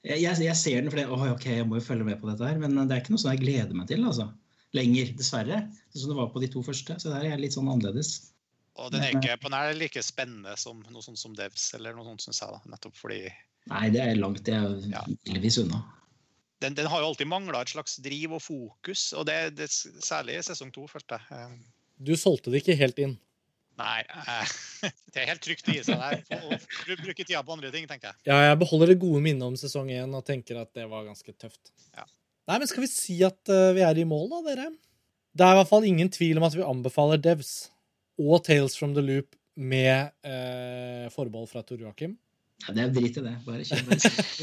Jeg, 0.06 0.54
ser 0.60 0.84
den 0.84 0.92
fordi 0.92 1.08
oh, 1.10 1.24
ok, 1.32 1.48
jeg 1.50 1.66
må 1.66 1.80
jo 1.80 1.86
følge 1.88 2.06
med 2.06 2.20
på 2.20 2.30
dette 2.30 2.46
her, 2.46 2.60
men 2.62 2.78
det 2.78 2.94
er 2.94 3.02
ikke 3.02 3.16
noe 3.16 3.24
sånn 3.24 3.34
jeg 3.34 3.42
gleder 3.42 3.74
meg 3.74 3.90
til. 3.90 4.04
altså. 4.06 4.28
Lenger, 4.74 5.10
dessverre. 5.18 5.58
Sånn 5.90 6.04
som 6.04 6.12
det 6.12 6.20
var 6.20 6.30
på 6.34 6.44
de 6.44 6.50
to 6.52 6.62
første. 6.66 6.98
Så 7.00 7.10
der 7.10 7.24
er 7.24 7.32
jeg 7.32 7.42
litt 7.42 7.56
sånn 7.56 7.70
annerledes. 7.72 8.12
Og 8.78 8.90
den 8.90 9.04
er 9.06 9.14
ikke 9.14 9.36
på 9.42 9.50
nær 9.54 9.74
like 9.78 10.02
spennende 10.02 10.54
som 10.58 10.80
noe 10.90 11.02
sånt 11.02 11.20
som 11.20 11.34
Devs, 11.38 11.68
eller 11.78 11.94
noe 11.94 12.06
sånt, 12.08 12.24
syns 12.26 12.42
jeg. 12.42 12.54
da, 12.54 12.74
nettopp 12.74 12.98
fordi... 12.98 13.20
Nei, 13.70 13.84
det 13.94 14.02
er 14.02 14.18
langt. 14.18 14.42
Det 14.46 14.54
er 14.54 14.74
ja. 14.90 15.04
unna. 15.62 15.78
Den, 16.62 16.76
den, 16.78 16.88
har 16.88 17.02
jo 17.02 17.10
alltid 17.10 17.28
mangla 17.28 17.64
et 17.64 17.72
slags 17.72 17.98
driv 18.02 18.36
og 18.38 18.42
fokus, 18.42 19.08
og 19.18 19.26
det, 19.28 19.56
det 19.58 19.68
særlig 19.72 20.38
i 20.38 20.44
sesong 20.46 20.70
to, 20.74 20.86
følte 20.90 21.18
jeg. 21.18 21.38
Eh, 21.38 21.56
du 22.04 22.14
solgte 22.18 22.52
det 22.52 22.62
ikke 22.62 22.78
helt 22.78 23.00
inn? 23.02 23.16
Nei, 23.80 24.00
eh, 24.06 24.54
det 25.12 25.22
er 25.22 25.30
helt 25.32 25.42
trygt 25.44 25.68
å 25.68 25.74
gi 25.74 25.82
seg 25.86 26.00
der. 26.00 26.22
Og 26.46 26.98
bruke 27.02 27.26
tida 27.26 27.42
på 27.42 27.56
andre 27.56 27.72
ting, 27.74 27.88
tenker 27.90 28.12
jeg. 28.12 28.20
Ja, 28.30 28.38
jeg 28.50 28.60
beholder 28.62 28.92
det 28.92 29.00
gode 29.02 29.22
minnet 29.24 29.46
om 29.46 29.58
sesong 29.58 29.90
én 29.94 30.14
og 30.14 30.26
tenker 30.26 30.62
at 30.62 30.72
det 30.78 30.86
var 30.90 31.06
ganske 31.08 31.34
tøft. 31.34 31.74
Ja. 31.96 32.06
Nei, 32.50 32.58
men 32.60 32.68
skal 32.70 32.84
vi 32.84 32.90
si 32.92 33.18
at 33.24 33.40
uh, 33.50 33.72
vi 33.74 33.82
er 33.82 33.98
i 33.98 34.06
mål, 34.08 34.28
da, 34.30 34.42
dere? 34.50 34.66
Det 35.34 35.46
er 35.46 35.56
i 35.56 35.58
hvert 35.58 35.70
fall 35.70 35.86
ingen 35.88 36.10
tvil 36.12 36.38
om 36.38 36.46
at 36.46 36.54
vi 36.54 36.66
anbefaler 36.66 37.18
Devs 37.18 37.54
og 38.20 38.44
Tales 38.46 38.76
from 38.78 38.92
the 38.94 39.02
Loop 39.02 39.34
med 39.54 40.10
eh, 40.26 41.06
forbehold 41.14 41.48
fra 41.50 41.62
Tor 41.66 41.80
Joakim. 41.82 42.14
Ja, 42.64 42.74
det 42.76 42.84
er 42.84 42.92
dritt 42.94 43.18
i 43.20 43.24
det. 43.24 43.34
Bare 43.44 43.64
kjør. 43.68 43.88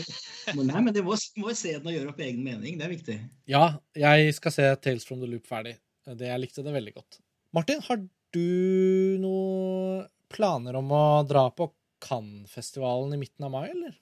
Nei, 0.69 0.81
men 0.81 0.93
det 0.93 1.03
må, 1.05 1.15
må 1.41 1.53
se 1.57 1.73
den 1.77 1.89
og 1.89 1.95
gjøre 1.95 2.11
opp 2.13 2.21
egen 2.21 2.43
mening. 2.45 2.77
Det 2.77 2.85
er 2.85 2.93
viktig. 2.93 3.17
Ja, 3.49 3.63
jeg 3.97 4.33
skal 4.37 4.53
se 4.55 4.67
Tales 4.83 5.07
from 5.07 5.21
the 5.23 5.29
Loop 5.29 5.49
ferdig. 5.49 5.75
Det, 6.05 6.27
jeg 6.29 6.41
likte 6.41 6.65
det 6.65 6.73
veldig 6.75 6.93
godt. 6.97 7.21
Martin, 7.55 7.81
har 7.85 8.01
du 8.31 9.17
noen 9.21 10.05
planer 10.31 10.77
om 10.79 10.93
å 10.95 11.03
dra 11.27 11.47
på 11.53 11.71
Cannes-festivalen 12.01 13.13
i 13.15 13.19
midten 13.21 13.45
av 13.45 13.53
mai, 13.53 13.65
eller? 13.69 13.97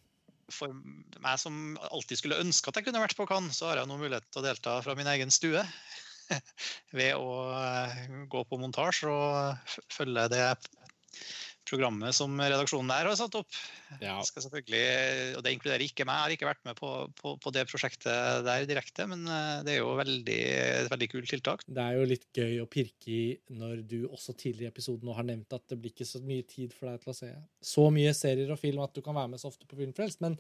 For 0.50 0.74
meg 0.74 1.40
som 1.42 1.78
alltid 1.90 2.22
skulle 2.22 2.40
ønske 2.42 2.72
at 2.72 2.80
jeg 2.80 2.88
kunne 2.88 3.02
vært 3.04 3.18
på 3.18 3.28
Cannes, 3.30 3.58
så 3.58 3.70
har 3.70 3.82
jeg 3.82 3.90
nå 3.90 4.00
mulighet 4.00 4.28
til 4.30 4.42
å 4.42 4.46
delta 4.46 4.78
fra 4.86 4.96
min 4.98 5.10
egen 5.12 5.34
stue. 5.34 5.64
Ved 6.98 7.18
å 7.18 7.50
eh, 7.58 8.04
gå 8.30 8.44
på 8.46 8.60
montasje 8.62 9.10
og 9.12 9.76
følge 9.94 10.28
det 10.34 10.46
programmet 11.70 12.16
som 12.18 12.34
redaksjonen 12.40 12.92
der 12.92 13.10
har 13.10 13.18
satt 13.20 13.38
opp. 13.40 13.60
Ja. 14.02 14.18
Skal 14.28 14.46
selvfølgelig, 14.46 15.38
og 15.38 15.44
Det 15.46 15.54
inkluderer 15.56 15.86
ikke 15.86 16.08
meg, 16.08 16.18
jeg 16.18 16.26
har 16.26 16.36
ikke 16.38 16.50
vært 16.50 16.66
med 16.70 16.80
på, 16.80 16.92
på, 17.20 17.36
på 17.42 17.54
det 17.56 17.66
prosjektet 17.70 18.44
der 18.48 18.68
direkte. 18.70 19.08
Men 19.10 19.26
eh, 19.26 19.62
det 19.68 19.76
er 19.76 19.82
jo 19.84 19.96
veldig, 20.00 20.40
et 20.86 20.92
veldig 20.94 21.12
kult 21.14 21.34
tiltak. 21.34 21.66
Det 21.68 21.86
er 21.86 22.00
jo 22.00 22.10
litt 22.10 22.28
gøy 22.36 22.60
å 22.64 22.70
pirke 22.70 23.14
i 23.14 23.24
når 23.56 23.84
du 23.90 24.00
også 24.10 24.36
tidligere 24.36 24.70
i 24.70 24.74
episoden 24.74 25.14
har 25.16 25.28
nevnt 25.28 25.58
at 25.58 25.66
det 25.70 25.80
blir 25.80 25.94
ikke 25.94 26.10
så 26.10 26.22
mye 26.24 26.48
tid 26.50 26.76
for 26.76 26.92
deg 26.92 27.04
til 27.04 27.14
å 27.14 27.20
se 27.20 27.32
så 27.62 27.86
mye 27.94 28.12
serier 28.16 28.50
og 28.54 28.60
film 28.60 28.82
at 28.84 28.96
du 28.96 29.02
kan 29.04 29.18
være 29.18 29.34
med 29.34 29.42
så 29.42 29.50
ofte 29.50 29.68
på 29.70 29.78
Filmfrelst. 29.80 30.22
Men 30.24 30.38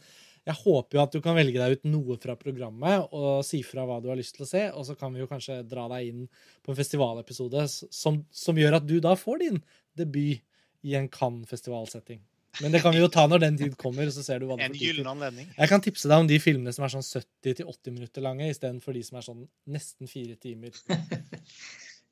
jeg 0.48 0.58
håper 0.62 0.98
jo 0.98 1.04
at 1.04 1.16
du 1.16 1.20
kan 1.24 1.38
velge 1.38 1.60
deg 1.60 1.78
ut 1.78 1.90
noe 1.90 2.18
fra 2.22 2.36
programmet 2.40 3.16
og 3.16 3.44
si 3.48 3.62
fra 3.66 3.86
hva 3.88 4.00
du 4.02 4.10
har 4.12 4.20
lyst 4.20 4.38
til 4.38 4.46
å 4.46 4.50
se. 4.50 4.64
Og 4.72 4.88
så 4.88 4.96
kan 5.00 5.14
vi 5.14 5.24
jo 5.24 5.30
kanskje 5.30 5.62
dra 5.68 5.88
deg 5.92 6.12
inn 6.12 6.28
på 6.64 6.74
en 6.74 6.80
festivalepisode 6.80 7.66
som, 7.70 8.22
som 8.32 8.60
gjør 8.60 8.80
at 8.80 8.88
du 8.88 8.98
da 9.04 9.16
får 9.20 9.44
din 9.44 9.60
debut 10.00 10.46
i 10.86 10.96
en 11.00 11.10
Cannes-festivalsetting. 11.12 12.22
Men 12.60 12.74
det 12.74 12.82
kan 12.84 12.96
vi 12.96 13.02
jo 13.02 13.10
ta 13.12 13.26
når 13.30 13.44
den 13.44 13.58
tid 13.60 13.76
kommer. 13.80 14.10
så 14.12 14.24
ser 14.26 14.42
du 14.42 14.48
hva 14.50 14.58
du 14.58 14.64
En 14.66 14.74
gyllen 14.76 15.08
anledning. 15.08 15.48
Jeg 15.56 15.70
kan 15.72 15.84
tipse 15.86 16.10
deg 16.10 16.24
om 16.24 16.28
de 16.28 16.40
filmene 16.42 16.74
som 16.76 16.86
er 16.86 16.96
sånn 16.96 17.06
70-80 17.06 17.94
minutter 17.94 18.26
lange, 18.26 18.50
istedenfor 18.50 18.98
de 18.98 19.04
som 19.06 19.20
er 19.20 19.28
sånn 19.28 19.46
nesten 19.70 20.10
fire 20.12 20.36
timer. 20.40 20.74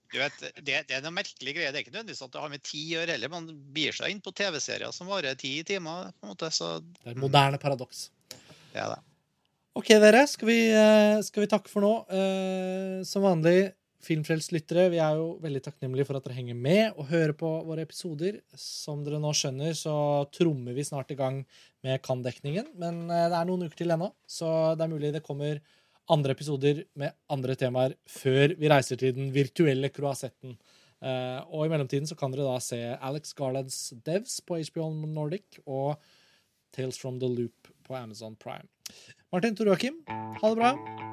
Du 0.07 0.21
vet, 0.21 0.43
det, 0.63 0.77
det 0.87 0.95
er 0.95 1.01
noe 1.03 1.11
merkelig 1.11 1.53
greie. 1.57 1.67
Det 1.67 1.81
er 1.81 1.83
ikke 1.83 1.91
nødvendigvis 1.91 2.23
at 2.23 2.31
det 2.31 2.39
har 2.39 2.51
med 2.51 2.61
tid 2.63 2.83
å 2.85 2.93
gjøre 2.93 3.15
heller. 3.17 3.31
Man 3.33 3.49
bier 3.75 3.95
seg 3.95 4.13
inn 4.13 4.21
på 4.23 4.31
TV-serier 4.39 4.93
som 4.95 5.09
varer 5.11 5.35
ti 5.39 5.51
timer. 5.67 6.13
på 6.15 6.27
en 6.27 6.31
måte, 6.31 6.47
Så 6.55 6.77
Det 6.79 7.09
er 7.09 7.17
et 7.17 7.19
moderne 7.19 7.59
paradoks. 7.59 8.05
det 8.71 8.79
er 8.85 8.93
det. 8.93 9.01
OK, 9.75 9.91
dere. 9.99 10.23
Skal 10.31 10.47
vi, 10.47 10.59
eh, 10.71 11.21
skal 11.27 11.43
vi 11.43 11.49
takke 11.51 11.69
for 11.69 11.83
nå? 11.83 11.91
Uh, 12.07 13.03
Som 13.03 13.27
vanlig, 13.27 13.73
Filmfrelst-lyttere, 14.07 14.87
vi 14.93 14.99
er 15.03 15.17
jo 15.19 15.33
veldig 15.43 15.61
takknemlige 15.65 16.07
for 16.07 16.17
at 16.17 16.27
dere 16.27 16.37
henger 16.37 16.55
med 16.55 16.95
og 16.95 17.09
hører 17.09 17.33
på 17.35 17.49
våre 17.67 17.83
episoder. 17.83 18.39
Som 18.55 19.03
dere 19.03 19.19
nå 19.19 19.33
skjønner, 19.35 19.73
så 19.75 19.95
trommer 20.31 20.77
vi 20.77 20.85
snart 20.87 21.11
i 21.11 21.17
gang 21.19 21.41
med 21.83 21.99
Kan-dekningen. 22.05 22.71
Men 22.79 23.03
eh, 23.11 23.27
det 23.27 23.35
er 23.39 23.49
noen 23.49 23.67
uker 23.67 23.81
til 23.81 23.91
ennå, 23.95 24.13
så 24.23 24.53
det 24.77 24.85
er 24.85 24.93
mulig 24.93 25.11
det 25.15 25.25
kommer 25.25 25.59
andre 26.13 26.35
episoder 26.37 26.85
med 26.99 27.15
andre 27.33 27.57
temaer 27.59 27.97
før 28.07 28.55
vi 28.59 28.71
reiser 28.71 28.99
til 29.01 29.15
den 29.17 29.33
virtuelle 29.35 29.91
croisetten. 29.91 30.55
Eh, 31.03 31.39
og 31.51 31.65
i 31.67 31.73
mellomtiden 31.73 32.07
så 32.09 32.15
kan 32.17 32.31
dere 32.33 32.47
da 32.47 32.61
se 32.63 32.79
Alex 32.95 33.35
Garlands 33.37 33.77
Devs 34.07 34.39
på 34.47 34.61
HBO 34.69 34.87
Nordic 35.03 35.59
og 35.65 35.97
Tales 36.73 36.97
from 37.01 37.19
the 37.19 37.29
Loop 37.29 37.69
på 37.83 37.95
Amazon 37.99 38.39
Prime. 38.39 38.67
Martin 39.33 39.55
Tor 39.55 39.67
Joakim, 39.67 39.93
ha 40.41 40.49
det 40.49 40.55
bra. 40.55 40.69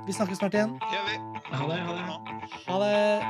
Vi 0.06 0.12
snakkes 0.12 0.38
snart 0.38 0.54
igjen. 0.54 0.78
Det. 0.78 1.18
Ha 1.56 1.66
det. 1.66 1.80
Ha 1.80 1.94
det. 1.94 2.02
Ha 2.66 2.78
det. 2.78 3.22